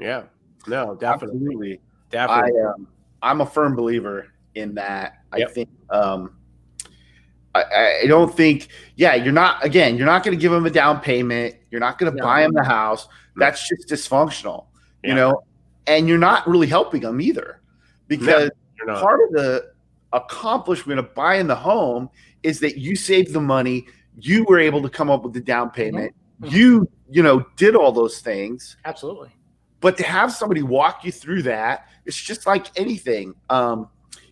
Yeah. 0.00 0.24
No, 0.66 0.94
definitely. 0.94 1.36
Absolutely. 1.36 1.80
Definitely. 2.10 2.60
I 2.60 2.72
um, 2.72 2.88
I'm 3.22 3.40
a 3.40 3.46
firm 3.46 3.74
believer 3.74 4.32
in 4.54 4.74
that. 4.74 5.22
I 5.32 5.44
think 5.44 5.68
um, 5.90 6.35
I, 7.56 8.00
I 8.02 8.06
don't 8.06 8.34
think 8.34 8.68
yeah 8.96 9.14
you're 9.14 9.32
not 9.32 9.64
again 9.64 9.96
you're 9.96 10.06
not 10.06 10.24
going 10.24 10.36
to 10.36 10.40
give 10.40 10.52
them 10.52 10.66
a 10.66 10.70
down 10.70 11.00
payment. 11.00 11.54
You're 11.70 11.80
not 11.80 11.98
going 11.98 12.12
to 12.12 12.16
No. 12.18 12.24
buy 12.24 12.42
them 12.42 12.52
the 12.52 12.64
house. 12.64 13.08
That's 13.36 13.68
just 13.68 13.88
dysfunctional, 13.88 14.66
Yeah. 15.02 15.10
you 15.10 15.14
know. 15.14 15.42
And 15.86 16.08
you're 16.08 16.18
not 16.18 16.46
really 16.48 16.66
helping 16.66 17.02
them 17.02 17.20
either, 17.20 17.60
because 18.08 18.50
You're 18.78 18.94
part 18.96 19.20
of 19.22 19.32
the 19.32 19.72
accomplishment 20.12 20.98
of 20.98 21.14
buying 21.14 21.46
the 21.46 21.54
home 21.54 22.08
is 22.42 22.60
that 22.60 22.78
you 22.78 22.96
saved 22.96 23.32
the 23.32 23.40
money. 23.40 23.86
You 24.18 24.44
were 24.44 24.58
able 24.58 24.82
to 24.82 24.88
come 24.88 25.10
up 25.10 25.22
with 25.22 25.32
the 25.34 25.40
down 25.40 25.70
payment. 25.70 26.14
Mhm. 26.42 26.50
You 26.52 26.88
you 27.08 27.22
know 27.22 27.44
did 27.56 27.76
all 27.76 27.92
those 27.92 28.18
things 28.18 28.76
Absolutely. 28.84 29.30
but 29.80 29.96
to 29.96 30.02
have 30.02 30.32
somebody 30.32 30.60
walk 30.62 31.04
you 31.04 31.12
through 31.12 31.40
that 31.42 31.86
it's 32.04 32.20
just 32.20 32.46
like 32.48 32.66
anything 32.76 33.32
um, 33.48 33.88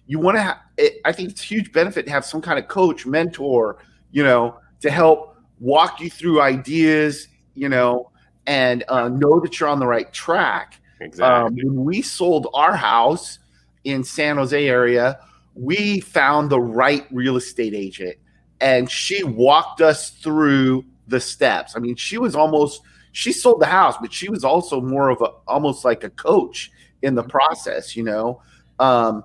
you 0.07 0.19
want 0.19 0.37
to 0.37 0.43
have 0.43 0.59
i 1.05 1.13
think 1.13 1.31
it's 1.31 1.41
a 1.41 1.45
huge 1.45 1.73
benefit 1.73 2.05
to 2.05 2.11
have 2.11 2.25
some 2.25 2.41
kind 2.41 2.59
of 2.59 2.69
coach 2.69 3.07
mentor 3.07 3.79
you 4.11 4.23
know 4.23 4.59
to 4.81 4.91
help 4.91 5.37
walk 5.61 6.01
you 6.01 6.11
through 6.11 6.41
ideas 6.41 7.29
you 7.55 7.69
know 7.69 8.11
and 8.47 8.85
uh, 8.89 9.09
know 9.09 9.41
that 9.41 9.59
you're 9.59 9.71
on 9.71 9.81
the 9.81 9.87
right 9.87 10.13
track. 10.13 10.79
Exactly. 11.01 11.25
um, 11.25 11.57
when 11.57 11.85
we 11.85 12.03
sold 12.03 12.49
our 12.55 12.77
house 12.77 13.39
in 13.85 14.05
san 14.05 14.37
jose 14.37 14.67
area 14.67 15.19
we 15.55 16.01
found 16.01 16.51
the 16.51 16.61
right 16.61 17.07
real 17.11 17.37
estate 17.37 17.75
agent 17.75 18.17
and 18.61 18.91
she 18.91 19.23
walked 19.25 19.81
us 19.81 20.11
through 20.11 20.85
the 21.09 21.21
steps. 21.21 21.77
I 21.77 21.81
mean 21.81 21.97
she 21.97 22.19
was 22.19 22.35
almost 22.35 22.83
she 23.13 23.33
sold 23.33 23.61
the 23.61 23.67
house 23.67 23.97
but 24.01 24.13
she 24.13 24.29
was 24.29 24.45
also 24.45 24.81
more 24.81 25.11
of 25.11 25.21
a 25.21 25.31
almost 25.47 25.85
like 25.85 26.05
a 26.05 26.11
coach 26.11 26.71
in 27.03 27.15
the 27.15 27.23
process 27.25 27.97
you 27.97 28.03
know? 28.03 28.41
Um, 28.79 29.25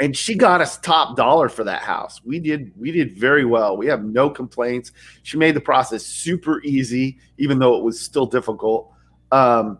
and 0.00 0.16
she 0.16 0.34
got 0.34 0.60
us 0.60 0.78
top 0.78 1.16
dollar 1.16 1.48
for 1.48 1.64
that 1.64 1.82
house 1.82 2.20
we 2.24 2.38
did 2.38 2.72
we 2.76 2.90
did 2.90 3.16
very 3.16 3.44
well 3.44 3.76
we 3.76 3.86
have 3.86 4.04
no 4.04 4.28
complaints 4.28 4.92
she 5.22 5.36
made 5.36 5.54
the 5.54 5.60
process 5.60 6.04
super 6.04 6.62
easy 6.62 7.18
even 7.38 7.58
though 7.58 7.76
it 7.76 7.82
was 7.82 8.00
still 8.00 8.26
difficult 8.26 8.92
um, 9.32 9.78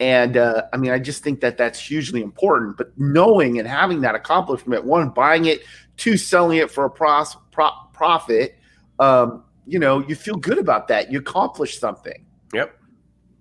and 0.00 0.38
uh, 0.38 0.62
I 0.72 0.78
mean, 0.78 0.90
I 0.92 0.98
just 0.98 1.22
think 1.22 1.40
that 1.40 1.58
that's 1.58 1.78
hugely 1.78 2.22
important. 2.22 2.78
But 2.78 2.98
knowing 2.98 3.58
and 3.58 3.68
having 3.68 4.00
that 4.00 4.14
accomplishment, 4.14 4.84
one, 4.84 5.10
buying 5.10 5.44
it, 5.44 5.62
two, 5.98 6.16
selling 6.16 6.56
it 6.58 6.70
for 6.70 6.86
a 6.86 6.90
pros, 6.90 7.36
pro, 7.52 7.70
profit, 7.92 8.56
um, 8.98 9.44
you 9.66 9.78
know, 9.78 10.00
you 10.08 10.14
feel 10.14 10.36
good 10.36 10.58
about 10.58 10.88
that. 10.88 11.12
You 11.12 11.18
accomplished 11.18 11.78
something. 11.78 12.24
Yep. 12.54 12.74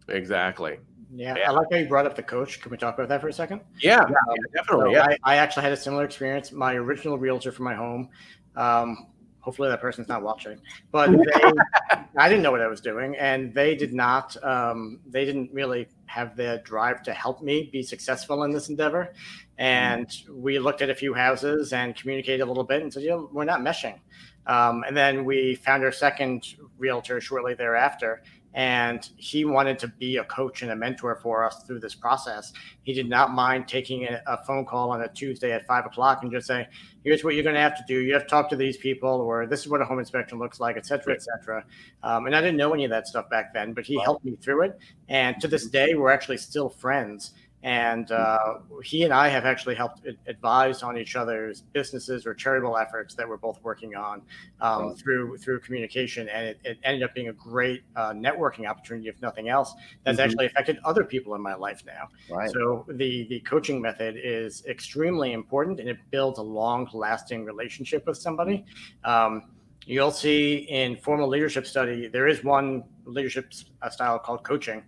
Exactly. 0.10 0.80
Yeah, 1.14 1.36
Yeah. 1.38 1.50
I 1.50 1.54
like 1.54 1.68
how 1.72 1.78
you 1.78 1.88
brought 1.88 2.06
up 2.06 2.16
the 2.16 2.24
coach. 2.24 2.62
Can 2.62 2.72
we 2.72 2.78
talk 2.78 2.96
about 2.96 3.10
that 3.10 3.22
for 3.22 3.28
a 3.28 3.34
second? 3.34 3.62
Yeah. 3.82 4.00
Um, 4.02 4.14
yeah, 4.14 4.62
definitely. 4.62 4.94
So 4.96 5.00
Yeah. 5.00 5.08
I, 5.24 5.34
I 5.34 5.36
actually 5.38 5.64
had 5.64 5.72
a 5.72 5.78
similar 5.78 6.04
experience. 6.06 6.52
My 6.52 6.74
original 6.76 7.18
realtor 7.18 7.52
for 7.52 7.64
my 7.64 7.76
home. 7.76 8.10
Um, 8.56 9.08
hopefully 9.42 9.70
that 9.70 9.82
person's 9.82 10.08
not 10.08 10.22
watching, 10.22 10.60
but 10.92 11.10
they, 11.12 11.18
I 12.18 12.28
didn't 12.28 12.44
know 12.44 12.52
what 12.52 12.62
I 12.62 12.68
was 12.68 12.82
doing, 12.82 13.16
and 13.16 13.54
they 13.54 13.74
did 13.76 13.94
not. 13.94 14.36
Um, 14.44 15.00
they 15.08 15.26
didn't 15.26 15.52
really 15.54 15.88
have 16.06 16.36
the 16.36 16.62
drive 16.66 17.02
to 17.04 17.14
help 17.14 17.42
me 17.42 17.70
be 17.72 17.82
successful 17.82 18.44
in 18.44 18.52
this 18.52 18.70
endeavor. 18.70 19.14
And 19.58 20.12
we 20.32 20.60
looked 20.60 20.82
at 20.82 20.90
a 20.90 20.96
few 20.96 21.14
houses 21.14 21.74
and 21.74 21.96
communicated 21.96 22.42
a 22.42 22.46
little 22.46 22.64
bit, 22.64 22.82
and 22.82 22.92
said, 22.94 23.04
"You 23.04 23.10
know, 23.10 23.30
we're 23.32 23.46
not 23.46 23.62
meshing." 23.62 24.00
Um, 24.46 24.84
and 24.88 24.96
then 24.96 25.26
we 25.26 25.56
found 25.56 25.84
our 25.84 25.92
second 25.92 26.56
realtor 26.78 27.22
shortly 27.22 27.54
thereafter, 27.54 28.24
and 28.54 29.10
he 29.18 29.46
wanted 29.46 29.78
to 29.80 29.88
be 29.88 30.18
a 30.18 30.24
coach 30.24 30.62
and 30.62 30.72
a 30.72 30.76
mentor 30.76 31.20
for 31.22 31.46
us 31.46 31.64
through 31.64 31.80
this 31.80 31.96
process. 31.96 32.52
He 32.84 32.94
did 32.94 33.08
not 33.08 33.32
mind 33.32 33.68
taking 33.68 34.06
a, 34.06 34.40
phone 34.46 34.66
call 34.66 34.92
on 34.92 35.02
a 35.02 35.08
Tuesday 35.08 35.52
at 35.52 35.68
five 35.68 35.86
o'clock 35.86 36.24
and 36.24 36.32
just 36.32 36.48
saying, 36.48 36.66
"Here's 37.04 37.24
what 37.24 37.36
you're 37.36 37.44
going 37.44 37.56
to 37.56 37.62
have 37.62 37.78
to 37.78 37.84
do. 37.88 38.00
You 38.00 38.14
have 38.14 38.24
to 38.24 38.30
talk 38.30 38.50
to 38.50 38.56
these 38.56 38.78
people, 38.78 39.10
or 39.10 39.46
this 39.46 39.62
is 39.62 39.68
what 39.68 39.82
a 39.82 39.86
home 39.86 40.00
inspection 40.00 40.40
looks 40.40 40.60
like, 40.60 40.78
et 40.78 40.86
cetera, 40.86 41.14
et 41.14 41.22
cetera." 41.22 41.64
Um, 42.04 42.26
and 42.26 42.36
I 42.36 42.42
didn't 42.42 42.58
know 42.58 42.74
any 42.74 42.86
of 42.86 42.92
that 42.92 43.08
stuff 43.08 43.30
back 43.30 43.54
then, 43.54 43.74
but 43.74 43.86
he 43.86 44.00
helped 44.00 44.26
me 44.26 44.36
through 44.42 44.64
it. 44.64 44.80
And 45.10 45.40
to 45.42 45.48
this 45.48 45.68
day, 45.68 45.94
we're 45.94 46.12
actually 46.12 46.38
still 46.38 46.70
friends. 46.70 47.34
And 47.62 48.10
uh, 48.10 48.60
he 48.84 49.04
and 49.04 49.14
I 49.14 49.28
have 49.28 49.46
actually 49.46 49.76
helped 49.76 50.08
advise 50.28 50.82
on 50.82 50.98
each 50.98 51.18
other's 51.18 51.62
businesses 51.74 52.26
or 52.26 52.34
charitable 52.34 52.78
efforts 52.78 53.16
that 53.16 53.28
we're 53.28 53.36
both 53.38 53.60
working 53.64 53.96
on 53.96 54.22
um, 54.62 54.96
through 54.96 55.38
through 55.40 55.60
communication, 55.60 56.30
and 56.30 56.48
it, 56.48 56.60
it 56.64 56.78
ended 56.84 57.04
up 57.04 57.14
being 57.14 57.28
a 57.28 57.34
great 57.34 57.82
uh, 57.98 58.12
networking 58.14 58.66
opportunity, 58.66 59.10
if 59.10 59.22
nothing 59.22 59.50
else. 59.50 59.74
That's 60.06 60.20
Mhm. 60.20 60.24
actually 60.24 60.46
affected 60.46 60.80
other 60.86 61.04
people 61.04 61.36
in 61.36 61.42
my 61.42 61.54
life 61.54 61.84
now. 61.86 62.08
Right. 62.30 62.50
So 62.50 62.86
the 62.88 63.28
the 63.28 63.42
coaching 63.42 63.82
method 63.82 64.16
is 64.18 64.64
extremely 64.66 65.34
important, 65.34 65.82
and 65.82 65.90
it 65.90 65.98
builds 66.12 66.40
a 66.40 66.44
long 66.44 66.90
lasting 66.94 67.44
relationship 67.44 68.08
with 68.08 68.18
somebody. 68.18 68.64
Um, 69.04 69.52
you'll 69.86 70.12
see 70.12 70.60
in 70.70 70.96
formal 70.96 71.28
leadership 71.28 71.68
study 71.68 72.08
there 72.08 72.28
is 72.28 72.44
one 72.44 72.84
leadership 73.06 73.52
style 73.90 74.20
called 74.20 74.44
coaching, 74.44 74.84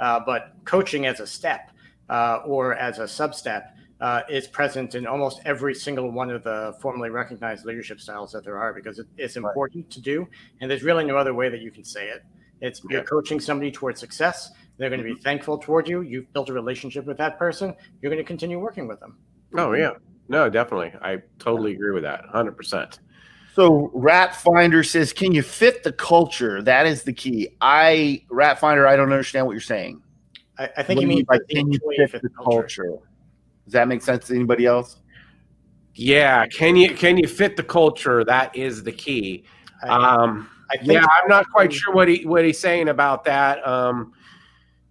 uh, 0.00 0.20
but 0.26 0.54
coaching 0.64 1.06
as 1.06 1.20
a 1.20 1.26
step 1.26 1.70
uh, 2.08 2.40
or 2.44 2.74
as 2.74 2.98
a 2.98 3.08
sub 3.08 3.34
step. 3.34 3.72
Uh, 3.98 4.20
is 4.28 4.46
present 4.46 4.94
in 4.94 5.06
almost 5.06 5.40
every 5.46 5.74
single 5.74 6.10
one 6.10 6.28
of 6.28 6.44
the 6.44 6.76
formally 6.82 7.08
recognized 7.08 7.64
leadership 7.64 7.98
styles 7.98 8.30
that 8.30 8.44
there 8.44 8.58
are 8.58 8.74
because 8.74 8.98
it, 8.98 9.06
it's 9.16 9.36
important 9.36 9.88
to 9.88 10.02
do, 10.02 10.28
and 10.60 10.70
there's 10.70 10.82
really 10.82 11.02
no 11.02 11.16
other 11.16 11.32
way 11.32 11.48
that 11.48 11.62
you 11.62 11.70
can 11.70 11.82
say 11.82 12.08
it. 12.10 12.22
It's 12.60 12.82
you're 12.90 13.04
coaching 13.04 13.40
somebody 13.40 13.70
towards 13.70 13.98
success. 13.98 14.52
They're 14.76 14.90
going 14.90 15.02
to 15.02 15.14
be 15.14 15.18
thankful 15.20 15.58
toward 15.58 15.88
you. 15.88 16.02
You've 16.02 16.30
built 16.32 16.50
a 16.50 16.52
relationship 16.52 17.06
with 17.06 17.16
that 17.18 17.38
person. 17.38 17.74
You're 18.00 18.10
going 18.10 18.22
to 18.22 18.26
continue 18.26 18.58
working 18.58 18.86
with 18.86 19.00
them. 19.00 19.16
Oh 19.56 19.72
yeah. 19.72 19.92
No, 20.28 20.50
definitely. 20.50 20.92
I 21.00 21.22
totally 21.38 21.72
agree 21.72 21.92
with 21.92 22.02
that. 22.02 22.24
Hundred 22.26 22.56
percent. 22.56 23.00
So 23.54 23.90
Rat 23.94 24.34
Finder 24.34 24.82
says, 24.82 25.12
"Can 25.12 25.32
you 25.32 25.42
fit 25.42 25.82
the 25.82 25.92
culture? 25.92 26.60
That 26.62 26.86
is 26.86 27.04
the 27.04 27.12
key." 27.12 27.48
I 27.60 28.24
Rat 28.28 28.58
Finder, 28.58 28.86
I 28.86 28.96
don't 28.96 29.12
understand 29.12 29.46
what 29.46 29.52
you're 29.52 29.60
saying. 29.60 30.02
I, 30.58 30.70
I 30.78 30.82
think 30.82 30.98
What 30.98 31.02
you 31.02 31.08
mean 31.08 31.24
by 31.24 31.38
can 31.50 31.66
you 31.68 31.74
employee 31.74 31.96
fit 31.98 32.10
fit 32.12 32.22
the 32.22 32.28
culture? 32.30 32.98
Does 33.64 33.72
that 33.72 33.88
make 33.88 34.02
sense 34.02 34.26
to 34.28 34.34
anybody 34.34 34.66
else? 34.66 34.98
Yeah. 35.94 36.46
Can 36.46 36.76
you 36.76 36.94
can 36.94 37.16
you 37.16 37.26
fit 37.26 37.56
the 37.56 37.62
culture? 37.62 38.24
That 38.24 38.54
is 38.54 38.82
the 38.82 38.92
key. 38.92 39.44
I, 39.82 39.88
Um, 39.88 40.48
I 40.70 40.76
think 40.78 40.92
yeah, 40.92 41.06
I'm 41.22 41.28
not 41.28 41.50
quite 41.50 41.72
sure 41.72 41.94
what 41.94 42.08
he 42.08 42.26
what 42.26 42.44
he's 42.44 42.58
saying 42.58 42.88
about 42.88 43.24
that. 43.24 43.66
Um, 43.66 44.12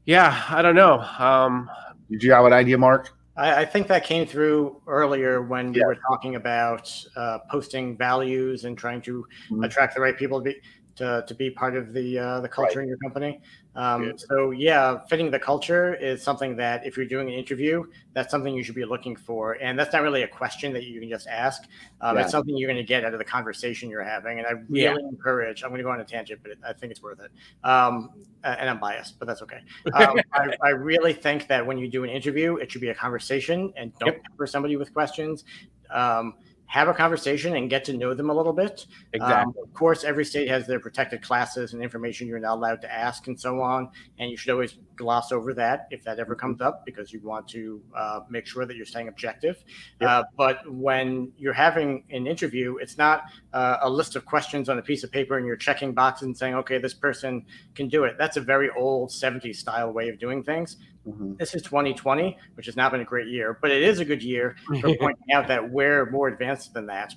yeah, 0.06 0.43
I 0.49 0.62
don't 0.62 0.75
know. 0.75 0.99
Um, 1.19 1.69
Did 2.10 2.23
you 2.23 2.32
have 2.32 2.45
an 2.45 2.54
idea, 2.54 2.78
Mark? 2.78 3.12
I, 3.38 3.62
I 3.62 3.65
think 3.65 3.88
that 3.88 4.06
came 4.06 4.25
through 4.25 4.82
earlier 4.88 5.41
when 5.41 5.73
we 5.73 5.84
were 5.84 5.97
talking 6.10 6.36
about 6.36 6.91
uh, 7.15 7.39
posting 7.49 7.97
values 7.97 8.65
and 8.65 8.78
trying 8.78 9.01
to 9.01 9.25
Mhm. 9.51 9.65
attract 9.65 9.95
the 9.95 10.01
right 10.01 10.17
people 10.17 10.39
to 10.39 10.43
be 10.45 10.56
to, 10.95 11.25
to 11.28 11.36
be 11.36 11.49
part 11.49 11.75
of 11.75 11.91
the 11.91 12.17
uh, 12.17 12.39
the 12.39 12.47
culture 12.47 12.82
in 12.82 12.88
your 12.88 12.97
company. 12.97 13.41
Um. 13.75 14.13
So 14.17 14.51
yeah, 14.51 14.99
fitting 15.09 15.29
the 15.31 15.39
culture 15.39 15.95
is 15.95 16.23
something 16.23 16.55
that 16.57 16.85
if 16.85 16.95
you're 16.97 17.05
doing 17.05 17.27
an 17.27 17.33
interview, 17.33 17.83
that's 18.13 18.31
something 18.31 18.53
you 18.53 18.63
should 18.63 18.75
be 18.75 18.85
looking 18.85 19.15
for, 19.15 19.53
and 19.61 19.77
that's 19.77 19.91
not 19.93 20.01
really 20.01 20.23
a 20.23 20.27
question 20.27 20.71
that 20.73 20.83
you 20.83 20.99
can 20.99 21.09
just 21.09 21.27
ask. 21.27 21.63
Um, 22.01 22.15
Yeah. 22.15 22.23
It's 22.23 22.31
something 22.31 22.55
you're 22.57 22.69
going 22.71 22.81
to 22.83 22.88
get 22.88 23.03
out 23.03 23.13
of 23.13 23.19
the 23.19 23.25
conversation 23.25 23.89
you're 23.89 24.03
having, 24.03 24.39
and 24.39 24.47
I 24.47 24.51
really 24.69 25.01
Yeah. 25.01 25.09
encourage. 25.09 25.63
I'm 25.63 25.69
going 25.69 25.79
to 25.79 25.83
go 25.83 25.91
on 25.91 25.99
a 25.99 26.05
tangent, 26.05 26.39
but 26.43 26.53
I 26.67 26.73
think 26.73 26.91
it's 26.91 27.01
worth 27.03 27.19
it. 27.19 27.31
Um, 27.67 28.09
and 28.43 28.69
I'm 28.69 28.79
biased, 28.79 29.17
but 29.19 29.25
that's 29.27 29.41
okay. 29.41 29.59
Um, 29.93 30.19
I, 30.33 30.55
I 30.63 30.69
really 30.69 31.13
think 31.13 31.47
that 31.47 31.65
when 31.65 31.77
you 31.77 31.89
do 31.89 32.03
an 32.03 32.09
interview, 32.09 32.57
it 32.57 32.71
should 32.71 32.81
be 32.81 32.89
a 32.89 32.95
conversation, 32.95 33.73
and 33.75 33.91
don't 33.99 34.13
Yep. 34.13 34.23
pepper 34.31 34.47
somebody 34.47 34.77
with 34.77 34.93
questions. 34.93 35.43
Um, 35.91 36.35
have 36.67 36.88
a 36.88 36.93
conversation 36.93 37.56
and 37.56 37.69
get 37.69 37.86
to 37.86 37.93
know 37.93 38.13
them 38.13 38.30
a 38.30 38.34
little 38.34 38.54
bit. 38.54 38.86
exactly. 39.13 39.54
Um, 39.58 39.63
of 39.63 39.73
course, 39.73 40.04
every 40.04 40.25
state 40.25 40.47
has 40.49 40.65
their 40.67 40.80
protected 40.80 41.21
classes 41.21 41.73
and 41.73 41.82
information 41.82 42.28
you're 42.28 42.39
not 42.39 42.56
allowed 42.56 42.82
to 42.82 42.91
ask 42.91 43.28
and 43.28 43.39
so 43.39 43.62
on. 43.62 43.89
And 44.17 44.32
you 44.32 44.38
should 44.38 44.51
always 44.51 44.78
gloss 44.95 45.32
over 45.32 45.54
that 45.54 45.88
if 45.91 46.04
that 46.04 46.19
ever 46.19 46.36
comes 46.36 46.62
up 46.62 46.86
because 46.86 47.13
you 47.13 47.19
want 47.21 47.47
to 47.49 47.82
uh, 47.95 48.21
make 48.30 48.45
sure 48.47 48.65
that 48.65 48.75
you're 48.75 48.86
staying 48.86 49.08
objective. 49.08 49.63
Yep. 50.01 50.10
Uh, 50.10 50.23
but 50.36 50.71
when 50.71 51.32
you're 51.38 51.54
having 51.54 52.04
an 52.10 52.28
interview, 52.28 52.78
it's 52.78 52.97
not 52.97 53.23
uh, 53.54 53.77
a 53.81 53.89
list 53.89 54.15
of 54.15 54.25
questions 54.25 54.67
on 54.67 54.79
a 54.79 54.81
piece 54.81 55.04
of 55.04 55.12
paper 55.12 55.37
and 55.37 55.46
you're 55.46 55.56
checking 55.56 55.94
boxes 55.94 56.25
and 56.25 56.37
saying, 56.37 56.56
okay, 56.56 56.77
this 56.77 56.94
person 56.94 57.46
can 57.75 57.87
do 57.87 58.04
it. 58.06 58.15
That's 58.17 58.37
a 58.37 58.42
very 58.42 58.69
old 58.71 59.12
70s 59.12 59.58
style 59.58 59.92
way 59.92 60.10
of 60.10 60.19
doing 60.19 60.44
things. 60.44 60.77
Mm-hmm. 61.08 61.33
this 61.37 61.56
is 61.56 61.62
2020, 61.62 62.37
which 62.56 62.65
has 62.65 62.75
not 62.75 62.91
been 62.91 63.01
a 63.01 63.06
great 63.06 63.27
year, 63.27 63.58
but 63.62 63.71
it 63.71 63.83
is 63.83 63.99
a 63.99 64.06
good 64.06 64.23
year 64.23 64.56
for 64.67 64.95
pointing 64.97 65.31
out 65.33 65.47
that 65.47 65.69
we're 65.69 66.10
more 66.10 66.27
advanced 66.27 66.73
than 66.73 66.87
that. 66.87 67.13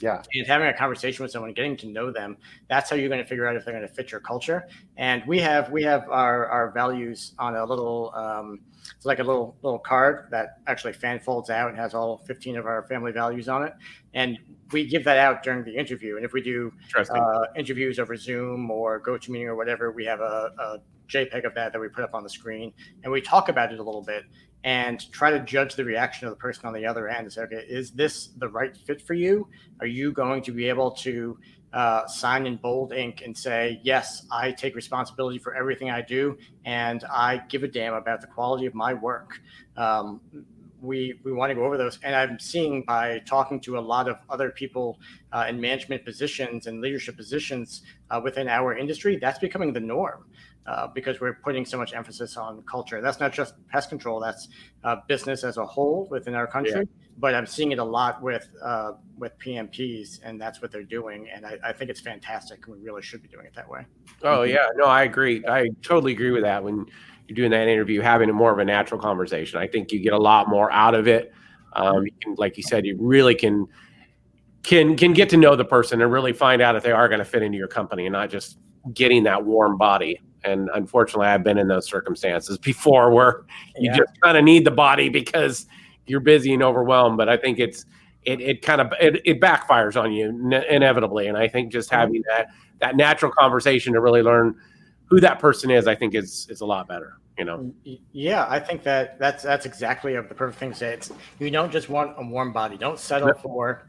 Yeah. 0.00 0.22
And 0.34 0.46
having 0.46 0.68
a 0.68 0.72
conversation 0.72 1.22
with 1.22 1.30
someone, 1.30 1.52
getting 1.52 1.76
to 1.78 1.86
know 1.86 2.10
them, 2.10 2.38
that's 2.68 2.88
how 2.88 2.96
you're 2.96 3.08
going 3.08 3.22
to 3.22 3.26
figure 3.26 3.46
out 3.46 3.56
if 3.56 3.64
they're 3.64 3.74
going 3.74 3.86
to 3.86 3.94
fit 3.94 4.10
your 4.10 4.20
culture. 4.20 4.66
And 4.96 5.22
we 5.26 5.38
have 5.40 5.70
we 5.70 5.82
have 5.82 6.08
our, 6.08 6.46
our 6.46 6.70
values 6.70 7.34
on 7.38 7.56
a 7.56 7.64
little 7.64 8.12
um, 8.14 8.60
it's 8.96 9.04
like 9.06 9.18
a 9.18 9.22
little 9.22 9.56
little 9.62 9.78
card 9.78 10.28
that 10.30 10.58
actually 10.66 10.94
fan 10.94 11.20
folds 11.20 11.50
out 11.50 11.68
and 11.68 11.78
has 11.78 11.94
all 11.94 12.18
15 12.26 12.56
of 12.56 12.66
our 12.66 12.86
family 12.88 13.12
values 13.12 13.48
on 13.48 13.62
it. 13.62 13.74
And 14.14 14.38
we 14.72 14.86
give 14.86 15.04
that 15.04 15.18
out 15.18 15.42
during 15.42 15.64
the 15.64 15.76
interview. 15.76 16.16
And 16.16 16.24
if 16.24 16.32
we 16.32 16.40
do 16.40 16.72
uh, 16.96 17.40
interviews 17.56 17.98
over 17.98 18.16
Zoom 18.16 18.70
or 18.70 19.00
GoToMeeting 19.00 19.46
or 19.46 19.56
whatever, 19.56 19.92
we 19.92 20.04
have 20.06 20.20
a, 20.20 20.50
a 20.58 20.78
JPEG 21.08 21.44
of 21.44 21.54
that 21.54 21.72
that 21.72 21.80
we 21.80 21.88
put 21.88 22.04
up 22.04 22.14
on 22.14 22.22
the 22.22 22.30
screen 22.30 22.72
and 23.02 23.12
we 23.12 23.20
talk 23.20 23.48
about 23.48 23.72
it 23.72 23.80
a 23.80 23.82
little 23.82 24.02
bit 24.02 24.24
and 24.64 25.10
try 25.12 25.30
to 25.30 25.40
judge 25.40 25.74
the 25.74 25.84
reaction 25.84 26.28
of 26.28 26.32
the 26.32 26.36
person 26.36 26.66
on 26.66 26.74
the 26.74 26.84
other 26.84 27.08
end 27.08 27.20
and 27.20 27.32
say, 27.32 27.42
okay, 27.42 27.64
is 27.68 27.92
this 27.92 28.28
the 28.38 28.48
right 28.48 28.76
fit 28.76 29.00
for 29.00 29.14
you? 29.14 29.48
Are 29.80 29.86
you 29.86 30.12
going 30.12 30.42
to 30.42 30.52
be 30.52 30.68
able 30.68 30.90
to 30.92 31.38
uh, 31.72 32.06
sign 32.06 32.46
in 32.46 32.56
bold 32.56 32.92
ink 32.92 33.22
and 33.24 33.36
say, 33.36 33.80
yes, 33.82 34.26
I 34.30 34.52
take 34.52 34.74
responsibility 34.74 35.38
for 35.38 35.54
everything 35.54 35.90
I 35.90 36.02
do 36.02 36.36
and 36.64 37.04
I 37.04 37.42
give 37.48 37.62
a 37.62 37.68
damn 37.68 37.94
about 37.94 38.20
the 38.20 38.26
quality 38.26 38.66
of 38.66 38.74
my 38.74 38.92
work? 38.92 39.40
Um, 39.76 40.20
we, 40.82 41.20
we 41.24 41.32
want 41.32 41.50
to 41.50 41.54
go 41.54 41.64
over 41.64 41.76
those. 41.76 41.98
And 42.02 42.14
I'm 42.14 42.38
seeing 42.38 42.82
by 42.82 43.20
talking 43.26 43.60
to 43.60 43.78
a 43.78 43.80
lot 43.80 44.08
of 44.08 44.16
other 44.28 44.50
people 44.50 44.98
uh, 45.32 45.46
in 45.48 45.60
management 45.60 46.04
positions 46.04 46.66
and 46.66 46.80
leadership 46.80 47.16
positions 47.16 47.82
uh, 48.10 48.20
within 48.22 48.48
our 48.48 48.76
industry, 48.76 49.16
that's 49.16 49.38
becoming 49.38 49.72
the 49.72 49.80
norm 49.80 50.24
uh, 50.66 50.86
because 50.88 51.20
we're 51.20 51.34
putting 51.34 51.64
so 51.64 51.78
much 51.78 51.94
emphasis 51.94 52.36
on 52.36 52.62
culture. 52.62 53.00
That's 53.00 53.20
not 53.20 53.32
just 53.32 53.54
pest 53.68 53.88
control; 53.88 54.20
that's 54.20 54.48
uh, 54.84 54.96
business 55.08 55.42
as 55.44 55.56
a 55.56 55.64
whole 55.64 56.06
within 56.10 56.34
our 56.34 56.46
country. 56.46 56.72
Yeah. 56.74 56.82
But 57.18 57.34
I'm 57.34 57.46
seeing 57.46 57.72
it 57.72 57.78
a 57.78 57.84
lot 57.84 58.22
with 58.22 58.48
uh, 58.62 58.92
with 59.18 59.38
PMPs, 59.38 60.20
and 60.22 60.40
that's 60.40 60.62
what 60.62 60.70
they're 60.70 60.82
doing. 60.82 61.28
And 61.34 61.44
I, 61.44 61.58
I, 61.64 61.72
think 61.72 61.90
it's 61.90 62.00
fantastic. 62.00 62.66
We 62.66 62.78
really 62.78 63.02
should 63.02 63.22
be 63.22 63.28
doing 63.28 63.46
it 63.46 63.54
that 63.54 63.68
way. 63.68 63.86
Oh 64.22 64.42
yeah, 64.42 64.66
no, 64.76 64.84
I 64.84 65.02
agree. 65.02 65.44
I 65.46 65.70
totally 65.82 66.12
agree 66.12 66.30
with 66.30 66.42
that. 66.42 66.62
When 66.62 66.86
you're 67.26 67.36
doing 67.36 67.50
that 67.50 67.68
interview, 67.68 68.00
having 68.00 68.30
a 68.30 68.32
more 68.32 68.52
of 68.52 68.58
a 68.58 68.64
natural 68.64 69.00
conversation, 69.00 69.58
I 69.58 69.66
think 69.66 69.92
you 69.92 70.00
get 70.00 70.12
a 70.12 70.18
lot 70.18 70.48
more 70.48 70.70
out 70.72 70.94
of 70.94 71.08
it. 71.08 71.32
Um, 71.74 72.04
you 72.04 72.12
can, 72.22 72.34
like 72.36 72.56
you 72.56 72.62
said, 72.62 72.84
you 72.84 72.96
really 73.00 73.34
can 73.34 73.66
can 74.62 74.96
can 74.96 75.12
get 75.12 75.30
to 75.30 75.36
know 75.36 75.56
the 75.56 75.64
person 75.64 76.00
and 76.00 76.12
really 76.12 76.32
find 76.32 76.60
out 76.60 76.76
if 76.76 76.82
they 76.82 76.92
are 76.92 77.08
going 77.08 77.18
to 77.18 77.24
fit 77.24 77.42
into 77.42 77.56
your 77.56 77.68
company 77.68 78.06
and 78.06 78.12
not 78.12 78.30
just 78.30 78.58
getting 78.94 79.24
that 79.24 79.44
warm 79.44 79.76
body 79.76 80.20
and 80.44 80.70
unfortunately, 80.74 81.26
I've 81.26 81.44
been 81.44 81.58
in 81.58 81.68
those 81.68 81.86
circumstances 81.86 82.58
before 82.58 83.10
where 83.10 83.44
you 83.76 83.90
yeah. 83.90 83.98
just 83.98 84.20
kind 84.22 84.36
of 84.36 84.44
need 84.44 84.64
the 84.64 84.70
body 84.70 85.08
because 85.08 85.66
you're 86.06 86.20
busy 86.20 86.52
and 86.52 86.62
overwhelmed. 86.62 87.16
But 87.16 87.28
I 87.28 87.36
think 87.36 87.58
it's 87.58 87.84
it, 88.24 88.40
it 88.40 88.62
kind 88.62 88.80
of 88.80 88.92
it, 89.00 89.20
it 89.24 89.40
backfires 89.40 90.00
on 90.00 90.12
you 90.12 90.32
ne- 90.32 90.66
inevitably. 90.68 91.26
And 91.26 91.36
I 91.36 91.48
think 91.48 91.72
just 91.72 91.90
mm-hmm. 91.90 92.00
having 92.00 92.22
that 92.28 92.48
that 92.80 92.96
natural 92.96 93.32
conversation 93.32 93.92
to 93.92 94.00
really 94.00 94.22
learn 94.22 94.56
who 95.06 95.20
that 95.20 95.38
person 95.38 95.70
is, 95.70 95.86
I 95.86 95.94
think 95.94 96.14
is 96.14 96.46
is 96.50 96.60
a 96.60 96.66
lot 96.66 96.88
better. 96.88 97.16
You 97.38 97.44
know. 97.46 97.72
Yeah, 98.12 98.46
I 98.48 98.60
think 98.60 98.82
that 98.82 99.18
that's 99.18 99.42
that's 99.42 99.64
exactly 99.64 100.14
of 100.14 100.28
the 100.28 100.34
perfect 100.34 100.58
thing 100.58 100.72
to 100.72 100.76
say. 100.76 100.92
It's 100.94 101.10
you 101.38 101.50
don't 101.50 101.72
just 101.72 101.88
want 101.88 102.14
a 102.18 102.24
warm 102.24 102.52
body. 102.52 102.76
Don't 102.76 102.98
settle 102.98 103.28
yep. 103.28 103.40
for. 103.40 103.86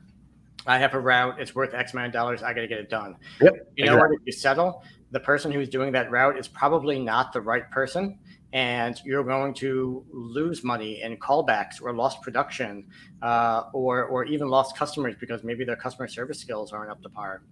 I 0.66 0.78
have 0.78 0.94
a 0.94 1.00
route. 1.00 1.40
It's 1.40 1.56
worth 1.56 1.74
X 1.74 1.94
amount 1.94 2.08
of 2.08 2.14
dollars. 2.14 2.44
I 2.44 2.54
got 2.54 2.62
to 2.62 2.68
get 2.68 2.80
it 2.80 2.90
done. 2.90 3.16
Yep. 3.42 3.72
You 3.76 3.86
know 3.86 3.94
exactly. 3.94 3.98
what? 3.98 4.22
If 4.22 4.26
you 4.26 4.32
settle, 4.32 4.84
the 5.12 5.20
person 5.20 5.52
who's 5.52 5.70
doing 5.70 5.92
that 5.92 6.10
route 6.10 6.38
is 6.38 6.48
probably 6.48 6.98
not 6.98 7.34
the 7.34 7.42
right 7.42 7.70
person 7.70 8.18
and 8.54 9.00
you're 9.06 9.24
going 9.24 9.54
to 9.54 10.06
lose 10.12 10.64
money 10.64 11.02
in 11.02 11.18
callbacks 11.18 11.82
or 11.82 11.94
lost 11.94 12.22
production 12.22 12.86
uh, 13.22 13.64
or, 13.74 14.06
or 14.06 14.26
even 14.26 14.48
lost 14.50 14.76
customers 14.76 15.16
because 15.20 15.44
maybe 15.44 15.64
their 15.64 15.76
customer 15.76 16.08
service 16.08 16.40
skills 16.40 16.74
aren't 16.74 16.92
up 16.92 17.02
to 17.02 17.10
par. 17.10 17.44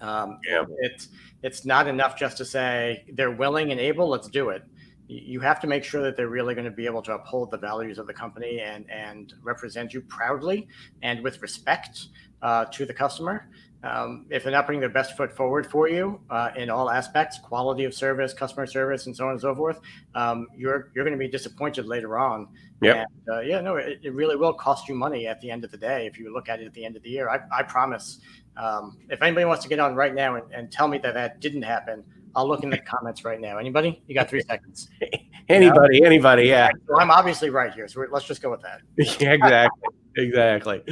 Um, 0.00 0.38
yeah. 0.46 0.64
it's, 0.78 1.08
it's 1.42 1.64
not 1.64 1.86
enough 1.86 2.18
just 2.18 2.36
to 2.38 2.44
say 2.44 3.04
they're 3.12 3.30
willing 3.30 3.70
and 3.70 3.80
able 3.80 4.08
let's 4.08 4.28
do 4.28 4.50
it. 4.50 4.62
You 5.08 5.38
have 5.40 5.60
to 5.60 5.68
make 5.68 5.84
sure 5.84 6.02
that 6.02 6.16
they're 6.16 6.28
really 6.28 6.54
going 6.54 6.64
to 6.64 6.72
be 6.72 6.86
able 6.86 7.02
to 7.02 7.14
uphold 7.14 7.52
the 7.52 7.58
values 7.58 7.98
of 7.98 8.08
the 8.08 8.12
company 8.12 8.60
and, 8.60 8.90
and 8.90 9.32
represent 9.42 9.94
you 9.94 10.00
proudly 10.00 10.66
and 11.02 11.22
with 11.22 11.40
respect 11.40 12.08
uh, 12.42 12.64
to 12.66 12.84
the 12.84 12.92
customer 12.92 13.48
um, 13.82 14.26
if 14.30 14.42
they're 14.42 14.52
not 14.52 14.66
putting 14.66 14.80
their 14.80 14.88
best 14.88 15.16
foot 15.16 15.32
forward 15.32 15.66
for 15.66 15.88
you 15.88 16.20
uh, 16.30 16.50
in 16.56 16.70
all 16.70 16.90
aspects, 16.90 17.38
quality 17.38 17.84
of 17.84 17.94
service, 17.94 18.32
customer 18.32 18.66
service, 18.66 19.06
and 19.06 19.16
so 19.16 19.26
on 19.26 19.32
and 19.32 19.40
so 19.40 19.54
forth, 19.54 19.80
um, 20.14 20.48
you're 20.56 20.90
you're 20.94 21.04
going 21.04 21.16
to 21.16 21.18
be 21.18 21.28
disappointed 21.28 21.86
later 21.86 22.18
on. 22.18 22.48
Yeah. 22.82 23.04
Uh, 23.30 23.40
yeah. 23.40 23.60
No, 23.60 23.76
it, 23.76 24.00
it, 24.02 24.12
really 24.12 24.36
will 24.36 24.52
cost 24.52 24.88
you 24.88 24.94
money 24.94 25.26
at 25.26 25.40
the 25.40 25.50
end 25.50 25.64
of 25.64 25.70
the 25.70 25.76
day 25.76 26.06
if 26.06 26.18
you 26.18 26.32
look 26.32 26.48
at 26.48 26.60
it 26.60 26.66
at 26.66 26.74
the 26.74 26.84
end 26.84 26.96
of 26.96 27.02
the 27.02 27.10
year. 27.10 27.28
I, 27.28 27.40
I 27.56 27.62
promise. 27.62 28.20
Um, 28.56 28.98
if 29.10 29.22
anybody 29.22 29.44
wants 29.44 29.62
to 29.64 29.68
get 29.68 29.78
on 29.78 29.94
right 29.94 30.14
now 30.14 30.36
and, 30.36 30.50
and 30.52 30.72
tell 30.72 30.88
me 30.88 30.98
that 30.98 31.14
that 31.14 31.40
didn't 31.40 31.62
happen, 31.62 32.02
I'll 32.34 32.48
look 32.48 32.62
in 32.62 32.70
the 32.70 32.78
comments 32.78 33.24
right 33.24 33.40
now. 33.40 33.58
Anybody? 33.58 34.02
You 34.06 34.14
got 34.14 34.28
three 34.28 34.42
seconds. 34.42 34.88
anybody? 35.48 35.96
You 35.96 36.00
know? 36.02 36.06
Anybody? 36.06 36.44
Yeah. 36.44 36.70
So 36.86 36.98
I'm 36.98 37.10
obviously 37.10 37.50
right 37.50 37.72
here, 37.72 37.88
so 37.88 38.04
let's 38.10 38.26
just 38.26 38.42
go 38.42 38.50
with 38.50 38.62
that. 38.62 38.80
yeah, 39.20 39.32
exactly 39.32 39.88
exactly. 40.16 40.82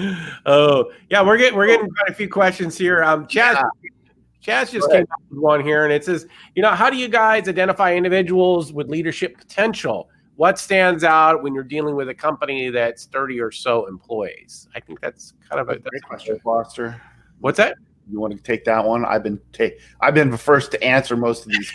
Oh, 0.47 0.91
yeah, 1.11 1.23
we're 1.23 1.37
getting 1.37 1.57
we're 1.57 1.67
getting 1.67 1.89
quite 1.91 2.11
a 2.11 2.15
few 2.15 2.29
questions 2.29 2.77
here. 2.77 3.03
Um, 3.03 3.27
Chaz. 3.27 3.63
Chaz 4.45 4.71
just 4.71 4.91
came 4.91 5.05
up 5.05 5.23
with 5.31 5.39
one 5.39 5.65
here, 5.65 5.85
and 5.85 5.93
it 5.93 6.05
says, 6.05 6.27
you 6.55 6.61
know, 6.61 6.73
how 6.73 6.91
do 6.91 6.99
you 6.99 7.09
guys 7.09 7.49
identify 7.49 7.95
individuals 7.95 8.75
with 8.75 8.91
leadership 8.91 9.39
potential? 9.39 10.11
What 10.37 10.59
stands 10.59 11.03
out 11.03 11.43
when 11.43 11.55
you're 11.55 11.65
dealing 11.65 11.95
with 11.95 12.11
a 12.11 12.15
company 12.15 12.69
that's 12.69 13.07
30 13.07 13.41
or 13.41 13.51
so 13.51 13.87
employees? 13.87 14.69
I 14.75 14.81
think 14.81 15.01
that's 15.01 15.33
kind 15.49 15.61
of 15.61 15.71
a 15.71 15.79
great 15.79 16.03
question, 16.03 16.39
Foster. 16.41 17.01
What's 17.41 17.57
that? 17.57 17.77
You 18.11 18.21
want 18.21 18.37
to 18.37 18.43
take 18.43 18.65
that 18.65 18.85
one? 18.85 19.05
I've 19.05 19.23
been 19.23 19.41
take 19.53 19.81
I've 20.01 20.15
been 20.15 20.31
the 20.31 20.39
first 20.39 20.71
to 20.73 20.83
answer 20.83 21.17
most 21.17 21.47
of 21.47 21.53
these. 21.53 21.73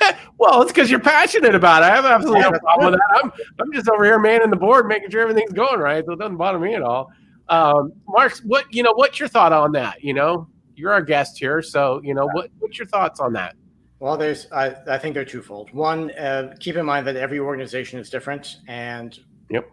well, 0.38 0.62
it's 0.62 0.72
because 0.72 0.90
you're 0.90 1.00
passionate 1.00 1.54
about 1.54 1.82
it. 1.82 1.86
I 1.86 1.94
have 1.94 2.04
absolutely 2.04 2.42
no 2.42 2.50
problem 2.60 2.92
with 2.92 3.00
that. 3.00 3.20
I'm 3.22 3.32
I'm 3.60 3.72
just 3.72 3.88
over 3.88 4.04
here 4.04 4.18
manning 4.18 4.50
the 4.50 4.56
board, 4.56 4.86
making 4.86 5.10
sure 5.10 5.22
everything's 5.22 5.52
going 5.52 5.80
right. 5.80 6.04
So 6.04 6.12
it 6.12 6.18
doesn't 6.18 6.36
bother 6.36 6.58
me 6.58 6.74
at 6.74 6.82
all. 6.82 7.10
Um, 7.48 7.92
Mark, 8.08 8.38
what 8.44 8.72
you 8.72 8.82
know, 8.82 8.92
what's 8.94 9.18
your 9.18 9.28
thought 9.28 9.52
on 9.52 9.72
that? 9.72 10.02
You 10.02 10.14
know, 10.14 10.48
you're 10.76 10.92
our 10.92 11.02
guest 11.02 11.38
here, 11.38 11.62
so 11.62 12.00
you 12.04 12.14
know, 12.14 12.28
what 12.32 12.50
what's 12.60 12.78
your 12.78 12.86
thoughts 12.86 13.18
on 13.20 13.32
that? 13.34 13.56
Well, 13.98 14.16
there's 14.16 14.50
I, 14.52 14.76
I 14.86 14.98
think 14.98 15.14
they're 15.14 15.24
twofold. 15.24 15.72
One, 15.72 16.10
uh, 16.12 16.54
keep 16.60 16.76
in 16.76 16.86
mind 16.86 17.06
that 17.06 17.16
every 17.16 17.38
organization 17.38 17.98
is 17.98 18.08
different, 18.08 18.58
and 18.68 19.18
yep 19.50 19.68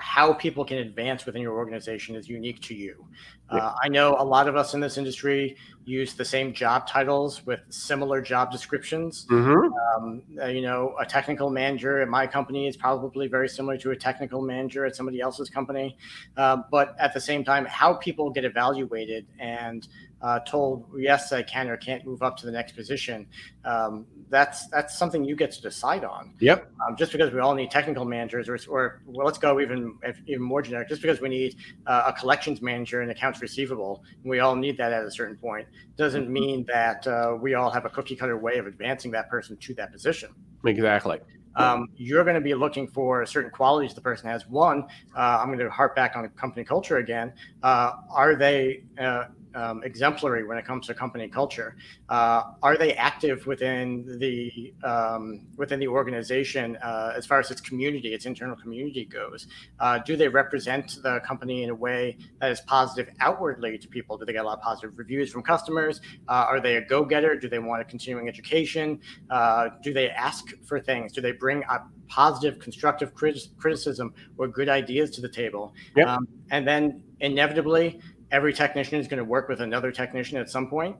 how 0.00 0.32
people 0.32 0.64
can 0.64 0.78
advance 0.78 1.26
within 1.26 1.42
your 1.42 1.56
organization 1.56 2.16
is 2.16 2.28
unique 2.28 2.60
to 2.62 2.74
you. 2.74 3.06
Uh, 3.50 3.74
I 3.82 3.88
know 3.88 4.14
a 4.18 4.24
lot 4.24 4.46
of 4.46 4.56
us 4.56 4.74
in 4.74 4.80
this 4.80 4.96
industry 4.96 5.56
use 5.84 6.14
the 6.14 6.24
same 6.24 6.52
job 6.52 6.86
titles 6.86 7.44
with 7.46 7.60
similar 7.68 8.20
job 8.20 8.52
descriptions. 8.52 9.26
Mm-hmm. 9.28 10.04
Um, 10.04 10.22
uh, 10.40 10.46
you 10.46 10.62
know, 10.62 10.94
a 11.00 11.04
technical 11.04 11.50
manager 11.50 12.00
at 12.00 12.08
my 12.08 12.26
company 12.28 12.68
is 12.68 12.76
probably 12.76 13.26
very 13.26 13.48
similar 13.48 13.76
to 13.78 13.90
a 13.90 13.96
technical 13.96 14.40
manager 14.40 14.86
at 14.86 14.94
somebody 14.94 15.20
else's 15.20 15.50
company. 15.50 15.96
Uh, 16.36 16.58
but 16.70 16.94
at 17.00 17.12
the 17.12 17.20
same 17.20 17.44
time, 17.44 17.64
how 17.66 17.94
people 17.94 18.30
get 18.30 18.44
evaluated 18.44 19.26
and 19.40 19.88
uh, 20.22 20.40
told 20.40 20.86
yes 20.96 21.32
I 21.32 21.42
can 21.42 21.68
or 21.68 21.76
can't 21.76 22.04
move 22.04 22.22
up 22.22 22.36
to 22.38 22.46
the 22.46 22.52
next 22.52 22.72
position, 22.72 23.26
um, 23.64 24.06
that's 24.28 24.68
that's 24.68 24.96
something 24.96 25.24
you 25.24 25.36
get 25.36 25.50
to 25.52 25.62
decide 25.62 26.04
on. 26.04 26.34
Yep. 26.40 26.70
Um, 26.86 26.96
just 26.96 27.12
because 27.12 27.32
we 27.32 27.40
all 27.40 27.54
need 27.54 27.70
technical 27.70 28.04
managers, 28.04 28.48
or, 28.48 28.58
or 28.68 29.02
well, 29.06 29.26
let's 29.26 29.38
go 29.38 29.60
even 29.60 29.96
even 30.26 30.42
more 30.42 30.62
generic. 30.62 30.88
Just 30.88 31.02
because 31.02 31.20
we 31.20 31.28
need 31.28 31.56
uh, 31.86 32.04
a 32.06 32.12
collections 32.12 32.62
manager 32.62 33.00
and 33.00 33.10
accounts 33.10 33.40
receivable, 33.40 34.04
and 34.22 34.30
we 34.30 34.40
all 34.40 34.54
need 34.54 34.76
that 34.78 34.92
at 34.92 35.04
a 35.04 35.10
certain 35.10 35.36
point, 35.36 35.66
doesn't 35.96 36.24
mm-hmm. 36.24 36.32
mean 36.32 36.66
that 36.72 37.06
uh, 37.06 37.36
we 37.40 37.54
all 37.54 37.70
have 37.70 37.84
a 37.84 37.90
cookie 37.90 38.16
cutter 38.16 38.36
way 38.36 38.58
of 38.58 38.66
advancing 38.66 39.10
that 39.10 39.28
person 39.28 39.56
to 39.56 39.74
that 39.74 39.92
position. 39.92 40.30
Exactly. 40.64 41.18
Um, 41.56 41.88
you're 41.96 42.22
going 42.22 42.36
to 42.36 42.40
be 42.40 42.54
looking 42.54 42.86
for 42.86 43.26
certain 43.26 43.50
qualities 43.50 43.92
the 43.92 44.00
person 44.00 44.28
has. 44.30 44.46
One, 44.48 44.84
uh, 45.16 45.38
I'm 45.40 45.48
going 45.48 45.58
to 45.58 45.68
harp 45.68 45.96
back 45.96 46.16
on 46.16 46.28
company 46.30 46.64
culture 46.64 46.98
again. 46.98 47.32
Uh, 47.62 47.92
are 48.08 48.36
they 48.36 48.84
uh, 48.98 49.24
um, 49.54 49.82
exemplary 49.82 50.44
when 50.44 50.58
it 50.58 50.64
comes 50.64 50.86
to 50.86 50.94
company 50.94 51.28
culture? 51.28 51.76
Uh, 52.08 52.42
are 52.62 52.76
they 52.76 52.94
active 52.94 53.46
within 53.46 54.18
the 54.18 54.72
um, 54.84 55.46
within 55.56 55.80
the 55.80 55.88
organization 55.88 56.76
uh, 56.76 57.12
as 57.16 57.26
far 57.26 57.38
as 57.38 57.50
its 57.50 57.60
community, 57.60 58.14
its 58.14 58.26
internal 58.26 58.56
community 58.56 59.04
goes? 59.04 59.46
Uh, 59.78 59.98
do 59.98 60.16
they 60.16 60.28
represent 60.28 60.98
the 61.02 61.20
company 61.20 61.62
in 61.62 61.70
a 61.70 61.74
way 61.74 62.16
that 62.40 62.50
is 62.50 62.60
positive 62.62 63.12
outwardly 63.20 63.78
to 63.78 63.88
people? 63.88 64.16
Do 64.16 64.24
they 64.24 64.32
get 64.32 64.44
a 64.44 64.46
lot 64.46 64.58
of 64.58 64.62
positive 64.62 64.98
reviews 64.98 65.30
from 65.30 65.42
customers? 65.42 66.00
Uh, 66.28 66.46
are 66.48 66.60
they 66.60 66.76
a 66.76 66.84
go-getter? 66.84 67.36
Do 67.36 67.48
they 67.48 67.58
want 67.58 67.82
a 67.82 67.84
continuing 67.84 68.28
education? 68.28 69.00
Uh, 69.30 69.70
do 69.82 69.92
they 69.92 70.10
ask 70.10 70.52
for 70.64 70.80
things? 70.80 71.12
Do 71.12 71.20
they 71.20 71.32
bring 71.32 71.62
a 71.64 71.80
positive, 72.08 72.58
constructive 72.58 73.14
criticism 73.14 74.12
or 74.36 74.48
good 74.48 74.68
ideas 74.68 75.10
to 75.12 75.20
the 75.20 75.28
table? 75.28 75.74
Yep. 75.96 76.06
Um, 76.06 76.28
and 76.50 76.66
then 76.66 77.02
inevitably 77.20 78.00
every 78.30 78.52
technician 78.52 78.98
is 78.98 79.08
going 79.08 79.18
to 79.18 79.24
work 79.24 79.48
with 79.48 79.60
another 79.60 79.92
technician 79.92 80.38
at 80.38 80.48
some 80.48 80.68
point. 80.68 80.96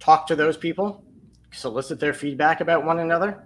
Talk 0.00 0.26
to 0.26 0.36
those 0.36 0.56
people, 0.56 1.04
solicit 1.52 2.00
their 2.00 2.12
feedback 2.12 2.60
about 2.60 2.84
one 2.84 2.98
another, 2.98 3.44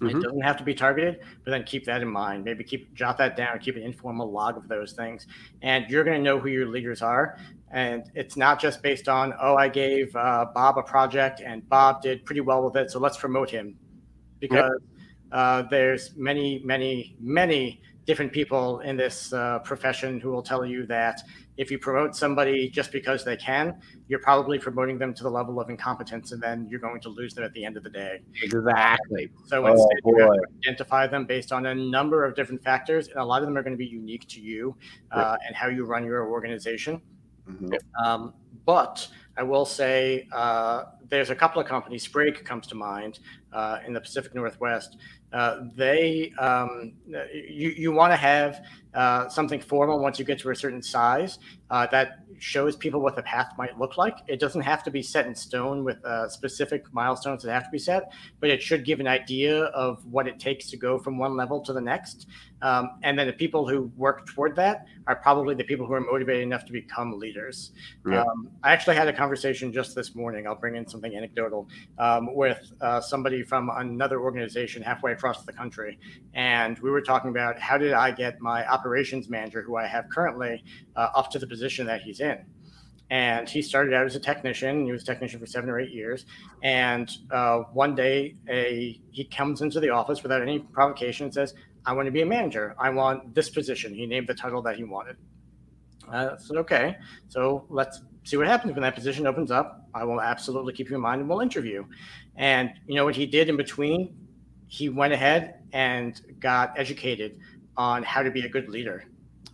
Mm-hmm. 0.00 0.18
It 0.18 0.22
doesn't 0.22 0.40
have 0.42 0.56
to 0.58 0.64
be 0.64 0.74
targeted, 0.74 1.20
but 1.44 1.50
then 1.50 1.64
keep 1.64 1.84
that 1.86 2.02
in 2.02 2.08
mind. 2.08 2.44
Maybe 2.44 2.64
keep 2.64 2.92
jot 2.94 3.16
that 3.18 3.36
down, 3.36 3.58
keep 3.58 3.76
an 3.76 3.82
informal 3.82 4.30
log 4.30 4.56
of 4.56 4.68
those 4.68 4.92
things, 4.92 5.26
and 5.62 5.86
you're 5.88 6.04
going 6.04 6.18
to 6.18 6.22
know 6.22 6.38
who 6.38 6.48
your 6.48 6.66
leaders 6.66 7.00
are. 7.00 7.38
And 7.70 8.04
it's 8.14 8.36
not 8.36 8.60
just 8.60 8.82
based 8.82 9.08
on 9.08 9.32
oh, 9.40 9.56
I 9.56 9.68
gave 9.68 10.14
uh, 10.14 10.46
Bob 10.54 10.78
a 10.78 10.82
project 10.82 11.40
and 11.40 11.66
Bob 11.68 12.02
did 12.02 12.24
pretty 12.24 12.42
well 12.42 12.62
with 12.62 12.76
it, 12.76 12.90
so 12.90 12.98
let's 12.98 13.16
promote 13.16 13.48
him, 13.48 13.76
because 14.38 14.70
yep. 14.70 15.32
uh, 15.32 15.62
there's 15.62 16.14
many, 16.16 16.60
many, 16.62 17.16
many 17.18 17.80
different 18.06 18.32
people 18.32 18.80
in 18.80 18.96
this 18.96 19.32
uh, 19.32 19.58
profession 19.60 20.20
who 20.20 20.30
will 20.30 20.42
tell 20.42 20.64
you 20.64 20.86
that 20.86 21.22
if 21.56 21.70
you 21.70 21.78
promote 21.78 22.14
somebody 22.14 22.68
just 22.68 22.92
because 22.92 23.24
they 23.24 23.36
can, 23.36 23.80
you're 24.08 24.20
probably 24.20 24.58
promoting 24.58 24.98
them 24.98 25.12
to 25.14 25.22
the 25.22 25.30
level 25.30 25.58
of 25.60 25.70
incompetence, 25.70 26.32
and 26.32 26.40
then 26.40 26.66
you're 26.70 26.80
going 26.80 27.00
to 27.00 27.08
lose 27.08 27.34
them 27.34 27.44
at 27.44 27.52
the 27.52 27.64
end 27.64 27.76
of 27.76 27.82
the 27.82 27.90
day. 27.90 28.20
Exactly. 28.42 29.30
So 29.46 29.66
oh, 29.66 29.72
instead, 29.72 29.98
you 30.04 30.18
have 30.18 30.30
to 30.30 30.40
identify 30.62 31.06
them 31.06 31.26
based 31.26 31.52
on 31.52 31.66
a 31.66 31.74
number 31.74 32.24
of 32.24 32.36
different 32.36 32.62
factors, 32.62 33.08
and 33.08 33.16
a 33.16 33.24
lot 33.24 33.42
of 33.42 33.48
them 33.48 33.56
are 33.56 33.62
going 33.62 33.72
to 33.72 33.78
be 33.78 33.86
unique 33.86 34.28
to 34.28 34.40
you 34.40 34.76
uh, 35.10 35.18
right. 35.18 35.38
and 35.46 35.56
how 35.56 35.68
you 35.68 35.84
run 35.84 36.04
your 36.04 36.28
organization. 36.28 37.00
Mm-hmm. 37.50 37.74
Um, 38.04 38.34
but 38.64 39.08
I 39.36 39.42
will 39.42 39.64
say 39.64 40.28
uh, 40.32 40.84
there's 41.08 41.30
a 41.30 41.34
couple 41.34 41.60
of 41.60 41.68
companies. 41.68 42.02
Sprague 42.02 42.44
comes 42.44 42.66
to 42.68 42.74
mind 42.74 43.20
uh, 43.52 43.78
in 43.86 43.92
the 43.92 44.00
Pacific 44.00 44.34
Northwest 44.34 44.96
uh, 45.32 45.64
they 45.74 46.32
um, 46.38 46.92
you 47.06 47.70
you 47.70 47.92
want 47.92 48.12
to 48.12 48.16
have 48.16 48.64
uh, 48.94 49.28
something 49.28 49.60
formal 49.60 49.98
once 49.98 50.18
you 50.18 50.24
get 50.24 50.38
to 50.38 50.50
a 50.50 50.56
certain 50.56 50.82
size 50.82 51.38
uh, 51.70 51.86
that 51.88 52.20
shows 52.38 52.76
people 52.76 53.00
what 53.00 53.16
the 53.16 53.22
path 53.22 53.52
might 53.58 53.78
look 53.78 53.96
like. 53.96 54.16
It 54.28 54.40
doesn't 54.40 54.62
have 54.62 54.82
to 54.84 54.90
be 54.90 55.02
set 55.02 55.26
in 55.26 55.34
stone 55.34 55.84
with 55.84 56.02
uh, 56.04 56.28
specific 56.28 56.84
milestones 56.92 57.42
that 57.42 57.52
have 57.52 57.64
to 57.64 57.70
be 57.70 57.78
set, 57.78 58.12
but 58.40 58.50
it 58.50 58.62
should 58.62 58.84
give 58.84 59.00
an 59.00 59.06
idea 59.06 59.64
of 59.64 60.04
what 60.06 60.26
it 60.26 60.38
takes 60.38 60.70
to 60.70 60.76
go 60.76 60.98
from 60.98 61.18
one 61.18 61.36
level 61.36 61.60
to 61.62 61.72
the 61.72 61.80
next. 61.80 62.28
Um, 62.62 62.98
and 63.02 63.18
then 63.18 63.26
the 63.26 63.32
people 63.32 63.68
who 63.68 63.90
work 63.96 64.26
toward 64.26 64.56
that 64.56 64.86
are 65.06 65.16
probably 65.16 65.54
the 65.54 65.64
people 65.64 65.86
who 65.86 65.92
are 65.92 66.00
motivated 66.00 66.42
enough 66.42 66.64
to 66.66 66.72
become 66.72 67.18
leaders. 67.18 67.72
Yeah. 68.06 68.22
Um, 68.22 68.50
I 68.62 68.72
actually 68.72 68.96
had 68.96 69.08
a 69.08 69.12
conversation 69.12 69.72
just 69.72 69.94
this 69.94 70.14
morning. 70.14 70.46
I'll 70.46 70.54
bring 70.54 70.76
in 70.76 70.86
something 70.96 71.16
anecdotal 71.16 71.68
um, 71.98 72.34
with 72.34 72.72
uh, 72.80 73.00
somebody 73.00 73.42
from 73.42 73.70
another 73.74 74.20
organization 74.20 74.82
halfway 74.82 75.12
across 75.12 75.44
the 75.44 75.52
country, 75.52 75.98
and 76.34 76.78
we 76.78 76.90
were 76.90 77.02
talking 77.02 77.30
about 77.30 77.58
how 77.58 77.76
did 77.76 77.92
I 77.92 78.10
get 78.10 78.40
my 78.40 78.66
operations 78.66 79.28
manager, 79.28 79.62
who 79.62 79.76
I 79.76 79.86
have 79.86 80.08
currently, 80.08 80.64
uh, 80.96 81.08
up 81.14 81.30
to 81.32 81.38
the 81.38 81.46
position 81.46 81.86
that 81.86 82.00
he's 82.00 82.20
in. 82.20 82.38
And 83.08 83.48
he 83.48 83.62
started 83.62 83.94
out 83.94 84.04
as 84.04 84.16
a 84.16 84.20
technician. 84.20 84.84
He 84.84 84.90
was 84.90 85.02
a 85.02 85.06
technician 85.06 85.38
for 85.38 85.46
seven 85.46 85.70
or 85.70 85.78
eight 85.78 85.92
years. 85.92 86.26
And 86.62 87.08
uh, 87.30 87.58
one 87.72 87.94
day, 87.94 88.34
a 88.48 89.00
he 89.12 89.24
comes 89.24 89.62
into 89.62 89.78
the 89.78 89.90
office 89.90 90.24
without 90.24 90.42
any 90.42 90.58
provocation 90.58 91.26
and 91.26 91.34
says, 91.34 91.54
"I 91.84 91.92
want 91.92 92.06
to 92.06 92.12
be 92.12 92.22
a 92.22 92.26
manager. 92.26 92.74
I 92.80 92.90
want 92.90 93.32
this 93.32 93.48
position." 93.48 93.94
He 93.94 94.06
named 94.06 94.26
the 94.26 94.34
title 94.34 94.60
that 94.62 94.74
he 94.74 94.82
wanted. 94.82 95.18
I 96.10 96.30
said, 96.38 96.56
"Okay, 96.56 96.96
so 97.28 97.64
let's 97.68 98.00
see 98.26 98.36
what 98.36 98.46
happens 98.46 98.74
when 98.74 98.82
that 98.82 98.94
position 98.94 99.26
opens 99.26 99.50
up. 99.50 99.88
I 99.94 100.04
will 100.04 100.20
absolutely 100.20 100.74
keep 100.74 100.90
you 100.90 100.96
in 100.96 101.02
mind, 101.02 101.20
and 101.20 101.30
we'll 101.30 101.40
interview." 101.40 101.84
And 102.36 102.70
you 102.86 102.96
know 102.96 103.04
what 103.04 103.16
he 103.16 103.26
did 103.26 103.48
in 103.48 103.56
between? 103.56 104.14
He 104.68 104.88
went 104.88 105.12
ahead 105.12 105.62
and 105.72 106.20
got 106.40 106.78
educated 106.78 107.38
on 107.76 108.02
how 108.02 108.22
to 108.22 108.30
be 108.30 108.42
a 108.42 108.48
good 108.48 108.68
leader. 108.68 109.04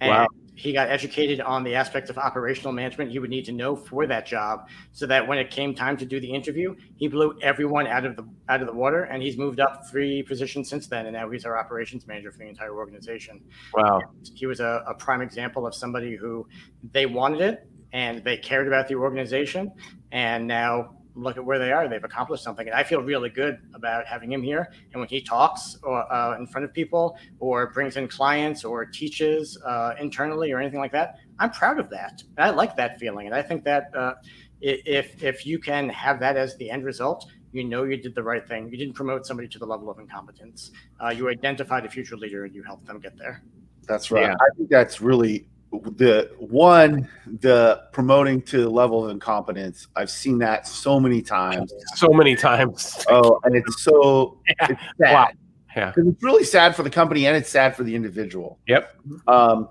And 0.01 0.11
wow 0.11 0.27
he 0.55 0.73
got 0.73 0.89
educated 0.91 1.41
on 1.41 1.65
the 1.65 1.75
aspects 1.75 2.11
of 2.11 2.19
operational 2.19 2.73
management 2.73 3.11
he 3.11 3.19
would 3.19 3.31
need 3.31 3.45
to 3.45 3.53
know 3.53 3.75
for 3.75 4.07
that 4.07 4.27
job 4.27 4.69
so 4.93 5.07
that 5.07 5.27
when 5.27 5.39
it 5.39 5.51
came 5.51 5.75
time 5.75 5.97
to 5.97 6.05
do 6.05 6.21
the 6.21 6.31
interview 6.31 6.75
he 6.97 7.09
blew 7.09 7.37
everyone 7.43 7.87
out 7.87 8.05
of 8.05 8.17
the 8.17 8.29
out 8.49 8.61
of 8.61 8.67
the 8.67 8.73
water 8.73 9.05
and 9.05 9.23
he's 9.23 9.39
moved 9.39 9.61
up 9.61 9.89
three 9.91 10.23
positions 10.23 10.69
since 10.69 10.87
then 10.87 11.07
and 11.07 11.15
now 11.15 11.29
he's 11.31 11.45
our 11.45 11.59
operations 11.59 12.07
manager 12.07 12.31
for 12.31 12.39
the 12.39 12.49
entire 12.49 12.75
organization 12.77 13.41
wow 13.75 14.01
he 14.35 14.47
was 14.47 14.61
a, 14.61 14.85
a 14.87 14.95
prime 14.95 15.23
example 15.23 15.67
of 15.67 15.75
somebody 15.75 16.17
who 16.17 16.47
they 16.93 17.07
wanted 17.07 17.41
it 17.41 17.67
and 17.93 18.25
they 18.25 18.37
cared 18.37 18.67
about 18.67 18.89
the 18.89 18.95
organization 18.95 19.73
and 20.11 20.47
now 20.47 20.97
look 21.15 21.37
at 21.37 21.45
where 21.45 21.59
they 21.59 21.73
are. 21.73 21.89
They've 21.89 22.03
accomplished 22.03 22.43
something, 22.43 22.67
and 22.67 22.75
I 22.75 22.83
feel 22.83 23.03
really 23.03 23.29
good 23.29 23.59
about 23.75 24.07
having 24.07 24.33
him 24.33 24.43
here. 24.43 24.73
And 24.93 25.01
when 25.01 25.09
he 25.09 25.21
talks 25.21 25.77
or, 25.83 26.11
uh, 26.13 26.39
in 26.39 26.47
front 26.47 26.65
of 26.65 26.73
people, 26.73 27.19
or 27.39 27.71
brings 27.71 27.97
in 27.97 28.09
clients, 28.09 28.65
or 28.65 28.85
teaches 28.85 29.59
uh, 29.65 29.95
internally, 30.01 30.53
or 30.53 30.59
anything 30.59 30.81
like 30.81 30.93
that, 30.93 31.19
I'm 31.39 31.51
proud 31.51 31.79
of 31.79 31.91
that. 31.91 32.23
And 32.37 32.47
I 32.47 32.51
like 32.51 32.77
that 32.77 32.99
feeling, 32.99 33.27
and 33.27 33.35
I 33.35 33.43
think 33.43 33.65
that 33.65 33.95
uh, 33.95 34.15
if 34.61 35.23
if 35.23 35.45
you 35.47 35.59
can 35.59 35.89
have 35.89 36.21
that 36.21 36.37
as 36.37 36.57
the 36.57 36.71
end 36.71 36.85
result, 36.85 37.31
you 37.53 37.65
know 37.65 37.85
you 37.85 37.97
did 37.97 38.15
the 38.15 38.23
right 38.23 38.47
thing. 38.47 38.71
You 38.71 38.79
didn't 38.79 38.95
promote 38.95 39.27
somebody 39.27 39.49
to 39.49 39.59
the 39.59 39.67
level 39.67 39.91
of 39.91 39.99
incompetence. 39.99 40.71
Uh, 41.03 41.09
you 41.09 41.29
identified 41.29 41.85
a 41.85 41.91
future 41.91 42.17
leader, 42.17 42.45
and 42.45 42.55
you 42.55 42.63
helped 42.63 42.87
them 42.87 43.01
get 43.01 43.17
there. 43.19 43.43
That's 43.87 44.11
right. 44.11 44.23
Yeah. 44.23 44.35
I 44.35 44.57
think 44.57 44.71
that's 44.71 45.01
really 45.01 45.47
the 45.73 46.31
one 46.39 47.09
the 47.41 47.83
promoting 47.93 48.43
to 48.43 48.61
the 48.61 48.69
level 48.69 49.05
of 49.05 49.11
incompetence. 49.11 49.89
I've 49.97 50.11
seen 50.11 50.39
that 50.39 50.67
so 50.67 51.01
many 51.01 51.23
times. 51.23 51.73
So 51.95 52.09
many 52.09 52.37
times. 52.37 53.05
Oh 53.09 53.41
and 53.45 53.57
it's 53.57 53.83
so 53.83 54.39
yeah. 54.47 54.67
it's 54.71 54.81
sad. 54.99 55.13
Wow. 55.15 55.29
yeah 55.77 55.93
it's 55.97 56.23
really 56.23 56.45
sad 56.45 56.77
for 56.77 56.83
the 56.83 56.91
company 56.91 57.27
and 57.27 57.37
it's 57.37 57.49
sad 57.49 57.75
for 57.75 57.85
the 57.85 57.95
individual. 57.95 58.59
Yep. 58.69 58.97
Um, 59.27 59.69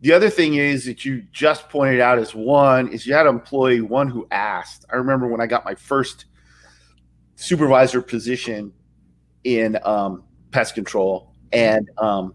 the 0.00 0.12
other 0.12 0.30
thing 0.30 0.54
is 0.54 0.84
that 0.84 1.04
you 1.04 1.22
just 1.32 1.68
pointed 1.68 2.00
out 2.00 2.18
is 2.18 2.34
one 2.34 2.88
is 2.88 3.06
you 3.06 3.14
had 3.14 3.26
an 3.26 3.34
employee 3.34 3.80
one 3.80 4.08
who 4.08 4.26
asked. 4.30 4.84
I 4.92 4.96
remember 4.96 5.26
when 5.26 5.40
i 5.40 5.46
got 5.46 5.64
my 5.64 5.74
first 5.74 6.26
supervisor 7.36 8.00
position 8.00 8.72
in 9.44 9.78
um, 9.84 10.24
pest 10.50 10.74
control 10.74 11.32
and 11.52 11.88
um, 11.98 12.34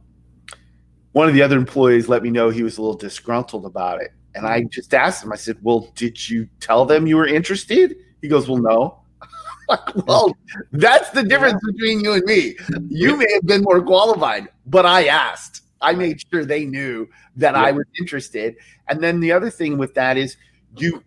one 1.12 1.28
of 1.28 1.34
the 1.34 1.42
other 1.42 1.58
employees 1.58 2.08
let 2.08 2.24
me 2.24 2.30
know 2.30 2.50
he 2.50 2.64
was 2.64 2.78
a 2.78 2.82
little 2.82 2.98
disgruntled 2.98 3.66
about 3.66 4.02
it. 4.02 4.12
And 4.36 4.46
I 4.46 4.62
mm. 4.62 4.70
just 4.70 4.94
asked 4.94 5.24
him, 5.24 5.32
I 5.32 5.36
said, 5.36 5.58
Well, 5.62 5.92
did 5.96 6.30
you 6.30 6.48
tell 6.60 6.86
them 6.86 7.08
you 7.08 7.18
were 7.18 7.28
interested? 7.28 7.96
He 8.22 8.28
goes, 8.28 8.48
Well, 8.48 8.62
no. 8.62 9.00
like, 9.70 10.08
well, 10.08 10.36
that's 10.72 11.10
the 11.12 11.24
difference 11.24 11.62
between 11.66 12.02
you 12.02 12.14
and 12.14 12.24
me. 12.26 12.56
You 12.88 13.18
may 13.18 13.32
have 13.34 13.46
been 13.46 13.62
more 13.62 13.82
qualified, 13.82 14.48
but 14.66 14.86
I 14.86 15.08
asked. 15.08 15.64
I 15.82 15.94
made 15.94 16.22
sure 16.30 16.44
they 16.44 16.66
knew 16.66 17.08
that 17.38 17.54
yeah. 17.54 17.64
I 17.64 17.72
was 17.72 17.86
interested. 18.00 18.56
And 18.88 19.02
then 19.02 19.20
the 19.20 19.32
other 19.32 19.50
thing 19.50 19.78
with 19.78 19.94
that 19.94 20.18
is 20.18 20.38
you 20.78 21.04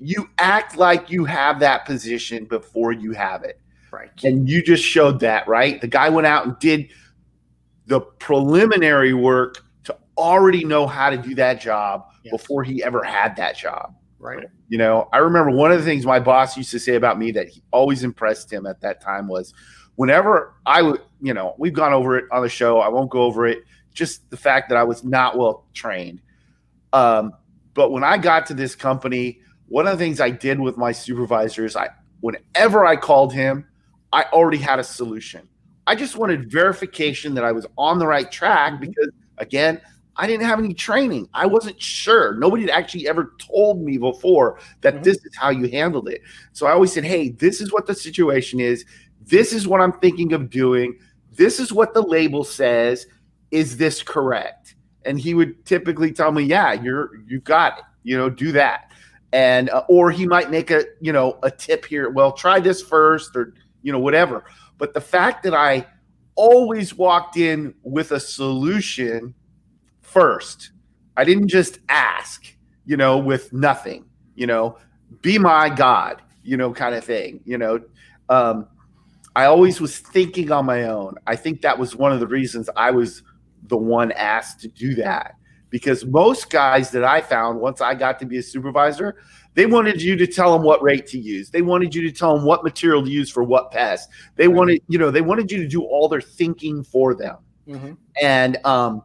you 0.00 0.28
act 0.38 0.76
like 0.76 1.10
you 1.10 1.24
have 1.24 1.60
that 1.60 1.86
position 1.86 2.44
before 2.44 2.92
you 2.92 3.12
have 3.12 3.44
it. 3.44 3.60
Right. 3.90 4.10
And 4.24 4.48
you 4.48 4.62
just 4.62 4.82
showed 4.82 5.20
that, 5.20 5.46
right? 5.46 5.80
The 5.80 5.86
guy 5.86 6.08
went 6.08 6.26
out 6.26 6.46
and 6.46 6.58
did 6.58 6.90
the 7.86 8.00
preliminary 8.00 9.14
work 9.14 9.64
to 9.84 9.96
already 10.16 10.64
know 10.64 10.86
how 10.86 11.10
to 11.10 11.16
do 11.16 11.34
that 11.34 11.60
job 11.60 12.06
yes. 12.22 12.32
before 12.32 12.64
he 12.64 12.82
ever 12.82 13.02
had 13.02 13.36
that 13.36 13.56
job. 13.56 13.94
Right. 14.18 14.46
You 14.68 14.78
know, 14.78 15.08
I 15.12 15.18
remember 15.18 15.50
one 15.50 15.70
of 15.70 15.78
the 15.78 15.84
things 15.84 16.06
my 16.06 16.18
boss 16.18 16.56
used 16.56 16.70
to 16.70 16.80
say 16.80 16.94
about 16.94 17.18
me 17.18 17.30
that 17.32 17.48
he 17.48 17.62
always 17.70 18.04
impressed 18.04 18.50
him 18.50 18.64
at 18.64 18.80
that 18.80 19.00
time 19.02 19.28
was 19.28 19.52
whenever 19.96 20.54
I 20.64 20.82
would, 20.82 21.02
you 21.20 21.34
know, 21.34 21.54
we've 21.58 21.74
gone 21.74 21.92
over 21.92 22.16
it 22.16 22.24
on 22.32 22.42
the 22.42 22.48
show. 22.48 22.80
I 22.80 22.88
won't 22.88 23.10
go 23.10 23.22
over 23.22 23.46
it. 23.46 23.64
Just 23.92 24.28
the 24.30 24.36
fact 24.36 24.70
that 24.70 24.76
I 24.76 24.84
was 24.84 25.04
not 25.04 25.36
well 25.36 25.66
trained. 25.74 26.22
Um, 26.92 27.34
but 27.74 27.90
when 27.90 28.02
I 28.02 28.18
got 28.18 28.46
to 28.46 28.54
this 28.54 28.74
company, 28.74 29.40
one 29.68 29.86
of 29.86 29.98
the 29.98 30.04
things 30.04 30.20
I 30.20 30.30
did 30.30 30.58
with 30.58 30.76
my 30.76 30.92
supervisors, 30.92 31.76
I 31.76 31.90
whenever 32.20 32.86
I 32.86 32.96
called 32.96 33.32
him, 33.32 33.66
I 34.12 34.24
already 34.32 34.58
had 34.58 34.78
a 34.78 34.84
solution. 34.84 35.48
I 35.86 35.94
just 35.94 36.16
wanted 36.16 36.50
verification 36.50 37.34
that 37.34 37.44
I 37.44 37.52
was 37.52 37.66
on 37.76 37.98
the 37.98 38.06
right 38.06 38.30
track 38.30 38.74
mm-hmm. 38.74 38.86
because, 38.86 39.10
again, 39.38 39.80
I 40.16 40.26
didn't 40.26 40.46
have 40.46 40.58
any 40.58 40.74
training. 40.74 41.28
I 41.34 41.46
wasn't 41.46 41.80
sure. 41.80 42.34
Nobody 42.34 42.62
had 42.62 42.70
actually 42.70 43.08
ever 43.08 43.34
told 43.38 43.82
me 43.82 43.98
before 43.98 44.60
that 44.82 44.94
mm-hmm. 44.94 45.02
this 45.02 45.16
is 45.16 45.36
how 45.36 45.50
you 45.50 45.68
handled 45.68 46.08
it. 46.08 46.22
So 46.52 46.66
I 46.66 46.72
always 46.72 46.92
said, 46.92 47.04
hey, 47.04 47.30
this 47.30 47.60
is 47.60 47.72
what 47.72 47.86
the 47.86 47.94
situation 47.94 48.60
is. 48.60 48.84
This 49.26 49.52
is 49.52 49.66
what 49.66 49.80
I'm 49.80 49.92
thinking 50.00 50.32
of 50.32 50.50
doing. 50.50 50.98
This 51.32 51.58
is 51.58 51.72
what 51.72 51.94
the 51.94 52.02
label 52.02 52.44
says. 52.44 53.06
Is 53.50 53.76
this 53.76 54.02
correct? 54.02 54.76
And 55.04 55.18
he 55.18 55.34
would 55.34 55.64
typically 55.66 56.12
tell 56.12 56.32
me, 56.32 56.44
yeah, 56.44 56.72
you're 56.72 57.10
you've 57.26 57.44
got 57.44 57.78
it. 57.78 57.84
You 58.04 58.16
know, 58.16 58.30
do 58.30 58.52
that. 58.52 58.90
And 59.32 59.68
uh, 59.70 59.84
or 59.88 60.10
he 60.10 60.26
might 60.26 60.50
make 60.50 60.70
a, 60.70 60.84
you 61.00 61.12
know, 61.12 61.38
a 61.42 61.50
tip 61.50 61.84
here. 61.84 62.10
Well, 62.10 62.32
try 62.32 62.60
this 62.60 62.82
first 62.82 63.34
or, 63.34 63.54
you 63.82 63.92
know, 63.92 63.98
whatever. 63.98 64.44
But 64.78 64.94
the 64.94 65.00
fact 65.00 65.42
that 65.44 65.54
I 65.54 65.86
always 66.34 66.94
walked 66.94 67.36
in 67.36 67.74
with 67.82 68.12
a 68.12 68.20
solution 68.20 69.34
first, 70.02 70.72
I 71.16 71.24
didn't 71.24 71.48
just 71.48 71.78
ask, 71.88 72.44
you 72.84 72.96
know, 72.96 73.18
with 73.18 73.52
nothing, 73.52 74.04
you 74.34 74.46
know, 74.46 74.78
be 75.22 75.38
my 75.38 75.68
God, 75.68 76.22
you 76.42 76.56
know, 76.56 76.72
kind 76.72 76.94
of 76.94 77.04
thing, 77.04 77.40
you 77.44 77.58
know. 77.58 77.80
Um, 78.28 78.68
I 79.36 79.46
always 79.46 79.80
was 79.80 79.98
thinking 79.98 80.52
on 80.52 80.66
my 80.66 80.84
own. 80.84 81.16
I 81.26 81.36
think 81.36 81.62
that 81.62 81.78
was 81.78 81.96
one 81.96 82.12
of 82.12 82.20
the 82.20 82.26
reasons 82.26 82.68
I 82.76 82.90
was 82.90 83.22
the 83.68 83.76
one 83.76 84.12
asked 84.12 84.60
to 84.60 84.68
do 84.68 84.94
that 84.96 85.34
because 85.70 86.04
most 86.04 86.50
guys 86.50 86.90
that 86.92 87.02
I 87.02 87.20
found 87.20 87.60
once 87.60 87.80
I 87.80 87.94
got 87.94 88.20
to 88.20 88.26
be 88.26 88.38
a 88.38 88.42
supervisor, 88.42 89.16
They 89.54 89.66
wanted 89.66 90.02
you 90.02 90.16
to 90.16 90.26
tell 90.26 90.52
them 90.52 90.62
what 90.62 90.82
rate 90.82 91.06
to 91.08 91.18
use. 91.18 91.50
They 91.50 91.62
wanted 91.62 91.94
you 91.94 92.02
to 92.02 92.12
tell 92.12 92.36
them 92.36 92.44
what 92.44 92.64
material 92.64 93.04
to 93.04 93.10
use 93.10 93.30
for 93.30 93.44
what 93.44 93.70
pass. 93.70 94.06
They 94.36 94.48
wanted, 94.48 94.82
you 94.88 94.98
know, 94.98 95.10
they 95.10 95.20
wanted 95.20 95.50
you 95.50 95.58
to 95.58 95.68
do 95.68 95.82
all 95.82 96.08
their 96.08 96.20
thinking 96.20 96.82
for 96.82 97.14
them. 97.14 97.36
Mm-hmm. 97.68 97.92
And 98.20 98.58
um, 98.64 99.02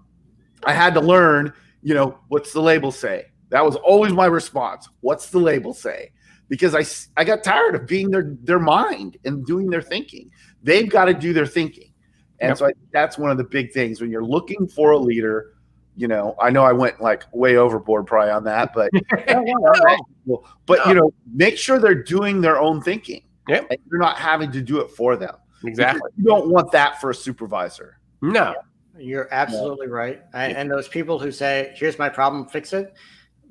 I 0.63 0.73
had 0.73 0.93
to 0.95 1.01
learn, 1.01 1.53
you 1.83 1.93
know, 1.93 2.19
what's 2.29 2.51
the 2.51 2.61
label 2.61 2.91
say? 2.91 3.25
That 3.49 3.63
was 3.63 3.75
always 3.77 4.11
my 4.11 4.25
response. 4.25 4.89
What's 5.01 5.29
the 5.29 5.39
label 5.39 5.73
say? 5.73 6.11
Because 6.49 6.75
I 6.75 6.83
I 7.19 7.23
got 7.23 7.43
tired 7.43 7.75
of 7.75 7.85
being 7.85 8.09
their 8.09 8.35
their 8.43 8.59
mind 8.59 9.17
and 9.25 9.45
doing 9.45 9.69
their 9.69 9.81
thinking. 9.81 10.31
They've 10.63 10.89
got 10.89 11.05
to 11.05 11.13
do 11.13 11.31
their 11.31 11.45
thinking. 11.45 11.93
And 12.39 12.49
Yep. 12.49 12.57
so 12.57 12.65
I, 12.67 12.71
that's 12.91 13.17
one 13.17 13.31
of 13.31 13.37
the 13.37 13.43
big 13.43 13.71
things 13.71 14.01
when 14.01 14.09
you're 14.09 14.25
looking 14.25 14.67
for 14.67 14.91
a 14.91 14.97
leader. 14.97 15.53
You 15.99 16.07
know, 16.07 16.33
I 16.39 16.49
know 16.49 16.63
I 16.63 16.71
went 16.71 17.01
like 17.01 17.25
way 17.33 17.57
overboard 17.57 18.07
probably 18.07 18.31
on 18.31 18.45
that, 18.45 18.73
but 18.73 18.89
but 20.65 20.87
you 20.87 20.93
know, 20.93 21.13
make 21.33 21.57
sure 21.57 21.77
they're 21.77 21.93
doing 21.93 22.39
their 22.39 22.57
own 22.57 22.81
thinking. 22.81 23.23
Yep. 23.49 23.67
And 23.69 23.79
you're 23.91 23.99
not 23.99 24.17
having 24.17 24.49
to 24.53 24.61
do 24.61 24.79
it 24.79 24.91
for 24.91 25.17
them. 25.17 25.35
Exactly. 25.65 26.09
You 26.15 26.23
don't 26.23 26.49
want 26.49 26.71
that 26.71 27.01
for 27.01 27.09
a 27.09 27.13
supervisor. 27.13 27.99
No. 28.21 28.55
You're 28.97 29.27
absolutely 29.33 29.87
right. 29.87 30.21
And, 30.33 30.55
and 30.55 30.71
those 30.71 30.87
people 30.87 31.19
who 31.19 31.33
say, 31.33 31.73
"Here's 31.75 31.99
my 31.99 32.07
problem, 32.07 32.47
fix 32.47 32.71
it," 32.71 32.93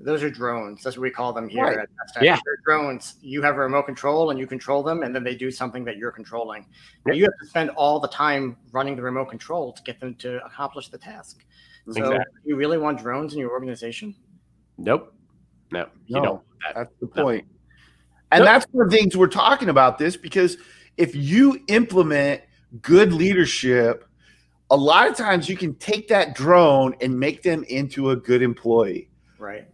those 0.01 0.23
are 0.23 0.31
drones. 0.31 0.83
That's 0.83 0.97
what 0.97 1.03
we 1.03 1.11
call 1.11 1.35
them 1.35 1.51
here. 1.51 1.65
Right. 1.65 1.79
At 1.79 1.89
Pest 1.99 2.19
Yeah. 2.23 2.39
They're 2.47 2.61
drones. 2.65 3.17
You 3.21 3.43
have 3.43 3.57
a 3.57 3.61
remote 3.61 3.85
control, 3.85 4.31
and 4.31 4.39
you 4.39 4.47
control 4.47 4.83
them, 4.83 5.03
and 5.03 5.15
then 5.15 5.23
they 5.23 5.35
do 5.35 5.51
something 5.51 5.85
that 5.85 5.99
you're 5.99 6.13
controlling. 6.13 6.65
Yep. 7.07 7.17
You 7.17 7.25
have 7.25 7.39
to 7.43 7.47
spend 7.47 7.71
all 7.71 8.01
the 8.01 8.09
time 8.09 8.57
running 8.73 8.97
the 8.97 9.03
remote 9.03 9.27
control 9.27 9.75
to 9.75 9.83
get 9.83 10.01
them 10.01 10.15
to 10.17 10.43
accomplish 10.47 10.89
the 10.89 10.99
task. 10.99 11.45
So, 11.91 12.03
Exactly. 12.03 12.25
you 12.45 12.57
really 12.57 12.79
want 12.79 12.99
drones 12.99 13.33
in 13.33 13.39
your 13.39 13.51
organization? 13.51 14.15
Nope. 14.77 15.15
No. 15.73 15.87
You 16.07 16.17
No. 16.17 16.23
don't. 16.23 16.43
that. 16.67 16.75
That's 16.75 16.93
the 17.01 17.23
No. 17.23 17.29
And 17.31 17.45
No. 18.41 18.45
that's 18.45 18.67
one 18.73 18.85
of 18.85 18.91
the 18.91 18.97
things 18.97 19.17
we're 19.17 19.27
talking 19.27 19.69
about 19.69 19.97
this 19.97 20.17
because 20.17 20.59
if 20.97 21.15
you 21.15 21.61
implement 21.69 22.43
good 22.83 23.13
leadership, 23.13 24.05
a 24.71 24.77
lot 24.77 25.09
of 25.09 25.17
times 25.17 25.49
you 25.49 25.57
can 25.57 25.75
take 25.77 26.09
that 26.09 26.35
drone 26.35 26.95
and 27.01 27.19
make 27.19 27.43
them 27.43 27.65
into 27.65 28.11
a 28.11 28.17
good 28.17 28.43
employee. 28.43 29.09
Right. 29.39 29.67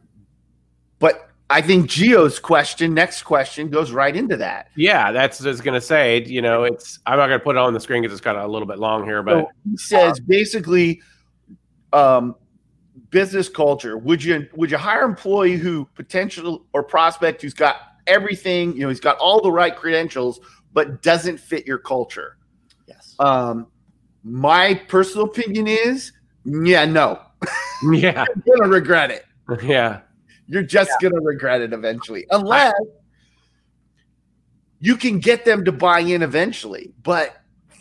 But 1.01 1.31
I 1.51 1.61
think 1.61 1.91
Geo's 1.91 2.39
question, 2.39 2.95
next 2.95 3.23
question, 3.23 3.69
goes 3.71 3.91
right 3.91 4.15
into 4.15 4.37
that. 4.37 4.69
Yeah, 4.77 5.11
that's 5.11 5.41
what 5.41 5.47
I 5.47 5.51
was 5.51 5.61
gonna 5.61 5.81
say. 5.81 6.23
You 6.25 6.43
know, 6.43 6.65
it's 6.65 7.01
I'm 7.07 7.19
not 7.19 7.27
gonna 7.27 7.41
put 7.41 7.57
it 7.57 7.59
on 7.59 7.75
the 7.75 7.81
screen 7.81 8.03
because 8.03 8.15
it's 8.15 8.25
kind 8.25 8.39
of 8.39 8.45
a 8.45 8.49
little 8.49 8.69
bit 8.69 8.79
long 8.79 9.05
here, 9.05 9.23
but 9.23 9.33
So 9.33 9.49
he 9.71 9.77
says 9.77 10.19
uh, 10.21 10.23
basically, 10.29 11.03
um, 11.95 12.35
business 13.11 13.49
culture. 13.49 13.97
Would 13.97 14.23
you 14.23 14.49
would 14.55 14.71
you 14.71 14.77
hire 14.77 15.05
an 15.05 15.11
employee 15.11 15.57
who 15.57 15.89
potential 15.95 16.67
or 16.73 16.83
prospect 16.83 17.43
who's 17.43 17.55
got 17.55 17.77
everything? 18.07 18.75
You 18.75 18.81
know, 18.81 18.89
he's 18.89 19.01
got 19.01 19.17
all 19.19 19.41
the 19.41 19.53
right 19.53 19.75
credentials, 19.75 20.41
but 20.73 21.03
doesn't 21.03 21.39
fit 21.39 21.67
your 21.67 21.79
culture. 21.79 22.37
Yes. 22.87 23.15
Um, 23.19 23.69
my 24.25 24.75
personal 24.89 25.27
opinion 25.27 25.67
is, 25.69 26.13
yeah, 26.45 26.85
no, 26.85 27.21
yeah, 27.93 28.25
you're 28.47 28.57
gonna 28.59 28.71
regret 28.71 29.11
it. 29.11 29.25
yeah, 29.63 30.01
You're 30.49 30.63
just 30.63 30.91
gonna 31.01 31.21
regret 31.21 31.61
it 31.61 31.73
eventually, 31.73 32.27
unless 32.31 32.75
you 34.81 34.97
can 34.97 35.19
get 35.19 35.45
them 35.45 35.65
to 35.65 35.73
buy 35.73 36.01
in 36.01 36.23
eventually. 36.23 36.93
But 37.03 37.37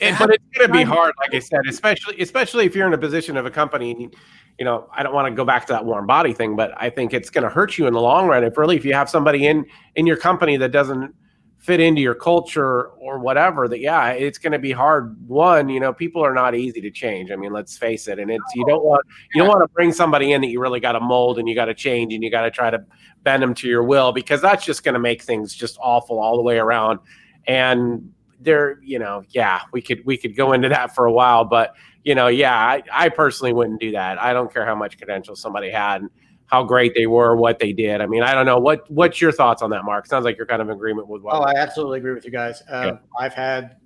And- 0.09 0.17
but 0.19 0.29
it's 0.31 0.43
going 0.57 0.67
to 0.67 0.73
be 0.73 0.83
hard, 0.83 1.13
like 1.19 1.33
I 1.33 1.39
said, 1.39 1.61
especially 1.67 2.19
especially 2.21 2.65
if 2.65 2.75
you're 2.75 2.87
in 2.87 2.93
a 2.93 2.97
position 2.97 3.37
of 3.37 3.45
a 3.45 3.51
company. 3.51 3.91
and 3.91 4.01
you- 4.01 4.11
You 4.59 4.65
know, 4.65 4.87
I 4.95 5.01
don't 5.01 5.15
want 5.15 5.27
to 5.27 5.33
go 5.33 5.43
back 5.45 5.65
to 5.65 5.73
that 5.73 5.83
warm 5.83 6.05
body 6.05 6.31
thing, 6.31 6.55
but 6.55 6.73
I 6.77 6.91
think 6.91 7.11
it's 7.11 7.31
going 7.31 7.43
to 7.43 7.49
hurt 7.49 7.75
you 7.79 7.87
in 7.87 7.93
the 7.93 7.99
long 8.01 8.27
run. 8.27 8.43
If 8.43 8.55
really, 8.55 8.75
if 8.75 8.85
you 8.85 8.93
have 8.93 9.09
somebody 9.09 9.47
in 9.47 9.65
in 9.95 10.05
your 10.05 10.15
company 10.17 10.57
that 10.57 10.69
doesn't 10.71 11.11
fit 11.57 11.79
into 11.79 12.01
your 12.01 12.13
culture 12.13 12.89
or 12.99 13.17
whatever, 13.17 13.67
that 13.69 13.79
yeah, 13.79 14.09
it's 14.09 14.37
going 14.37 14.51
to 14.51 14.59
be 14.59 14.71
hard. 14.71 15.15
One, 15.27 15.69
you 15.69 15.79
know, 15.79 15.91
people 15.91 16.21
are 16.23 16.35
not 16.35 16.53
easy 16.53 16.81
to 16.81 16.91
change. 16.91 17.31
I 17.31 17.35
mean, 17.35 17.51
let's 17.51 17.75
face 17.77 18.07
it. 18.07 18.19
And 18.19 18.29
it's 18.29 18.43
you 18.53 18.63
don't 18.67 18.83
want 18.83 19.03
you 19.33 19.39
don't 19.41 19.47
want 19.49 19.63
to 19.67 19.73
bring 19.73 19.91
somebody 19.91 20.33
in 20.33 20.41
that 20.41 20.49
you 20.49 20.59
really 20.61 20.79
got 20.79 20.91
to 20.91 20.99
mold 20.99 21.39
and 21.39 21.49
you 21.49 21.55
got 21.55 21.65
to 21.65 21.73
change 21.73 22.13
and 22.13 22.21
you 22.23 22.29
got 22.29 22.41
to 22.43 22.51
try 22.51 22.69
to 22.69 22.79
bend 23.23 23.41
them 23.41 23.55
to 23.55 23.67
your 23.67 23.81
will 23.83 24.11
because 24.11 24.39
that's 24.39 24.63
just 24.63 24.83
going 24.83 24.93
to 24.93 24.99
make 24.99 25.23
things 25.23 25.55
just 25.55 25.79
awful 25.81 26.19
all 26.19 26.35
the 26.35 26.43
way 26.43 26.59
around. 26.59 26.99
And 27.47 28.11
there, 28.43 28.79
you 28.83 28.99
know, 28.99 29.23
yeah, 29.29 29.61
we 29.71 29.81
could 29.81 30.05
we 30.05 30.17
could 30.17 30.35
go 30.35 30.53
into 30.53 30.69
that 30.69 30.95
for 30.95 31.05
a 31.05 31.11
while, 31.11 31.45
but 31.45 31.75
you 32.03 32.15
know, 32.15 32.27
yeah, 32.27 32.55
I, 32.55 32.83
I 32.91 33.09
personally 33.09 33.53
wouldn't 33.53 33.79
do 33.79 33.91
that. 33.91 34.21
I 34.21 34.33
don't 34.33 34.53
care 34.53 34.65
how 34.65 34.75
much 34.75 34.97
credentials 34.97 35.41
somebody 35.41 35.69
had 35.69 36.01
and 36.01 36.09
how 36.47 36.63
great 36.63 36.93
they 36.95 37.07
were, 37.07 37.35
what 37.35 37.59
they 37.59 37.73
did. 37.73 38.01
I 38.01 38.05
mean, 38.05 38.23
I 38.23 38.33
don't 38.33 38.45
know 38.45 38.59
what 38.59 38.89
what's 38.91 39.21
your 39.21 39.31
thoughts 39.31 39.61
on 39.61 39.69
that, 39.71 39.85
Mark? 39.85 40.05
Sounds 40.05 40.25
like 40.25 40.37
you're 40.37 40.45
kind 40.45 40.61
of 40.61 40.69
in 40.69 40.75
agreement 40.75 41.07
with 41.07 41.21
what. 41.21 41.35
Oh, 41.35 41.41
I 41.41 41.53
absolutely 41.55 41.99
agree 41.99 42.13
with 42.13 42.25
you 42.25 42.31
guys. 42.31 42.61
Um, 42.69 42.99
I've 43.19 43.33
had 43.33 43.77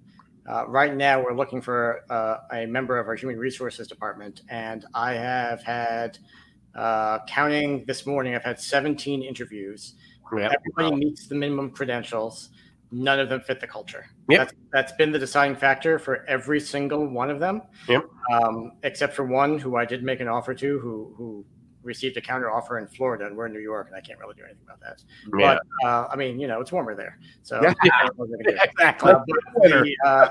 uh, 0.47 0.65
right 0.67 0.95
now 0.95 1.21
we're 1.21 1.35
looking 1.35 1.61
for 1.61 2.03
uh, 2.09 2.37
a 2.51 2.65
member 2.65 2.97
of 2.97 3.07
our 3.07 3.15
human 3.15 3.37
resources 3.37 3.87
department, 3.87 4.41
and 4.49 4.85
I 4.93 5.13
have 5.13 5.61
had 5.61 6.17
uh, 6.75 7.19
counting 7.25 7.83
this 7.85 8.05
morning. 8.05 8.35
I've 8.35 8.43
had 8.43 8.59
17 8.59 9.23
interviews. 9.23 9.95
yeah. 10.35 10.53
Everybody 10.53 11.05
meets 11.05 11.27
the 11.27 11.35
minimum 11.35 11.71
credentials. 11.71 12.49
None 12.91 13.19
of 13.19 13.27
them 13.27 13.41
fit 13.41 13.59
the 13.59 13.67
culture. 13.67 14.05
Yep. 14.29 14.39
That's, 14.39 14.53
that's 14.71 14.91
been 14.93 15.11
the 15.11 15.19
deciding 15.19 15.57
factor 15.57 15.99
for 15.99 16.25
every 16.25 16.59
single 16.59 17.05
one 17.07 17.29
of 17.29 17.39
them. 17.39 17.61
Yep. 17.89 18.05
Um, 18.31 18.71
except 18.83 19.13
for 19.13 19.25
one 19.25 19.59
who 19.59 19.75
I 19.75 19.83
did 19.85 20.03
make 20.03 20.21
an 20.21 20.27
offer 20.29 20.53
to, 20.53 20.79
who 20.79 21.13
who 21.17 21.45
received 21.83 22.15
a 22.17 22.21
counter 22.21 22.49
offer 22.51 22.79
in 22.79 22.87
Florida, 22.87 23.25
and 23.25 23.35
we're 23.35 23.47
in 23.47 23.53
New 23.53 23.59
York, 23.59 23.87
and 23.87 23.95
I 23.95 24.01
can't 24.01 24.19
really 24.19 24.35
do 24.35 24.43
anything 24.43 24.63
about 24.65 24.79
that. 24.81 25.03
Yeah. 25.37 25.57
But 25.83 25.87
uh, 25.87 26.07
I 26.11 26.15
mean, 26.15 26.39
you 26.39 26.47
know, 26.47 26.61
it's 26.61 26.71
warmer 26.71 26.95
there, 26.95 27.17
so 27.43 27.61
Yeah. 27.63 27.73
we're 28.15 28.27
gonna 28.27 28.43
get- 28.43 28.63
exactly. 28.69 29.11
uh, 29.11 29.19
the, 29.63 29.95
uh, 30.05 30.29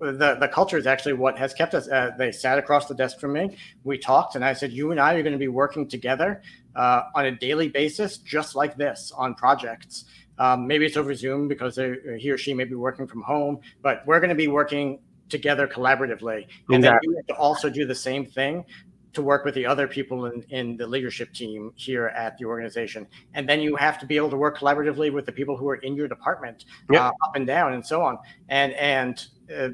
the 0.00 0.36
the 0.40 0.48
culture 0.48 0.76
is 0.76 0.86
actually 0.86 1.12
what 1.12 1.38
has 1.38 1.54
kept 1.54 1.74
us. 1.74 1.88
Uh, 1.88 2.10
they 2.18 2.32
sat 2.32 2.58
across 2.58 2.86
the 2.86 2.94
desk 2.94 3.20
from 3.20 3.32
me. 3.34 3.56
We 3.84 3.98
talked, 3.98 4.34
and 4.34 4.44
I 4.44 4.52
said, 4.52 4.72
"You 4.72 4.90
and 4.90 5.00
I 5.00 5.14
are 5.14 5.22
going 5.22 5.32
to 5.32 5.38
be 5.38 5.48
working 5.48 5.86
together 5.88 6.42
uh, 6.74 7.02
on 7.14 7.26
a 7.26 7.30
daily 7.30 7.68
basis, 7.68 8.18
just 8.18 8.56
like 8.56 8.76
this, 8.76 9.12
on 9.16 9.34
projects. 9.34 10.06
Um, 10.38 10.66
maybe 10.66 10.86
it's 10.86 10.96
over 10.96 11.14
Zoom 11.14 11.48
because 11.48 11.76
he 11.76 12.30
or 12.30 12.38
she 12.38 12.54
may 12.54 12.64
be 12.64 12.74
working 12.74 13.06
from 13.06 13.22
home, 13.22 13.60
but 13.82 14.02
we're 14.06 14.20
going 14.20 14.30
to 14.30 14.34
be 14.34 14.48
working 14.48 14.98
together 15.28 15.66
collaboratively. 15.66 16.46
And 16.70 16.82
then 16.82 16.98
you 17.02 17.16
have 17.16 17.26
to 17.26 17.34
also 17.34 17.70
do 17.70 17.86
the 17.86 17.94
same 17.94 18.24
thing." 18.26 18.64
To 19.14 19.20
work 19.20 19.44
with 19.44 19.54
the 19.54 19.66
other 19.66 19.86
people 19.86 20.24
in, 20.24 20.42
in 20.48 20.74
the 20.78 20.86
leadership 20.86 21.34
team 21.34 21.74
here 21.76 22.06
at 22.06 22.38
the 22.38 22.46
organization. 22.46 23.06
And 23.34 23.46
then 23.46 23.60
you 23.60 23.76
have 23.76 23.98
to 23.98 24.06
be 24.06 24.16
able 24.16 24.30
to 24.30 24.38
work 24.38 24.56
collaboratively 24.56 25.12
with 25.12 25.26
the 25.26 25.32
people 25.32 25.54
who 25.54 25.68
are 25.68 25.74
in 25.74 25.94
your 25.94 26.08
department 26.08 26.64
Yep. 26.90 26.98
uh, 26.98 27.08
up 27.22 27.36
and 27.36 27.46
down 27.46 27.74
and 27.74 27.84
so 27.84 28.00
on. 28.00 28.16
And 28.48 28.72
and 28.72 29.26
uh, 29.54 29.68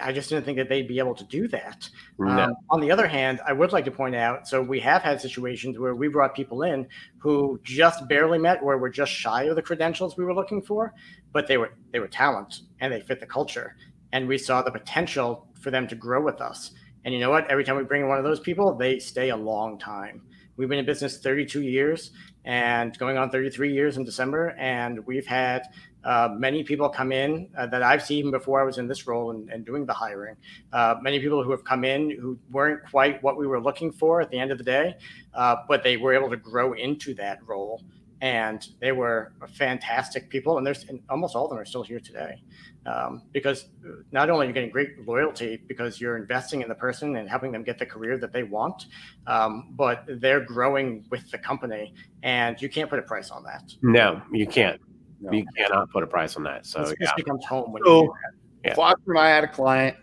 I 0.00 0.12
just 0.12 0.28
didn't 0.28 0.44
think 0.44 0.58
that 0.58 0.68
they'd 0.68 0.88
be 0.88 0.98
able 0.98 1.14
to 1.14 1.24
do 1.24 1.48
that. 1.48 1.88
No. 2.18 2.28
Um, 2.28 2.54
on 2.70 2.80
the 2.80 2.90
other 2.90 3.06
hand, 3.06 3.40
I 3.46 3.52
would 3.52 3.72
like 3.72 3.84
to 3.86 3.90
point 3.90 4.14
out 4.14 4.46
so 4.46 4.60
we 4.60 4.80
have 4.80 5.02
had 5.02 5.20
situations 5.20 5.78
where 5.78 5.94
we 5.94 6.08
brought 6.08 6.34
people 6.34 6.62
in 6.62 6.86
who 7.18 7.58
just 7.62 8.06
barely 8.08 8.38
met, 8.38 8.62
where 8.62 8.78
we're 8.78 8.90
just 8.90 9.12
shy 9.12 9.44
of 9.44 9.56
the 9.56 9.62
credentials 9.62 10.16
we 10.16 10.24
were 10.24 10.34
looking 10.34 10.62
for, 10.62 10.92
but 11.32 11.46
they 11.46 11.56
were 11.56 11.72
they 11.92 12.00
were 12.00 12.08
talent 12.08 12.62
and 12.80 12.92
they 12.92 13.00
fit 13.00 13.20
the 13.20 13.26
culture, 13.26 13.76
and 14.12 14.28
we 14.28 14.38
saw 14.38 14.62
the 14.62 14.70
potential 14.70 15.48
for 15.60 15.70
them 15.70 15.86
to 15.88 15.94
grow 15.94 16.22
with 16.22 16.40
us. 16.40 16.72
And 17.04 17.14
you 17.14 17.20
know 17.20 17.30
what? 17.30 17.48
Every 17.48 17.64
time 17.64 17.76
we 17.76 17.84
bring 17.84 18.02
in 18.02 18.08
one 18.08 18.18
of 18.18 18.24
those 18.24 18.40
people, 18.40 18.74
they 18.74 18.98
stay 18.98 19.30
a 19.30 19.36
long 19.36 19.78
time. 19.78 20.22
We've 20.56 20.70
been 20.70 20.78
in 20.78 20.86
business 20.86 21.18
32 21.18 21.60
years 21.60 22.12
and 22.46 22.96
going 22.96 23.18
on 23.18 23.28
33 23.30 23.74
years 23.74 23.98
in 23.98 24.04
December, 24.04 24.54
and 24.58 25.04
we've 25.06 25.26
had 25.26 25.64
uh, 26.02 26.30
many 26.32 26.64
people 26.64 26.88
come 26.88 27.12
in 27.12 27.50
uh, 27.58 27.66
that 27.66 27.82
I've 27.82 28.02
seen 28.02 28.30
before 28.30 28.58
I 28.58 28.64
was 28.64 28.78
in 28.78 28.88
this 28.88 29.06
role 29.06 29.32
and, 29.32 29.50
and 29.50 29.66
doing 29.66 29.84
the 29.84 29.92
hiring. 29.92 30.36
Uh, 30.72 30.94
many 31.02 31.20
people 31.20 31.42
who 31.42 31.50
have 31.50 31.62
come 31.64 31.84
in 31.84 32.10
who 32.10 32.38
weren't 32.50 32.88
quite 32.88 33.22
what 33.22 33.36
we 33.36 33.46
were 33.46 33.60
looking 33.60 33.92
for 33.92 34.22
at 34.22 34.30
the 34.30 34.38
end 34.38 34.50
of 34.50 34.56
the 34.56 34.64
day, 34.64 34.94
uh, 35.34 35.56
but 35.68 35.82
they 35.82 35.98
were 35.98 36.14
able 36.14 36.30
to 36.30 36.38
grow 36.38 36.72
into 36.72 37.12
that 37.14 37.38
role. 37.46 37.82
And 38.22 38.66
they 38.80 38.92
were 38.92 39.34
fantastic 39.56 40.30
people, 40.30 40.56
and 40.56 40.66
there's 40.66 40.84
and 40.84 41.02
almost 41.10 41.36
all 41.36 41.44
of 41.44 41.50
them 41.50 41.58
are 41.58 41.66
still 41.66 41.82
here 41.82 42.00
today, 42.00 42.42
um, 42.86 43.22
because 43.32 43.66
not 44.12 44.30
only 44.30 44.46
are 44.46 44.48
you 44.48 44.54
getting 44.54 44.70
great 44.70 45.06
loyalty 45.06 45.60
because 45.66 46.00
you're 46.00 46.16
investing 46.16 46.62
in 46.62 46.68
the 46.68 46.74
person 46.74 47.16
and 47.16 47.28
helping 47.28 47.50
them 47.52 47.62
get 47.62 47.78
the 47.78 47.86
career 47.86 48.16
that 48.18 48.32
they 48.32 48.42
want, 48.44 48.86
um, 49.26 49.72
but 49.72 50.04
they're 50.20 50.40
growing 50.40 51.04
with 51.10 51.30
the 51.30 51.38
company, 51.38 51.94
and 52.22 52.60
you 52.62 52.68
can't 52.68 52.88
put 52.88 52.98
a 52.98 53.02
price 53.02 53.30
on 53.30 53.42
that. 53.44 53.72
no, 53.82 54.22
you 54.32 54.46
can't. 54.46 54.80
No. 55.20 55.32
You 55.32 55.46
cannot 55.56 55.90
put 55.90 56.02
a 56.02 56.06
price 56.06 56.36
on 56.36 56.42
that. 56.44 56.66
So 56.66 56.84
this, 56.84 56.94
yeah. 57.00 57.10
becomes 57.16 57.44
home 57.44 57.72
when 57.72 57.82
So- 57.84 58.02
you 58.02 58.06
do 58.08 58.12
that. 58.12 58.70
Yeah. 58.70 58.74
Foster 58.74 59.10
and 59.12 59.18
I 59.18 59.28
had 59.28 59.44
a 59.44 59.48
client. 59.48 59.96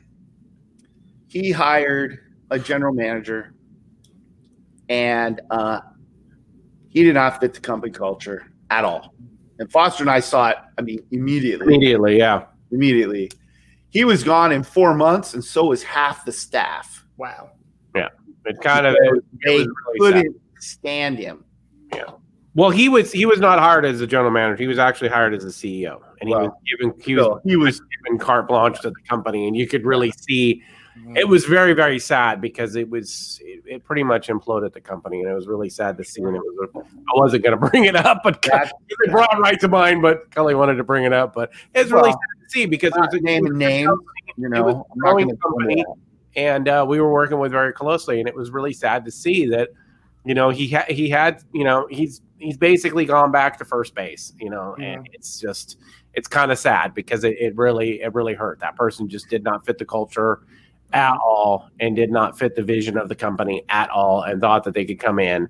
He 1.27 1.51
hired 1.51 2.19
a 2.49 2.57
general 2.57 2.93
manager, 2.93 3.53
and 4.89 5.41
uh, 5.51 5.81
he 6.87 7.03
did 7.03 7.15
not 7.15 7.39
fit 7.41 7.53
the 7.53 7.59
company 7.59 7.91
culture 7.91 8.51
at 8.69 8.85
all. 8.85 9.13
And 9.59 9.71
Foster 9.71 10.03
and 10.03 10.09
I 10.09 10.19
saw 10.19 10.49
it. 10.49 10.57
I 10.77 10.81
mean, 10.81 10.99
immediately. 11.11 11.65
Immediately, 11.67 12.17
yeah. 12.17 12.45
Immediately, 12.73 13.31
he 13.89 14.05
was 14.05 14.23
gone 14.23 14.51
in 14.51 14.63
four 14.63 14.93
months, 14.93 15.33
and 15.33 15.43
so 15.43 15.65
was 15.65 15.83
half 15.83 16.25
the 16.25 16.31
staff. 16.31 17.05
Wow. 17.17 17.51
Yeah. 17.95 18.09
It 18.45 18.59
kind 18.61 18.85
of 18.85 18.95
it 18.95 19.11
was, 19.11 19.19
it 19.19 19.45
They 19.45 19.57
really 19.57 19.99
couldn't 19.99 20.41
stand 20.59 21.19
him. 21.19 21.45
Yeah. 21.93 22.05
Well, 22.55 22.69
he 22.69 22.89
was 22.89 23.11
he 23.11 23.25
was 23.25 23.39
not 23.39 23.59
hired 23.59 23.85
as 23.85 24.01
a 24.01 24.07
general 24.07 24.31
manager. 24.31 24.61
He 24.61 24.67
was 24.67 24.77
actually 24.79 25.09
hired 25.09 25.33
as 25.33 25.43
a 25.43 25.47
CEO, 25.47 26.01
and 26.19 26.29
he 26.29 26.35
Well, 26.35 26.45
was 26.45 26.51
given 26.69 27.01
he 27.01 27.15
was 27.15 27.25
still, 27.25 27.41
he 27.43 27.55
was 27.55 27.81
given 27.81 28.19
carte 28.19 28.47
blanche 28.47 28.79
to 28.81 28.89
the 28.89 29.01
company, 29.07 29.47
and 29.47 29.55
you 29.55 29.67
could 29.67 29.85
really 29.85 30.11
see 30.11 30.61
mm-hmm. 30.97 31.17
it 31.17 31.27
was 31.27 31.45
very 31.45 31.73
very 31.73 31.97
sad 31.97 32.41
because 32.41 32.75
it 32.75 32.89
was 32.89 33.39
it, 33.41 33.63
it 33.65 33.83
pretty 33.83 34.03
much 34.03 34.27
imploded 34.27 34.73
the 34.73 34.81
company, 34.81 35.21
and 35.21 35.29
it 35.29 35.33
was 35.33 35.47
really 35.47 35.69
sad 35.69 35.97
to 35.97 36.03
see. 36.03 36.21
And 36.21 36.35
it 36.35 36.41
was 36.41 36.69
I 36.75 37.19
wasn't 37.19 37.43
going 37.43 37.57
to 37.59 37.69
bring 37.69 37.85
it 37.85 37.95
up, 37.95 38.21
but 38.23 38.41
That- 38.43 38.71
it 38.87 39.11
brought 39.11 39.33
it 39.33 39.39
right 39.39 39.59
to 39.59 39.67
mind. 39.67 40.03
But 40.03 40.29
Kelly 40.29 40.53
wanted 40.53 40.75
to 40.75 40.83
bring 40.83 41.05
it 41.05 41.13
up, 41.13 41.33
but 41.33 41.51
it's 41.73 41.89
really 41.89 42.09
Well, 42.09 42.19
sad 42.19 42.42
to 42.42 42.42
see 42.53 42.65
because 42.65 42.95
it 42.95 42.99
was 42.99 43.13
a 43.13 43.19
name 43.19 43.45
and 43.45 43.57
name. 43.57 43.89
You 44.37 44.49
know, 44.49 44.63
was 44.63 44.75
I'm 44.75 44.81
not 44.95 45.09
growing 45.09 45.27
gonna 45.27 45.37
go 45.37 45.59
into 45.59 45.75
company. 45.75 45.85
and 46.35 46.67
uh, 46.67 46.85
we 46.87 46.99
were 46.99 47.11
working 47.11 47.39
with 47.39 47.51
very 47.51 47.73
closely, 47.73 48.19
and 48.19 48.27
it 48.27 48.35
was 48.35 48.51
really 48.51 48.73
sad 48.73 49.05
to 49.05 49.11
see 49.11 49.45
that, 49.47 49.69
you 50.25 50.33
know, 50.33 50.49
he 50.49 50.67
had 50.67 50.89
he 50.89 51.09
had, 51.09 51.43
you 51.53 51.63
know, 51.63 51.87
he's 51.89 52.21
he's 52.39 52.57
basically 52.57 53.05
gone 53.05 53.31
back 53.31 53.57
to 53.59 53.65
first 53.65 53.93
base, 53.95 54.33
you 54.39 54.49
know, 54.49 54.75
and 54.75 55.07
it's 55.13 55.39
just 55.39 55.77
it's 56.13 56.27
kind 56.27 56.51
of 56.51 56.57
sad 56.57 56.93
because 56.93 57.23
it, 57.23 57.35
it 57.39 57.55
really 57.55 58.01
it 58.01 58.13
really 58.13 58.33
hurt. 58.33 58.59
That 58.59 58.75
person 58.75 59.07
just 59.07 59.29
did 59.29 59.43
not 59.43 59.65
fit 59.65 59.77
the 59.77 59.85
culture 59.85 60.41
at 60.93 61.17
all, 61.25 61.69
and 61.79 61.95
did 61.95 62.11
not 62.11 62.37
fit 62.37 62.55
the 62.55 62.63
vision 62.63 62.97
of 62.97 63.09
the 63.09 63.15
company 63.15 63.63
at 63.69 63.89
all, 63.89 64.23
and 64.23 64.39
thought 64.41 64.63
that 64.63 64.73
they 64.73 64.85
could 64.85 64.99
come 64.99 65.19
in, 65.19 65.47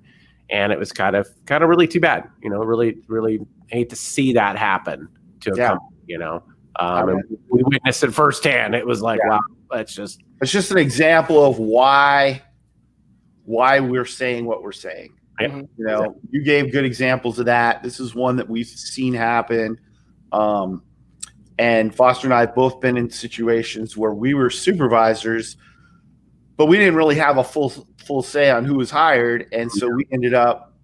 and 0.50 0.72
it 0.72 0.78
was 0.78 0.92
kind 0.92 1.16
of 1.16 1.28
kind 1.46 1.62
of 1.62 1.70
really 1.70 1.86
too 1.86 2.00
bad, 2.00 2.28
you 2.42 2.50
know, 2.50 2.62
really 2.64 2.98
really 3.08 3.40
hate 3.68 3.88
to 3.90 3.96
see 3.96 4.32
that 4.34 4.56
happen 4.58 5.08
to 5.40 5.52
a 5.52 5.56
Yeah. 5.56 5.68
company, 5.68 5.96
you 6.06 6.18
know. 6.18 6.42
Um, 6.80 7.08
and 7.08 7.22
we 7.48 7.62
witnessed 7.62 8.02
it 8.02 8.12
firsthand. 8.12 8.74
It 8.74 8.86
was 8.86 9.00
like, 9.00 9.20
Yeah. 9.22 9.30
wow, 9.30 9.40
that's 9.70 9.94
just 9.94 10.22
It's 10.40 10.50
just 10.50 10.70
an 10.70 10.78
example 10.78 11.44
of 11.44 11.58
why 11.58 12.42
why 13.44 13.78
we're 13.80 14.06
saying 14.06 14.46
what 14.46 14.62
we're 14.62 14.72
saying. 14.72 15.12
Yeah. 15.40 15.56
You 15.56 15.68
know, 15.78 16.20
you 16.30 16.42
gave 16.42 16.72
good 16.72 16.84
examples 16.84 17.38
of 17.38 17.46
that. 17.46 17.82
This 17.82 18.00
is 18.00 18.14
one 18.14 18.36
that 18.36 18.48
we've 18.48 18.66
seen 18.66 19.12
happen. 19.12 19.78
Um, 20.32 20.82
and 21.58 21.94
Foster 21.94 22.26
and 22.26 22.34
I 22.34 22.40
have 22.40 22.54
both 22.54 22.80
been 22.80 22.96
in 22.96 23.10
situations 23.10 23.96
where 23.96 24.14
we 24.14 24.34
were 24.34 24.50
supervisors, 24.50 25.56
but 26.56 26.66
we 26.66 26.78
didn't 26.78 26.96
really 26.96 27.14
have 27.16 27.38
a 27.38 27.44
full 27.44 27.70
full 27.98 28.22
say 28.22 28.50
on 28.50 28.64
who 28.64 28.74
was 28.74 28.90
hired, 28.90 29.46
and 29.52 29.70
so 29.70 29.88
we 29.88 30.06
ended 30.12 30.34
up, 30.34 30.74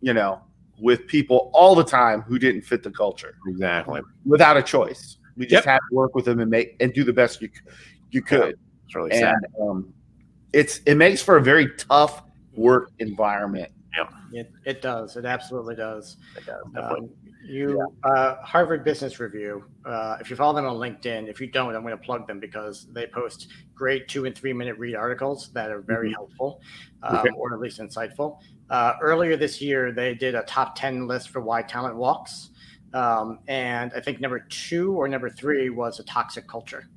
you 0.00 0.12
know, 0.12 0.40
with 0.80 1.06
people 1.06 1.50
all 1.54 1.74
the 1.74 1.84
time 1.84 2.22
who 2.22 2.38
didn't 2.38 2.62
fit 2.62 2.82
the 2.82 2.90
culture 2.90 3.36
exactly. 3.46 4.00
without 4.24 4.56
a 4.56 4.62
choice. 4.62 5.18
We 5.40 5.46
just 5.46 5.64
Yep. 5.64 5.72
had 5.72 5.78
to 5.88 5.94
work 5.96 6.14
with 6.14 6.26
them 6.26 6.38
and 6.40 6.50
make 6.50 6.76
and 6.80 6.92
do 6.92 7.02
the 7.02 7.14
best 7.14 7.40
you 7.40 7.48
you 8.10 8.20
could 8.20 8.56
It's 8.84 8.94
really 8.94 9.10
sad. 9.18 9.36
um, 9.60 9.92
it's 10.52 10.80
it 10.84 10.96
makes 10.96 11.22
for 11.22 11.38
a 11.38 11.42
very 11.42 11.74
tough 11.76 12.22
work 12.52 12.90
environment. 12.98 13.72
Yeah, 13.96 14.08
It, 14.32 14.52
it 14.66 14.82
does. 14.82 15.16
It 15.16 15.24
absolutely 15.24 15.76
does. 15.76 16.18
It 16.36 16.44
does, 16.44 16.62
definitely. 16.74 17.08
Um, 17.08 17.10
you 17.42 17.88
uh, 18.04 18.36
Harvard 18.42 18.84
Business 18.84 19.18
Review. 19.18 19.64
Uh, 19.86 20.18
if 20.20 20.28
you 20.28 20.36
follow 20.36 20.54
them 20.54 20.66
on 20.66 20.76
LinkedIn, 20.76 21.26
if 21.26 21.40
you 21.40 21.46
don't, 21.46 21.74
I'm 21.74 21.80
going 21.82 21.96
to 21.96 22.04
plug 22.04 22.26
them 22.26 22.38
because 22.38 22.86
they 22.92 23.06
post 23.06 23.48
great 23.74 24.08
two 24.08 24.26
and 24.26 24.36
three 24.36 24.52
minute 24.52 24.76
read 24.76 24.94
articles 24.94 25.50
that 25.54 25.70
are 25.70 25.80
very 25.80 26.12
helpful, 26.12 26.60
um, 27.02 27.16
Okay. 27.16 27.30
or 27.34 27.54
at 27.54 27.60
least 27.60 27.80
insightful. 27.80 28.40
Uh, 28.68 28.92
earlier 29.00 29.36
this 29.38 29.62
year, 29.62 29.90
they 29.90 30.14
did 30.14 30.34
a 30.34 30.42
top 30.42 30.76
ten 30.76 31.06
list 31.08 31.30
for 31.30 31.40
why 31.40 31.62
talent 31.62 31.96
walks, 31.96 32.50
um, 32.94 33.38
and 33.48 33.92
I 33.94 34.00
think 34.00 34.20
number 34.20 34.40
two 34.48 34.92
or 34.92 35.08
number 35.08 35.30
three 35.30 35.70
was 35.70 36.00
a 36.00 36.04
toxic 36.04 36.48
culture. 36.48 36.88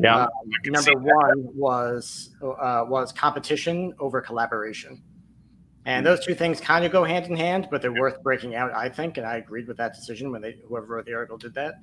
yeah. 0.00 0.22
Um, 0.24 0.28
number 0.66 0.92
one 0.94 1.48
was 1.54 2.30
uh, 2.42 2.84
was 2.86 3.12
competition 3.12 3.92
over 3.98 4.20
collaboration, 4.20 5.02
and 5.84 6.06
those 6.06 6.24
two 6.24 6.34
things 6.34 6.60
kind 6.60 6.84
of 6.84 6.92
go 6.92 7.02
hand 7.02 7.26
in 7.26 7.36
hand, 7.36 7.66
but 7.70 7.82
they're 7.82 7.92
worth 7.92 8.22
breaking 8.22 8.54
out. 8.54 8.72
I 8.72 8.88
think, 8.88 9.16
and 9.16 9.26
I 9.26 9.36
agreed 9.36 9.66
with 9.66 9.76
that 9.78 9.94
decision 9.94 10.30
when 10.30 10.40
they 10.40 10.56
whoever 10.68 10.86
wrote 10.86 11.06
the 11.06 11.14
article 11.14 11.36
did 11.36 11.54
that. 11.54 11.74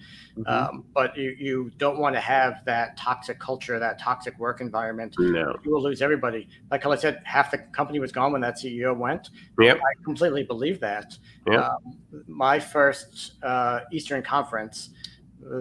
Um, 0.46 0.86
but 0.94 1.18
you 1.18 1.36
you 1.38 1.72
don't 1.78 2.00
want 2.00 2.16
to 2.16 2.22
have 2.22 2.64
that 2.66 2.96
toxic 2.96 3.40
culture, 3.40 3.78
that 3.78 4.00
toxic 4.00 4.40
work 4.40 4.62
environment. 4.62 5.16
no. 5.20 5.56
You 5.64 5.72
will 5.72 5.84
lose 5.84 6.02
everybody. 6.02 6.48
Like 6.72 6.86
I 6.86 6.96
said, 6.96 7.22
half 7.26 7.52
the 7.52 7.58
company 7.58 8.00
was 8.00 8.12
gone 8.12 8.32
when 8.32 8.42
that 8.42 8.56
CEO 8.56 8.96
went. 8.96 9.32
Yep. 9.60 9.78
I 9.78 10.04
completely 10.04 10.44
believe 10.44 10.80
that. 10.80 11.18
Yeah. 11.46 11.68
Um, 11.68 11.98
my 12.28 12.60
first 12.60 13.34
uh, 13.44 13.82
Eastern 13.92 14.24
conference 14.24 14.92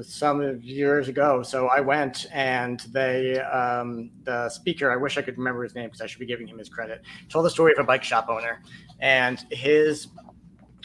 some 0.02 0.60
years 0.60 1.08
ago, 1.08 1.42
so 1.42 1.68
I 1.68 1.80
went 1.80 2.26
and 2.32 2.80
they, 2.92 3.38
um, 3.40 4.10
the 4.24 4.48
speaker, 4.48 4.90
I 4.90 4.96
wish 4.96 5.16
I 5.16 5.22
could 5.22 5.38
remember 5.38 5.62
his 5.62 5.74
name 5.74 5.86
because 5.86 6.00
I 6.00 6.06
should 6.06 6.18
be 6.18 6.26
giving 6.26 6.46
him 6.46 6.58
his 6.58 6.68
credit, 6.68 7.02
told 7.28 7.44
the 7.44 7.50
story 7.50 7.72
of 7.72 7.78
a 7.78 7.84
bike 7.84 8.02
shop 8.02 8.28
owner 8.28 8.62
and 9.00 9.44
his 9.50 10.08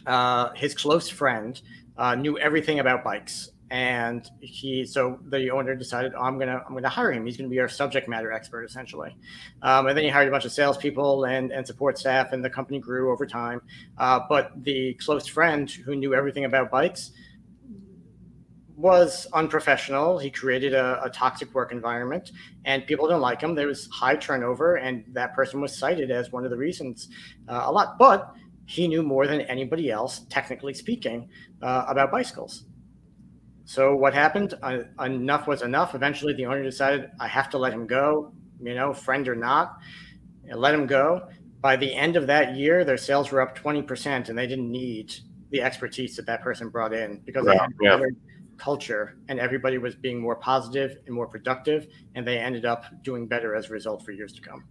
uh, 0.06 0.52
his 0.54 0.76
close 0.76 1.10
friend 1.10 1.62
uh, 1.98 2.16
knew 2.16 2.38
everything 2.38 2.80
about 2.80 3.04
bikes. 3.04 3.50
And 3.72 4.30
he, 4.40 4.86
so 4.86 5.18
the 5.30 5.50
owner 5.50 5.74
decided, 5.74 6.14
oh, 6.16 6.22
I'm 6.22 6.38
gonna, 6.38 6.62
I'm 6.68 6.76
gonna 6.76 6.90
hire 6.90 7.12
him. 7.12 7.26
He's 7.26 7.38
gonna 7.38 7.50
be 7.50 7.60
our 7.60 7.70
subject 7.70 8.08
matter 8.08 8.32
expert, 8.32 8.66
essentially. 8.66 9.18
Um, 9.64 9.88
and 9.88 9.98
then 9.98 10.04
he 10.04 10.12
hired 10.12 10.28
a 10.28 10.32
bunch 10.32 10.46
of 10.46 10.52
salespeople 10.52 11.24
and, 11.24 11.52
and 11.52 11.66
support 11.66 11.98
staff, 11.98 12.34
and 12.34 12.46
the 12.46 12.52
company 12.52 12.78
grew 12.78 13.12
over 13.12 13.26
time. 13.26 13.62
Uh, 13.98 14.20
but 14.30 14.52
the 14.64 14.94
close 14.96 15.26
friend 15.26 15.72
who 15.72 15.96
knew 15.96 16.14
everything 16.14 16.46
about 16.46 16.70
bikes 16.70 17.14
was 18.84 19.28
unprofessional. 19.32 20.20
He 20.20 20.30
created 20.30 20.74
a, 20.74 21.02
a 21.06 21.10
toxic 21.10 21.54
work 21.56 21.72
environment, 21.72 22.34
and 22.66 22.86
people 22.86 23.08
didn't 23.08 23.22
like 23.22 23.40
him. 23.40 23.56
There 23.56 23.68
was 23.68 23.88
high 23.88 24.18
turnover, 24.18 24.76
and 24.76 25.06
that 25.14 25.34
person 25.34 25.62
was 25.62 25.74
cited 25.74 26.12
as 26.12 26.34
one 26.34 26.44
of 26.44 26.52
the 26.52 26.58
reasons 26.58 27.08
uh, 27.48 27.64
a 27.64 27.72
lot. 27.72 27.98
But 27.98 28.34
he 28.66 28.90
knew 28.90 29.02
more 29.02 29.26
than 29.26 29.40
anybody 29.42 29.90
else, 29.90 30.26
technically 30.30 30.74
speaking, 30.74 31.30
uh, 31.62 31.86
about 31.88 32.12
bicycles. 32.12 32.66
So 33.64 33.96
what 33.96 34.14
happened? 34.14 34.56
Uh, 34.62 34.80
enough 35.00 35.48
was 35.48 35.62
enough. 35.62 35.96
Eventually, 35.96 36.34
the 36.34 36.46
owner 36.46 36.62
decided, 36.62 37.10
I 37.22 37.30
have 37.30 37.50
to 37.52 37.58
let 37.58 37.72
him 37.72 37.88
go. 37.88 38.34
You 38.62 38.76
know, 38.76 38.94
friend 38.94 39.30
or 39.30 39.36
not, 39.36 39.78
and 40.50 40.60
let 40.60 40.74
him 40.74 40.88
go. 40.88 41.30
By 41.62 41.78
the 41.78 41.94
end 41.94 42.18
of 42.18 42.28
that 42.28 42.58
year, 42.58 42.84
their 42.84 42.98
sales 42.98 43.32
were 43.32 43.40
up 43.40 43.56
twenty 43.56 43.82
percent, 43.82 44.28
and 44.28 44.38
they 44.38 44.48
didn't 44.48 44.70
need 44.70 45.16
the 45.52 45.62
expertise 45.62 46.18
that 46.18 46.26
that 46.26 46.42
person 46.42 46.68
brought 46.68 46.94
in 46.94 47.22
because 47.24 47.46
they 47.46 47.56
had 47.56 47.70
yeah. 47.80 48.02
Better 48.54 48.64
culture, 48.64 49.18
and 49.28 49.40
everybody 49.40 49.78
was 49.78 49.96
being 49.96 50.22
more 50.22 50.36
positive 50.36 50.98
and 51.06 51.16
more 51.16 51.28
productive, 51.28 51.88
and 52.16 52.28
they 52.28 52.38
ended 52.38 52.66
up 52.66 52.86
doing 53.04 53.28
better 53.28 53.56
as 53.56 53.70
a 53.70 53.74
result 53.74 54.04
for 54.06 54.12
years 54.12 54.34
to 54.34 54.42
come. 54.42 54.64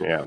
Yeah. 0.00 0.24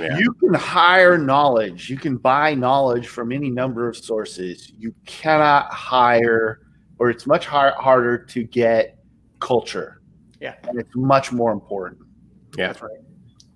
Yeah. 0.00 0.18
You 0.18 0.32
can 0.34 0.54
hire 0.54 1.18
knowledge. 1.18 1.88
You 1.90 1.96
can 1.96 2.16
buy 2.16 2.54
knowledge 2.54 3.06
from 3.08 3.30
any 3.30 3.50
number 3.50 3.88
of 3.88 3.96
sources. 3.96 4.72
You 4.76 4.94
cannot 5.06 5.72
hire, 5.72 6.60
or 6.98 7.10
it's 7.10 7.26
much 7.26 7.46
har- 7.46 7.74
harder 7.78 8.18
to 8.18 8.42
get 8.44 8.98
culture. 9.40 10.02
Yeah. 10.40 10.54
and 10.68 10.78
it's 10.78 10.90
much 10.94 11.32
more 11.32 11.52
important. 11.52 12.00
Yeah. 12.56 12.68
That's 12.68 12.82
right. 12.82 12.90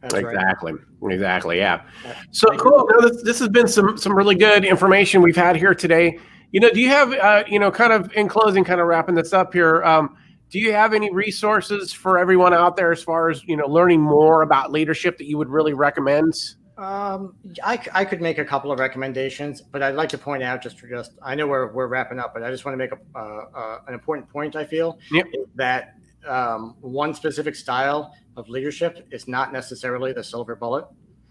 That's 0.01 0.14
right. 0.14 0.24
Exactly. 0.24 0.72
Exactly. 1.03 1.59
Yeah. 1.59 1.82
Yeah. 2.05 2.16
So 2.30 2.49
cool. 2.57 2.88
No, 2.91 3.09
this, 3.09 3.22
this 3.22 3.38
has 3.38 3.49
been 3.49 3.68
some 3.68 3.99
some 3.99 4.14
really 4.14 4.34
good 4.34 4.64
information 4.64 5.20
we've 5.20 5.36
had 5.36 5.57
here 5.57 5.74
today. 5.74 6.18
You 6.53 6.61
know, 6.61 6.70
do 6.70 6.80
you 6.80 6.88
have 6.88 7.12
uh, 7.12 7.44
you 7.46 7.59
know, 7.59 7.70
kind 7.70 7.92
of 7.92 8.12
in 8.14 8.28
closing, 8.28 8.64
kind 8.64 8.80
of 8.80 8.86
wrapping 8.86 9.14
this 9.14 9.32
up 9.32 9.53
here? 9.53 9.82
Um, 9.84 10.16
do 10.51 10.59
you 10.59 10.72
have 10.72 10.92
any 10.92 11.12
resources 11.12 11.92
for 11.92 12.18
everyone 12.18 12.53
out 12.53 12.76
there 12.76 12.90
as 12.90 13.03
far 13.03 13.30
as 13.30 13.44
you 13.44 13.57
know 13.57 13.66
learning 13.66 14.01
more 14.01 14.42
about 14.42 14.72
leadership 14.72 15.16
that 15.18 15.26
you 15.26 15.38
would 15.38 15.48
really 15.48 15.74
recommend? 15.74 16.34
Um, 16.76 17.34
I, 17.62 17.78
I 17.92 18.05
could 18.07 18.22
make 18.22 18.38
a 18.38 18.44
couple 18.44 18.72
of 18.72 18.78
recommendations, 18.78 19.61
but 19.61 19.82
I'd 19.82 19.96
like 19.96 20.09
to 20.11 20.18
point 20.18 20.42
out 20.42 20.62
just 20.62 20.78
for 20.78 20.88
just 20.88 21.12
I 21.22 21.34
know 21.34 21.46
we're, 21.46 21.70
we're 21.72 21.88
wrapping 21.88 22.18
up, 22.18 22.32
but 22.32 22.42
I 22.42 22.51
just 22.51 22.64
want 22.64 22.72
to 22.72 22.78
make 22.78 22.90
a, 22.92 23.18
uh, 23.18 23.44
uh, 23.55 23.78
an 23.86 23.92
important 23.92 24.30
point. 24.30 24.57
I 24.57 24.64
feel 24.64 24.98
Yep. 25.12 25.26
that 25.57 25.94
um, 26.26 26.76
one 26.80 27.12
specific 27.12 27.55
style 27.55 28.14
of 28.36 28.48
leadership 28.48 29.07
is 29.11 29.28
not 29.28 29.53
necessarily 29.53 30.14
the 30.14 30.24
silver 30.24 30.57
bullet. 30.57 30.86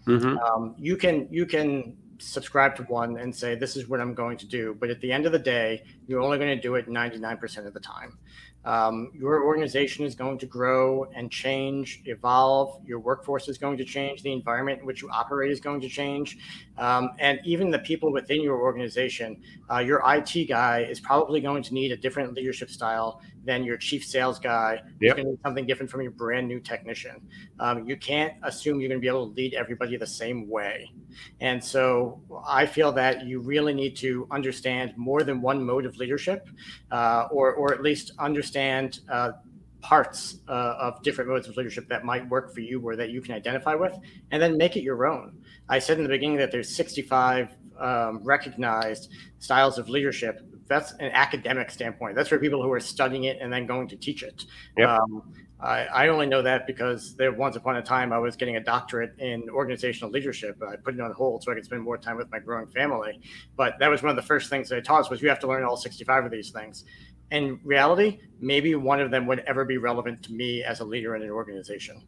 Mm-hmm. 0.06 0.38
Um, 0.38 0.76
you 0.78 0.96
can 0.96 1.26
you 1.30 1.46
can 1.46 1.96
subscribe 2.20 2.76
to 2.76 2.82
one 2.84 3.18
and 3.18 3.34
say 3.34 3.54
this 3.54 3.76
is 3.76 3.88
what 3.88 4.00
I'm 4.00 4.14
going 4.14 4.36
to 4.38 4.46
do, 4.46 4.76
but 4.78 4.90
at 4.90 5.00
the 5.00 5.12
end 5.12 5.26
of 5.26 5.32
the 5.32 5.38
day, 5.38 5.82
you're 6.06 6.20
only 6.20 6.38
going 6.38 6.54
to 6.54 6.60
do 6.60 6.74
it 6.74 6.88
99% 6.88 7.66
of 7.66 7.74
the 7.74 7.80
time. 7.80 8.18
Um, 8.64 9.10
your 9.14 9.42
organization 9.44 10.04
is 10.04 10.14
going 10.14 10.36
to 10.38 10.46
grow 10.46 11.04
and 11.14 11.30
change, 11.30 12.02
evolve. 12.04 12.82
Your 12.86 13.00
workforce 13.00 13.48
is 13.48 13.56
going 13.56 13.78
to 13.78 13.84
change. 13.84 14.22
The 14.22 14.32
environment 14.32 14.80
in 14.80 14.86
which 14.86 15.00
you 15.00 15.08
operate 15.10 15.50
is 15.50 15.60
going 15.60 15.80
to 15.80 15.88
change. 15.88 16.36
Um, 16.76 17.10
and 17.18 17.40
even 17.44 17.70
the 17.70 17.78
people 17.78 18.12
within 18.12 18.42
your 18.42 18.60
organization, 18.60 19.42
uh, 19.70 19.78
your 19.78 20.02
IT 20.06 20.48
guy 20.48 20.80
is 20.80 21.00
probably 21.00 21.40
going 21.40 21.62
to 21.62 21.74
need 21.74 21.90
a 21.90 21.96
different 21.96 22.34
leadership 22.34 22.68
style 22.68 23.22
than 23.44 23.64
your 23.64 23.78
chief 23.78 24.04
sales 24.04 24.38
guy. 24.38 24.82
Yep. 25.00 25.16
going 25.16 25.26
to 25.26 25.30
need 25.32 25.40
something 25.42 25.66
different 25.66 25.90
from 25.90 26.02
your 26.02 26.10
brand 26.10 26.46
new 26.46 26.60
technician. 26.60 27.26
Um, 27.58 27.88
you 27.88 27.96
can't 27.96 28.34
assume 28.42 28.78
you're 28.78 28.90
going 28.90 29.00
to 29.00 29.02
be 29.02 29.08
able 29.08 29.28
to 29.28 29.34
lead 29.34 29.54
everybody 29.54 29.96
the 29.96 30.06
same 30.06 30.50
way. 30.50 30.92
And 31.40 31.62
so 31.62 32.20
I 32.46 32.66
feel 32.66 32.92
that 32.92 33.26
you 33.26 33.40
really 33.40 33.74
need 33.74 33.96
to 33.96 34.26
understand 34.30 34.94
more 34.96 35.22
than 35.22 35.40
one 35.40 35.64
mode 35.64 35.86
of 35.86 35.96
leadership, 35.96 36.48
uh, 36.90 37.28
or, 37.30 37.54
or 37.54 37.72
at 37.72 37.82
least 37.82 38.12
understand 38.18 39.00
uh, 39.08 39.32
parts 39.80 40.38
uh, 40.48 40.74
of 40.78 41.02
different 41.02 41.30
modes 41.30 41.48
of 41.48 41.56
leadership 41.56 41.88
that 41.88 42.04
might 42.04 42.28
work 42.28 42.52
for 42.52 42.60
you 42.60 42.80
or 42.80 42.96
that 42.96 43.10
you 43.10 43.20
can 43.20 43.34
identify 43.34 43.74
with, 43.74 43.98
and 44.30 44.42
then 44.42 44.56
make 44.56 44.76
it 44.76 44.82
your 44.82 45.06
own. 45.06 45.38
I 45.68 45.78
said 45.78 45.96
in 45.98 46.02
the 46.02 46.08
beginning 46.08 46.36
that 46.38 46.50
there's 46.50 46.74
65 46.74 47.56
um, 47.78 48.20
recognized 48.22 49.10
styles 49.38 49.78
of 49.78 49.88
leadership. 49.88 50.42
That's 50.66 50.92
an 50.92 51.10
academic 51.12 51.70
standpoint. 51.70 52.14
That's 52.14 52.28
for 52.28 52.38
people 52.38 52.62
who 52.62 52.70
are 52.72 52.80
studying 52.80 53.24
it 53.24 53.38
and 53.40 53.52
then 53.52 53.66
going 53.66 53.88
to 53.88 53.96
teach 53.96 54.22
it. 54.22 54.44
Yep. 54.76 54.88
Um, 54.88 55.34
I, 55.62 55.84
I 55.84 56.08
only 56.08 56.26
know 56.26 56.40
that 56.42 56.66
because 56.66 57.14
there 57.16 57.32
once 57.32 57.56
upon 57.56 57.76
a 57.76 57.82
time 57.82 58.12
I 58.12 58.18
was 58.18 58.34
getting 58.34 58.56
a 58.56 58.60
doctorate 58.60 59.14
in 59.18 59.48
organizational 59.50 60.10
leadership. 60.10 60.60
I 60.66 60.76
put 60.76 60.94
it 60.94 61.00
on 61.00 61.12
hold 61.12 61.42
so 61.42 61.52
I 61.52 61.54
could 61.54 61.64
spend 61.64 61.82
more 61.82 61.98
time 61.98 62.16
with 62.16 62.30
my 62.30 62.38
growing 62.38 62.66
family. 62.68 63.20
But 63.56 63.78
that 63.78 63.88
was 63.88 64.02
one 64.02 64.10
of 64.10 64.16
the 64.16 64.22
first 64.22 64.48
things 64.48 64.68
they 64.68 64.80
taught 64.80 65.00
us 65.00 65.10
was 65.10 65.20
you 65.20 65.28
have 65.28 65.40
to 65.40 65.46
learn 65.46 65.64
all 65.64 65.76
65 65.76 66.24
of 66.24 66.30
these 66.30 66.50
things. 66.50 66.84
In 67.30 67.60
reality, 67.62 68.20
maybe 68.40 68.74
one 68.74 69.00
of 69.00 69.10
them 69.10 69.26
would 69.26 69.40
ever 69.40 69.64
be 69.64 69.76
relevant 69.76 70.22
to 70.24 70.32
me 70.32 70.64
as 70.64 70.80
a 70.80 70.84
leader 70.84 71.14
in 71.14 71.22
an 71.22 71.30
organization. 71.30 72.02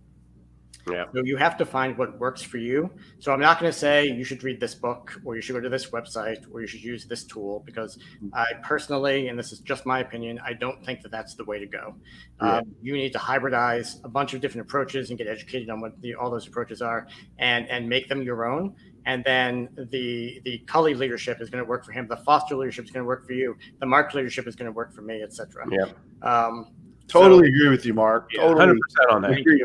Yeah. 0.91 1.05
So 1.15 1.23
you 1.23 1.37
have 1.37 1.57
to 1.59 1.65
find 1.65 1.97
what 1.97 2.19
works 2.19 2.43
for 2.43 2.59
you. 2.59 2.91
So 3.21 3.33
I'm 3.33 3.41
not 3.41 3.61
going 3.61 3.71
to 3.71 3.79
say 3.79 4.07
you 4.07 4.25
should 4.25 4.43
read 4.43 4.59
this 4.59 4.75
book 4.75 5.21
or 5.25 5.37
you 5.37 5.43
should 5.43 5.53
go 5.53 5.61
to 5.61 5.69
this 5.69 5.91
website 5.91 6.45
or 6.53 6.61
you 6.61 6.67
should 6.67 6.83
use 6.83 7.05
this 7.05 7.25
tool 7.25 7.63
because 7.65 7.99
I 8.33 8.47
personally, 8.63 9.29
and 9.29 9.39
this 9.39 9.53
is 9.53 9.61
just 9.61 9.87
my 9.87 10.01
opinion, 10.01 10.41
I 10.45 10.55
don't 10.55 10.85
think 10.85 11.03
that 11.03 11.13
that's 11.13 11.35
the 11.35 11.45
way 11.45 11.59
to 11.61 11.67
go. 11.67 11.95
Yeah. 12.41 12.59
Um, 12.59 12.75
you 12.83 12.95
need 12.95 13.13
to 13.13 13.19
hybridize 13.19 14.05
a 14.05 14.09
bunch 14.09 14.35
of 14.35 14.41
different 14.41 14.67
approaches 14.67 15.11
and 15.11 15.19
get 15.19 15.29
educated 15.29 15.71
on 15.71 15.81
what 15.81 16.01
the, 16.01 16.15
all 16.15 16.31
those 16.31 16.49
approaches 16.49 16.83
are 16.83 17.07
and 17.39 17.69
and 17.69 17.89
make 17.89 18.09
them 18.09 18.23
your 18.23 18.45
own. 18.47 18.75
And 19.07 19.23
then 19.25 19.69
the 19.91 20.41
the 20.45 20.59
Cully 20.67 20.95
leadership 20.95 21.41
is 21.41 21.51
going 21.51 21.63
to 21.63 21.69
work 21.69 21.85
for 21.85 21.93
him. 21.93 22.07
The 22.09 22.17
Foster 22.19 22.57
leadership 22.57 22.85
is 22.85 22.91
going 22.91 23.03
to 23.03 23.09
work 23.09 23.27
for 23.27 23.33
you. 23.33 23.57
The 23.81 23.87
Mark 23.87 24.15
leadership 24.15 24.47
is 24.47 24.57
going 24.57 24.67
to 24.67 24.73
work 24.73 24.93
for 24.93 25.03
me, 25.03 25.23
etc. 25.23 25.67
Yeah. 25.71 25.87
Um, 26.23 26.69
Totally 27.09 27.49
agree 27.49 27.69
with 27.69 27.85
you, 27.85 27.95
Mark. 27.95 28.31
Yeah, 28.33 28.43
hundred 28.43 28.59
Totally 28.59 28.81
percent 28.81 29.11
on 29.11 29.23
that. 29.23 29.33
agree. 29.33 29.63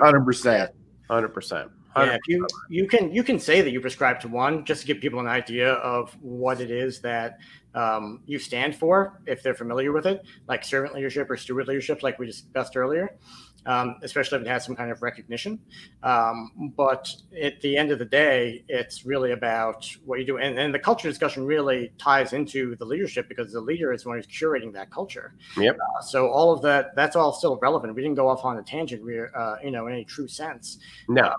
Hundred 1.10 1.30
percent. 1.30 1.72
Yeah, 1.96 2.18
you 2.28 2.48
you 2.70 2.88
can 2.88 3.12
you 3.12 3.24
can 3.24 3.40
say 3.40 3.62
that 3.62 3.72
you 3.72 3.82
prescribe 3.82 4.20
to 4.20 4.28
one 4.28 4.66
just 4.66 4.82
to 4.82 4.88
give 4.88 5.00
people 5.00 5.20
an 5.20 5.28
idea 5.28 5.74
of 5.74 6.12
what 6.22 6.62
it 6.62 6.70
is 6.70 7.00
that 7.02 7.40
um, 7.74 8.22
you 8.26 8.38
stand 8.38 8.76
for 8.76 9.20
if 9.26 9.42
they're 9.42 9.56
familiar 9.56 9.92
with 9.92 10.06
it, 10.06 10.24
like 10.48 10.64
servant 10.64 10.94
leadership 10.94 11.30
or 11.30 11.38
steward 11.38 11.68
leadership, 11.68 12.04
like 12.04 12.20
we 12.20 12.26
discussed 12.26 12.78
earlier. 12.78 13.18
Um, 13.68 13.98
especially 14.02 14.38
if 14.40 14.46
it 14.46 14.48
has 14.48 14.64
some 14.66 14.76
kind 14.76 14.92
of 14.92 15.02
recognition. 15.04 15.60
Um, 16.02 16.74
but 16.78 17.14
at 17.42 17.60
the 17.60 17.76
end 17.76 17.92
of 17.92 18.00
the 18.00 18.06
day, 18.06 18.64
it's 18.70 19.06
really 19.06 19.34
about 19.34 19.86
what 20.06 20.20
you 20.20 20.26
do. 20.26 20.38
And, 20.38 20.58
and 20.58 20.74
the 20.74 20.80
culture 20.80 21.10
discussion 21.10 21.46
really 21.46 21.92
ties 21.98 22.32
into 22.32 22.78
the 22.78 22.86
leadership 22.86 23.28
because 23.28 23.52
the 23.52 23.60
leader 23.60 23.92
is 23.92 24.04
the 24.04 24.10
one 24.10 24.18
who's 24.18 24.28
curating 24.28 24.72
that 24.74 24.90
culture. 24.90 25.36
Yep. 25.58 25.76
Uh, 25.76 26.02
so 26.02 26.30
all 26.30 26.54
of 26.54 26.62
that, 26.62 26.96
that's 26.96 27.18
all 27.18 27.34
still 27.34 27.58
relevant. 27.62 27.94
We 27.94 28.02
didn't 28.02 28.16
go 28.16 28.30
off 28.30 28.46
on 28.46 28.58
a 28.58 28.64
tangent, 28.64 29.04
we, 29.04 29.20
uh, 29.20 29.56
you 29.64 29.72
know, 29.72 29.88
in 29.88 29.94
any 29.94 30.06
true 30.06 30.28
sense 30.30 30.78
No. 31.10 31.36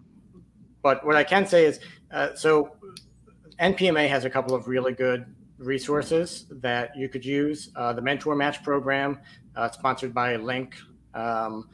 but 0.83 1.05
what 1.07 1.17
I 1.17 1.25
can 1.25 1.47
say 1.47 1.65
is, 1.65 1.81
uh, 2.11 2.35
so 2.35 2.77
NPMA 3.61 4.09
has 4.09 4.25
a 4.25 4.31
couple 4.31 4.55
of 4.55 4.69
really 4.69 4.93
good 4.93 5.27
resources 5.59 6.47
that 6.51 6.97
you 6.97 7.09
could 7.09 7.25
use. 7.25 7.71
Uh, 7.75 7.93
the 7.93 8.03
Mentor 8.03 8.37
Match 8.37 8.63
program, 8.63 9.19
uh, 9.57 9.71
sponsored 9.71 10.15
by 10.15 10.37
Link. 10.37 10.77
Um, 11.15 11.69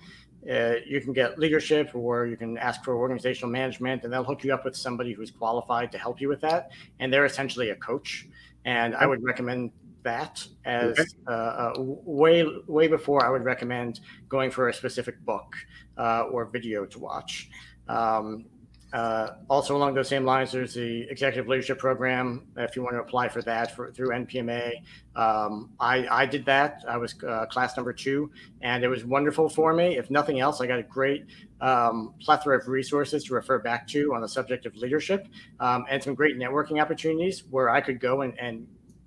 uh, 0.51 0.75
you 0.87 1.01
can 1.01 1.13
get 1.13 1.39
leadership 1.39 1.91
or 1.95 2.27
you 2.27 2.37
can 2.37 2.59
ask 2.59 2.85
for 2.85 2.97
organizational 2.97 3.51
management 3.51 4.05
and 4.05 4.13
they'll 4.13 4.25
hook 4.25 4.45
you 4.45 4.53
up 4.53 4.65
with 4.65 4.77
somebody 4.77 5.13
who's 5.13 5.31
qualified 5.31 5.91
to 5.93 5.99
help 5.99 6.21
you 6.21 6.29
with 6.29 6.41
that 6.41 6.71
and 7.01 7.13
they're 7.13 7.25
essentially 7.25 7.71
a 7.71 7.77
coach. 7.77 8.29
And 8.67 8.95
i 8.95 9.07
would 9.07 9.23
recommend 9.23 9.73
that 10.03 10.47
as 10.65 11.15
uh, 11.27 11.31
uh, 11.31 11.73
way 11.79 12.47
way 12.67 12.89
before 12.89 13.25
i 13.25 13.31
would 13.31 13.43
recommend 13.43 14.01
going 14.29 14.51
for 14.51 14.69
a 14.69 14.75
specific 14.75 15.19
book 15.25 15.55
uh, 15.97 16.23
or 16.31 16.47
video 16.47 16.85
to 16.85 16.99
watch. 16.99 17.51
Um, 17.89 18.47
uh, 18.95 19.35
also 19.51 19.77
along 19.77 19.93
those 19.93 20.09
same 20.09 20.25
lines, 20.25 20.53
there's 20.53 20.75
the 20.75 21.01
executive 21.11 21.49
leadership 21.49 21.81
program. 21.81 22.47
If 22.57 22.77
you 22.77 22.83
want 22.83 22.95
to 22.95 23.01
apply 23.01 23.29
for 23.29 23.43
that 23.43 23.75
for, 23.75 23.91
through 23.91 24.11
NPMA, 24.11 24.75
um, 25.17 25.71
I, 25.81 26.07
I 26.09 26.27
did 26.27 26.47
that. 26.47 26.85
I 26.89 26.97
was 26.97 27.17
uh, 27.27 27.47
class 27.47 27.77
number 27.77 27.93
two, 27.93 28.31
and 28.63 28.85
it 28.85 28.89
was 28.89 29.05
wonderful 29.05 29.49
for 29.49 29.75
me. 29.75 29.99
If 29.99 30.13
nothing 30.13 30.39
else, 30.39 30.61
I 30.61 30.69
got 30.69 30.79
a 30.79 30.85
great 30.85 31.27
um, 31.61 32.15
plethora 32.21 32.57
of 32.57 32.69
resources 32.69 33.25
to 33.25 33.35
refer 33.35 33.59
back 33.59 33.89
to 33.89 34.15
on 34.15 34.21
the 34.21 34.29
subject 34.29 34.65
of 34.65 34.77
leadership, 34.77 35.27
um, 35.59 35.87
and 35.91 36.01
some 36.01 36.15
great 36.15 36.39
networking 36.39 36.81
opportunities 36.81 37.43
where 37.51 37.71
I 37.71 37.81
could 37.81 37.99
go 37.99 38.21
and, 38.21 38.39
and 38.39 38.65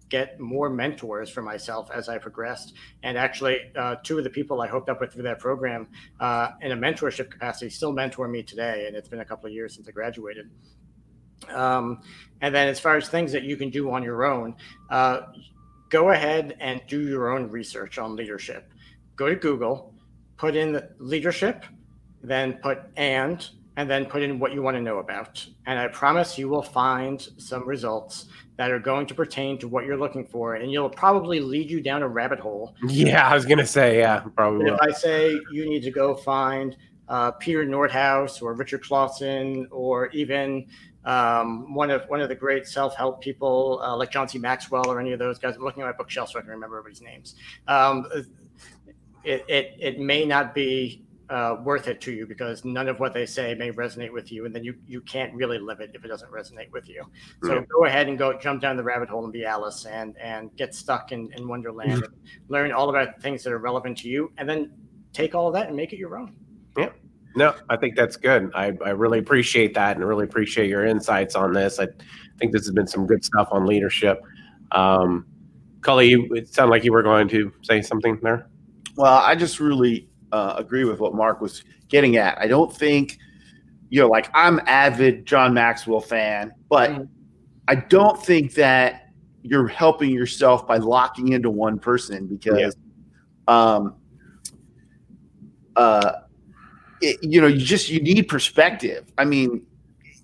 get 0.09 0.39
more 0.39 0.69
mentors 0.69 1.29
for 1.29 1.41
myself 1.41 1.89
as 1.91 2.09
I 2.09 2.17
progressed. 2.17 2.73
And 3.03 3.17
actually, 3.17 3.59
uh, 3.75 3.95
two 4.03 4.17
of 4.17 4.23
the 4.23 4.29
people 4.29 4.61
I 4.61 4.67
hooked 4.67 4.89
up 4.89 5.01
with 5.01 5.13
through 5.13 5.23
that 5.23 5.39
program 5.39 5.87
uh, 6.19 6.51
in 6.61 6.71
a 6.71 6.77
mentorship 6.77 7.29
capacity 7.29 7.69
still 7.69 7.91
mentor 7.91 8.27
me 8.27 8.43
today. 8.43 8.85
And 8.87 8.95
it's 8.95 9.09
been 9.09 9.19
a 9.19 9.25
couple 9.25 9.47
of 9.47 9.53
years 9.53 9.75
since 9.75 9.87
I 9.87 9.91
graduated. 9.91 10.49
Um, 11.49 12.01
and 12.41 12.53
then, 12.53 12.67
as 12.67 12.79
far 12.79 12.97
as 12.97 13.09
things 13.09 13.31
that 13.31 13.43
you 13.43 13.57
can 13.57 13.69
do 13.69 13.91
on 13.91 14.03
your 14.03 14.25
own, 14.25 14.55
uh, 14.89 15.21
go 15.89 16.09
ahead 16.09 16.57
and 16.59 16.81
do 16.87 17.01
your 17.01 17.29
own 17.29 17.49
research 17.49 17.97
on 17.97 18.15
leadership. 18.15 18.71
Go 19.15 19.29
to 19.29 19.35
Google, 19.35 19.93
put 20.37 20.55
in 20.55 20.81
leadership, 20.99 21.63
then 22.23 22.59
put 22.61 22.79
and, 22.95 23.47
and 23.77 23.87
then 23.89 24.05
put 24.05 24.23
in 24.23 24.39
what 24.39 24.53
you 24.53 24.61
want 24.61 24.75
to 24.75 24.81
know 24.81 24.97
about. 24.97 25.45
And 25.67 25.79
I 25.79 25.87
promise 25.87 26.37
you 26.37 26.49
will 26.49 26.63
find 26.63 27.21
some 27.37 27.65
results 27.65 28.25
that 28.57 28.71
are 28.71 28.79
going 28.79 29.05
to 29.05 29.13
pertain 29.13 29.59
to 29.59 29.67
what 29.67 29.85
you're 29.85 29.97
looking 29.97 30.25
for. 30.25 30.55
And 30.55 30.71
you'll 30.71 30.89
probably 30.89 31.39
lead 31.39 31.69
you 31.69 31.79
down 31.79 32.01
a 32.01 32.07
rabbit 32.07 32.39
hole 32.39 32.75
Yeah, 32.87 33.29
I 33.29 33.35
was 33.35 33.45
gonna 33.45 33.67
say 33.67 33.99
yeah, 33.99 34.21
probably. 34.35 34.71
if 34.71 34.79
I 34.81 34.91
say 34.91 35.39
you 35.51 35.69
need 35.69 35.83
to 35.83 35.91
go 35.91 36.15
find 36.15 36.75
uh, 37.07 37.31
Peter 37.31 37.63
Northouse 37.65 38.41
or 38.41 38.53
Richard 38.53 38.83
Clausen 38.83 39.67
or 39.71 40.07
even 40.07 40.65
um, 41.05 41.73
one 41.75 41.91
of 41.91 42.03
one 42.09 42.19
of 42.19 42.29
the 42.29 42.35
great 42.35 42.65
self-help 42.67 43.21
people 43.21 43.79
uh, 43.83 43.95
like 43.95 44.11
John 44.11 44.27
C. 44.27 44.39
Maxwell 44.39 44.89
or 44.89 44.99
any 44.99 45.13
of 45.13 45.19
those 45.19 45.37
guys, 45.37 45.55
I'm 45.55 45.61
looking 45.63 45.83
at 45.83 45.85
my 45.85 45.91
bookshelf 45.93 46.31
so 46.31 46.39
I 46.39 46.41
can 46.41 46.49
remember 46.49 46.79
everybody's 46.79 47.01
names. 47.01 47.35
Um, 47.67 48.07
it, 49.23 49.45
it 49.47 49.75
it 49.79 49.99
may 49.99 50.25
not 50.25 50.55
be 50.55 51.03
uh, 51.29 51.57
worth 51.63 51.87
it 51.87 51.99
to 52.01 52.11
you 52.11 52.25
because 52.25 52.63
none 52.63 52.87
of 52.87 52.99
what 52.99 53.13
they 53.13 53.25
say 53.25 53.53
may 53.55 53.71
resonate 53.71 54.11
with 54.13 54.31
you, 54.31 54.45
and 54.45 54.55
then 54.55 54.63
you 54.63 54.75
you 54.87 55.01
can't 55.01 55.33
really 55.33 55.59
live 55.59 55.79
it 55.81 55.91
if 55.93 56.03
it 56.05 56.07
doesn't 56.07 56.31
resonate 56.31 56.71
with 56.71 56.87
you. 56.87 57.03
So 57.43 57.55
Yeah. 57.55 57.61
go 57.69 57.85
ahead 57.85 58.07
and 58.07 58.17
go 58.17 58.37
jump 58.39 58.61
down 58.61 58.77
the 58.77 58.83
rabbit 58.83 59.09
hole 59.09 59.23
and 59.23 59.33
be 59.33 59.43
Alice 59.45 59.85
and 59.85 60.17
and 60.17 60.55
get 60.55 60.73
stuck 60.73 61.11
in, 61.11 61.29
in 61.35 61.47
Wonderland 61.47 61.91
and 62.03 62.13
learn 62.47 62.71
all 62.71 62.89
about 62.89 63.21
things 63.21 63.43
that 63.43 63.51
are 63.51 63.57
relevant 63.59 63.97
to 63.99 64.07
you, 64.09 64.31
and 64.37 64.47
then 64.47 64.71
take 65.13 65.35
all 65.35 65.47
of 65.47 65.53
that 65.53 65.67
and 65.67 65.75
make 65.75 65.91
it 65.93 65.97
your 65.97 66.17
own. 66.17 66.35
Yeah. 66.77 66.89
No, 67.35 67.53
I 67.69 67.75
think 67.77 67.95
that's 67.95 68.15
good. 68.15 68.49
I, 68.55 68.73
I 68.83 68.89
really 68.91 69.19
appreciate 69.19 69.73
that 69.75 69.95
and 69.95 70.05
really 70.05 70.23
appreciate 70.23 70.69
your 70.69 70.85
insights 70.85 71.35
on 71.35 71.53
this. 71.53 71.79
I 71.79 71.87
think 72.39 72.51
this 72.51 72.65
has 72.65 72.71
been 72.73 72.87
some 72.87 73.05
good 73.05 73.23
stuff 73.23 73.49
on 73.51 73.65
leadership. 73.67 74.19
Um, 74.71 75.25
Cully, 75.81 76.09
you- 76.09 76.27
it 76.33 76.47
sounded 76.47 76.71
like 76.71 76.83
you 76.83 76.91
were 76.93 77.03
going 77.03 77.27
to 77.29 77.51
say 77.61 77.81
something 77.81 78.17
there. 78.23 78.47
Well, 78.95 79.13
I 79.13 79.35
just 79.35 79.59
really 79.59 80.09
uh, 80.31 80.55
agree 80.57 80.83
with 80.83 80.99
what 80.99 81.13
Mark 81.13 81.41
was 81.41 81.63
getting 81.89 82.17
at. 82.17 82.37
I 82.39 82.47
don't 82.47 82.75
think, 82.75 83.17
you 83.89 84.01
know, 84.01 84.07
like 84.07 84.29
I'm 84.33 84.59
avid 84.67 85.25
John 85.25 85.53
Maxwell 85.53 86.01
fan, 86.01 86.51
but 86.69 86.91
Mhm. 86.91 87.07
I 87.67 87.75
don't 87.75 88.21
think 88.21 88.53
that 88.55 89.03
you're 89.43 89.67
helping 89.67 90.09
yourself 90.09 90.67
by 90.67 90.77
locking 90.77 91.29
into 91.29 91.49
one 91.49 91.79
person 91.79 92.27
because, 92.27 92.75
um, 93.47 93.95
uh, 95.75 96.11
it, 97.01 97.23
you 97.23 97.39
know, 97.39 97.47
you 97.47 97.59
just 97.59 97.89
you 97.89 98.01
need 98.01 98.23
perspective. 98.27 99.05
I 99.17 99.25
mean, 99.25 99.65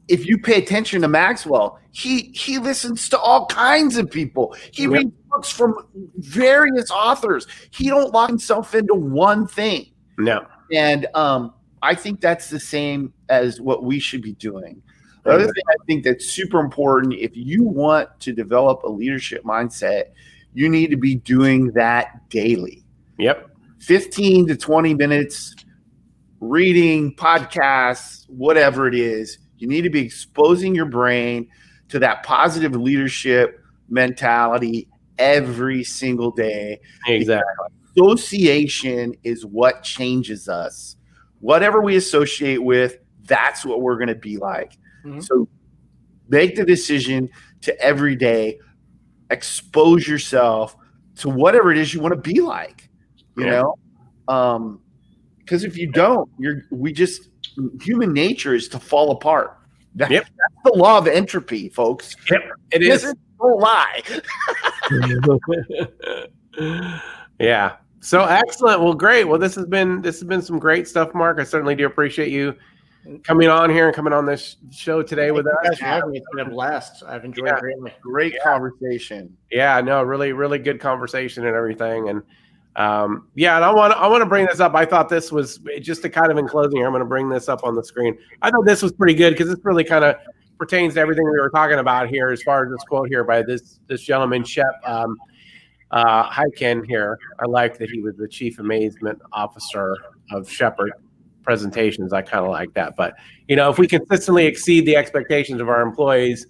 if 0.08 0.26
you 0.26 0.38
pay 0.38 0.58
attention 0.58 1.02
to 1.04 1.08
Maxwell, 1.08 1.80
he 1.92 2.32
he 2.34 2.58
listens 2.58 3.08
to 3.10 3.20
all 3.20 3.46
kinds 3.46 3.98
of 3.98 4.10
people. 4.10 4.56
He 4.72 4.84
Yep. 4.84 4.92
reads 4.92 5.12
books 5.30 5.50
from 5.50 5.76
various 6.18 6.90
authors. 6.92 7.48
He 7.72 7.88
don't 7.88 8.12
lock 8.14 8.30
himself 8.30 8.74
into 8.76 8.96
one 8.96 9.48
thing. 9.48 9.93
No. 10.18 10.46
And 10.72 11.08
um, 11.14 11.54
I 11.82 11.96
think 11.96 12.22
that's 12.22 12.50
the 12.50 12.60
same 12.60 13.14
as 13.30 13.60
what 13.60 13.84
we 13.84 14.00
should 14.00 14.22
be 14.22 14.34
doing. 14.34 14.82
The 15.24 15.32
other 15.32 15.46
thing 15.46 15.64
I 15.70 15.76
think 15.88 16.04
that's 16.04 16.26
super 16.26 16.60
important 16.60 17.14
if 17.14 17.32
you 17.34 17.64
want 17.64 18.10
to 18.22 18.34
develop 18.34 18.84
a 18.84 18.90
leadership 18.90 19.44
mindset, 19.44 20.08
you 20.54 20.68
need 20.68 20.90
to 20.92 20.98
be 20.98 21.16
doing 21.16 21.68
that 21.72 22.30
daily. 22.30 22.84
Yep. 23.20 23.50
15 23.80 24.48
to 24.48 24.58
20 24.58 24.94
minutes 24.96 25.56
reading, 26.42 27.16
podcasts, 27.16 28.30
whatever 28.30 28.88
it 28.88 28.96
is. 28.96 29.38
You 29.58 29.68
need 29.68 29.84
to 29.84 29.90
be 29.90 30.02
exposing 30.02 30.76
your 30.76 30.86
brain 30.86 31.48
to 31.88 32.00
that 32.00 32.24
positive 32.24 32.76
leadership 32.76 33.62
mentality 33.88 34.90
every 35.18 35.84
single 35.84 36.32
day 36.32 36.80
Exactly. 37.08 37.68
Association 37.96 39.14
is 39.24 39.46
what 39.46 39.84
changes 39.84 40.50
us. 40.50 40.96
Whatever 41.40 41.82
we 41.82 41.96
associate 41.96 42.64
with, 42.64 42.98
that's 43.26 43.66
what 43.66 43.82
we're 43.82 43.98
going 43.98 44.08
to 44.08 44.16
be 44.16 44.38
like. 44.38 44.78
Mhm. 45.06 45.24
So 45.24 45.48
make 46.30 46.56
the 46.56 46.66
decision 46.66 47.30
to 47.62 47.80
every 47.82 48.16
day 48.16 48.60
expose 49.30 50.08
yourself 50.08 50.76
to 51.18 51.30
whatever 51.30 51.72
it 51.72 51.78
is 51.78 51.94
you 51.94 52.02
want 52.02 52.14
to 52.14 52.34
be 52.34 52.42
like. 52.42 52.90
You 53.38 53.46
Yeah. 53.46 53.62
know, 53.62 53.76
um, 54.34 54.80
because 55.40 55.64
if 55.64 55.78
you 55.78 55.92
don't, 55.92 56.30
you're 56.40 56.64
we 56.72 56.92
just 56.94 57.30
human 57.82 58.14
nature 58.14 58.54
is 58.56 58.68
to 58.70 58.80
fall 58.80 59.12
apart. 59.12 59.58
That- 59.96 60.10
Yep. 60.12 60.24
That's 60.26 60.74
the 60.74 60.80
law 60.80 60.98
of 60.98 61.08
entropy, 61.08 61.70
folks. 61.70 62.16
It 62.72 62.82
Yes, 62.82 63.04
is. 63.04 63.14
Don't 63.40 63.60
lie. 63.60 64.02
yeah. 67.40 67.76
So 68.04 68.22
excellent. 68.26 68.82
Well, 68.82 68.94
great. 68.94 69.24
Well, 69.24 69.40
this 69.40 69.56
has 69.56 69.66
been 69.66 70.02
this 70.02 70.20
has 70.20 70.28
been 70.28 70.42
some 70.42 70.60
great 70.60 70.88
stuff, 70.90 71.14
Mark. 71.14 71.40
I 71.40 71.44
certainly 71.46 71.74
do 71.74 71.86
appreciate 71.86 72.30
you 72.30 72.54
coming 73.24 73.48
on 73.48 73.70
here 73.70 73.88
and 73.88 73.96
coming 73.96 74.12
on 74.12 74.26
this 74.26 74.58
show 74.72 75.02
today 75.02 75.32
with 75.32 75.48
us. 75.48 75.54
Thank 75.64 75.72
guys 75.72 75.80
for 75.80 75.86
having. 75.86 76.16
It's 76.16 76.26
been 76.36 76.48
a 76.48 76.50
blast. 76.50 77.04
I've 77.08 77.24
enjoyed 77.24 77.48
Yeah. 77.48 77.60
it. 77.86 77.94
Great 78.02 78.34
Yeah. 78.34 78.44
conversation. 78.44 79.36
Yeah, 79.52 79.80
no, 79.80 80.04
really, 80.04 80.34
really 80.34 80.60
good 80.60 80.82
conversation 80.82 81.46
and 81.46 81.56
everything. 81.56 82.10
And 82.10 82.24
um, 82.76 83.28
yeah, 83.36 83.56
and 83.56 83.64
I 83.64 83.72
want 83.74 83.94
I 83.94 84.08
want 84.08 84.22
to 84.22 84.26
bring 84.26 84.48
this 84.48 84.60
up. 84.60 84.76
I 84.76 84.84
thought 84.86 85.08
this 85.08 85.32
was 85.32 85.60
just 85.80 86.02
to 86.02 86.10
kind 86.10 86.30
of 86.30 86.38
in 86.38 86.46
closing. 86.48 86.78
here, 86.78 86.86
I'm 86.86 86.92
going 86.92 87.00
to 87.04 87.06
bring 87.08 87.30
this 87.30 87.48
up 87.48 87.64
on 87.64 87.74
the 87.74 87.84
screen. 87.86 88.18
I 88.42 88.52
thought 88.52 88.66
this 88.66 88.82
was 88.82 88.92
pretty 88.92 89.14
good 89.14 89.32
because 89.32 89.48
this 89.48 89.60
really 89.64 89.86
kind 89.86 90.04
of 90.04 90.16
pertains 90.58 90.96
to 90.96 91.00
everything 91.00 91.24
we 91.24 91.40
were 91.40 91.50
talking 91.52 91.80
about 91.80 92.10
here, 92.10 92.30
as 92.32 92.44
far 92.44 92.66
as 92.66 92.72
this 92.72 92.84
quote 92.84 93.08
here 93.08 93.24
by 93.24 93.44
this 93.44 93.80
this 93.88 94.02
gentleman, 94.02 94.44
Shep 94.44 94.66
um, 94.86 95.16
uh, 95.94 96.30
Hyken 96.30 96.86
here. 96.86 97.18
I 97.40 97.46
like 97.46 97.78
that 97.78 97.90
he 97.90 98.02
was 98.02 98.18
the 98.18 98.28
chief 98.28 98.60
amazement 98.60 99.22
officer 99.32 99.96
of 100.32 100.50
Shepard 100.50 100.92
presentations. 101.44 102.12
I 102.14 102.22
kind 102.22 102.44
of 102.44 102.52
like 102.52 102.74
that. 102.74 102.96
But 102.98 103.14
you 103.48 103.56
know, 103.56 103.70
if 103.70 103.78
we 103.78 103.88
consistently 103.88 104.46
exceed 104.46 104.86
the 104.86 104.96
expectations 104.96 105.62
of 105.62 105.70
our 105.70 105.82
employees 105.82 106.48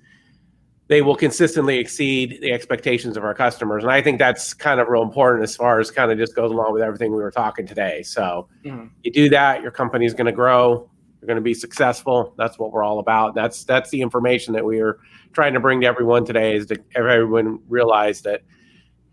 they 0.88 1.02
will 1.02 1.16
consistently 1.16 1.80
exceed 1.80 2.40
the 2.42 2.52
expectations 2.52 3.16
of 3.16 3.24
our 3.24 3.34
customers. 3.34 3.84
And 3.84 3.92
I 3.92 4.02
think 4.02 4.20
that's 4.20 4.54
kind 4.54 4.80
of 4.80 4.90
real 4.90 5.02
important 5.02 5.44
as 5.44 5.56
far 5.56 5.80
as 5.80 5.90
kind 5.90 6.12
of 6.12 6.18
just 6.18 6.36
goes 6.36 6.52
along 6.52 6.74
with 6.74 6.82
everything 6.82 7.12
we 7.12 7.24
were 7.24 7.32
talking 7.32 7.66
today. 7.66 8.04
So 8.04 8.48
Mhm. 8.66 8.90
you 9.02 9.12
do 9.12 9.30
that, 9.30 9.62
your 9.62 9.72
company 9.72 10.06
is 10.06 10.14
going 10.14 10.26
to 10.26 10.34
grow, 10.34 10.90
you're 11.22 11.28
going 11.28 11.38
to 11.38 11.42
be 11.42 11.54
successful. 11.54 12.34
That's 12.38 12.60
what 12.60 12.74
we're 12.74 12.84
all 12.84 13.00
about. 13.00 13.34
That's 13.34 13.64
that's 13.64 13.90
the 13.92 14.02
information 14.02 14.54
that 14.54 14.66
we 14.66 14.82
are 14.82 15.00
trying 15.32 15.54
to 15.54 15.60
bring 15.62 15.80
to 15.82 15.88
everyone 15.88 16.26
today 16.26 16.56
is 16.58 16.66
to 16.68 16.76
have 16.96 17.06
everyone 17.06 17.60
realize 17.70 18.22
that 18.24 18.42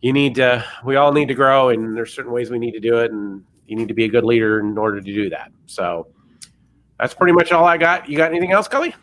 you 0.00 0.12
need 0.12 0.34
to 0.36 0.64
we 0.84 0.96
all 0.96 1.12
need 1.12 1.28
to 1.28 1.34
grow 1.34 1.68
and 1.68 1.96
there's 1.96 2.12
certain 2.12 2.32
ways 2.32 2.50
we 2.50 2.58
need 2.58 2.72
to 2.72 2.80
do 2.80 2.98
it 2.98 3.12
and 3.12 3.44
you 3.66 3.76
need 3.76 3.88
to 3.88 3.94
be 3.94 4.04
a 4.04 4.08
good 4.08 4.24
leader 4.24 4.60
in 4.60 4.76
order 4.76 5.00
to 5.00 5.14
do 5.14 5.30
that. 5.30 5.52
So 5.66 6.08
that's 6.98 7.14
pretty 7.14 7.32
much 7.32 7.52
all 7.52 7.64
I 7.64 7.76
got. 7.76 8.08
You 8.08 8.16
got 8.16 8.30
anything 8.30 8.52
else, 8.52 8.66
Kelly? 8.66 8.94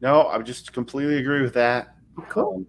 No, 0.00 0.26
I 0.26 0.40
just 0.42 0.72
completely 0.72 1.18
agree 1.18 1.42
with 1.42 1.54
that. 1.54 1.94
Cool. 2.28 2.56
Um, 2.56 2.66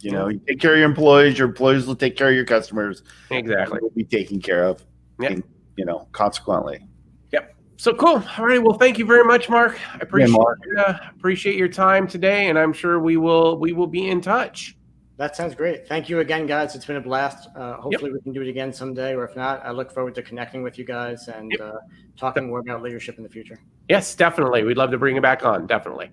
you 0.00 0.12
know, 0.12 0.28
you 0.28 0.40
take 0.48 0.60
care 0.60 0.72
of 0.72 0.78
your 0.78 0.88
employees, 0.88 1.38
your 1.38 1.48
employees 1.48 1.86
will 1.86 1.94
take 1.94 2.16
care 2.16 2.30
of 2.30 2.34
your 2.34 2.46
customers. 2.46 3.02
Exactly. 3.30 3.80
Will 3.82 3.90
be 3.90 4.04
taken 4.04 4.40
care 4.40 4.64
of. 4.64 4.82
Yeah. 5.20 5.32
and, 5.32 5.44
you 5.76 5.84
know, 5.84 6.08
consequently. 6.12 6.86
Yep 7.32 7.54
so 7.80 7.94
cool. 7.94 8.22
All 8.36 8.44
right. 8.44 8.62
Well, 8.62 8.76
thank 8.76 8.98
you 8.98 9.06
very 9.06 9.24
much, 9.24 9.48
Mark. 9.48 9.78
I 9.94 9.98
appreciate 10.02 10.36
Mark. 10.36 10.58
uh, 10.76 10.98
appreciate 11.16 11.56
your 11.56 11.68
time 11.68 12.06
today, 12.06 12.50
and 12.50 12.58
I'm 12.58 12.74
sure 12.74 13.00
we 13.00 13.16
will 13.16 13.58
we 13.58 13.72
will 13.72 13.86
be 13.86 14.10
in 14.10 14.20
touch. 14.20 14.76
That 15.20 15.36
sounds 15.36 15.54
great. 15.54 15.86
Thank 15.86 16.08
you 16.08 16.20
again, 16.20 16.46
guys. 16.46 16.74
It's 16.74 16.86
been 16.86 16.96
a 16.96 17.00
blast. 17.02 17.50
Uh, 17.54 17.74
hopefully, 17.74 18.10
we 18.10 18.22
can 18.22 18.32
do 18.32 18.40
it 18.40 18.48
again 18.48 18.72
someday, 18.72 19.14
or 19.14 19.22
if 19.24 19.36
not, 19.36 19.60
I 19.66 19.70
look 19.70 19.92
forward 19.92 20.14
to 20.14 20.22
connecting 20.22 20.62
with 20.62 20.78
you 20.78 20.84
guys 20.86 21.28
and 21.28 21.50
Yep. 21.52 21.60
uh, 21.60 21.72
talking 22.16 22.46
more 22.46 22.60
about 22.60 22.80
leadership 22.80 23.18
in 23.18 23.22
the 23.22 23.28
future. 23.28 23.58
Yes, 23.90 24.14
definitely. 24.14 24.64
We'd 24.64 24.78
love 24.78 24.90
to 24.92 24.96
bring 24.98 25.16
you 25.16 25.20
back 25.20 25.44
on. 25.44 25.66
Definitely. 25.66 26.10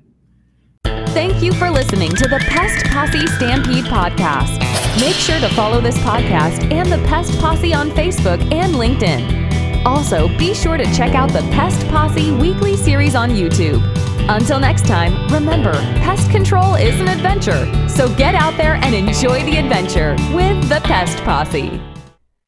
Thank 0.83 1.41
you 1.41 1.53
for 1.53 1.69
listening 1.71 2.09
to 2.15 2.27
the 2.27 2.39
Pest 2.49 2.85
Posse 2.87 3.25
Stampede 3.27 3.85
podcast. 3.85 4.59
Make 4.99 5.15
sure 5.15 5.39
to 5.39 5.47
follow 5.55 5.79
this 5.79 5.97
podcast 5.99 6.69
and 6.73 6.91
the 6.91 6.97
Pest 7.07 7.39
Posse 7.39 7.73
on 7.73 7.91
Facebook 7.91 8.41
and 8.53 8.73
LinkedIn. 8.73 9.85
Also, 9.85 10.27
be 10.37 10.53
sure 10.53 10.75
to 10.75 10.83
check 10.93 11.15
out 11.15 11.31
the 11.31 11.43
Pest 11.53 11.87
Posse 11.87 12.31
weekly 12.31 12.75
series 12.75 13.15
on 13.15 13.29
YouTube. 13.29 13.79
Until 14.29 14.59
next 14.59 14.85
time, 14.85 15.25
remember, 15.29 15.71
pest 16.01 16.29
control 16.29 16.75
is 16.75 16.99
an 16.99 17.07
adventure, 17.07 17.65
so 17.87 18.13
get 18.15 18.35
out 18.35 18.57
there 18.57 18.73
and 18.73 18.93
enjoy 18.93 19.41
the 19.45 19.55
adventure 19.55 20.17
with 20.33 20.67
the 20.67 20.81
Pest 20.83 21.17
Posse. 21.23 21.81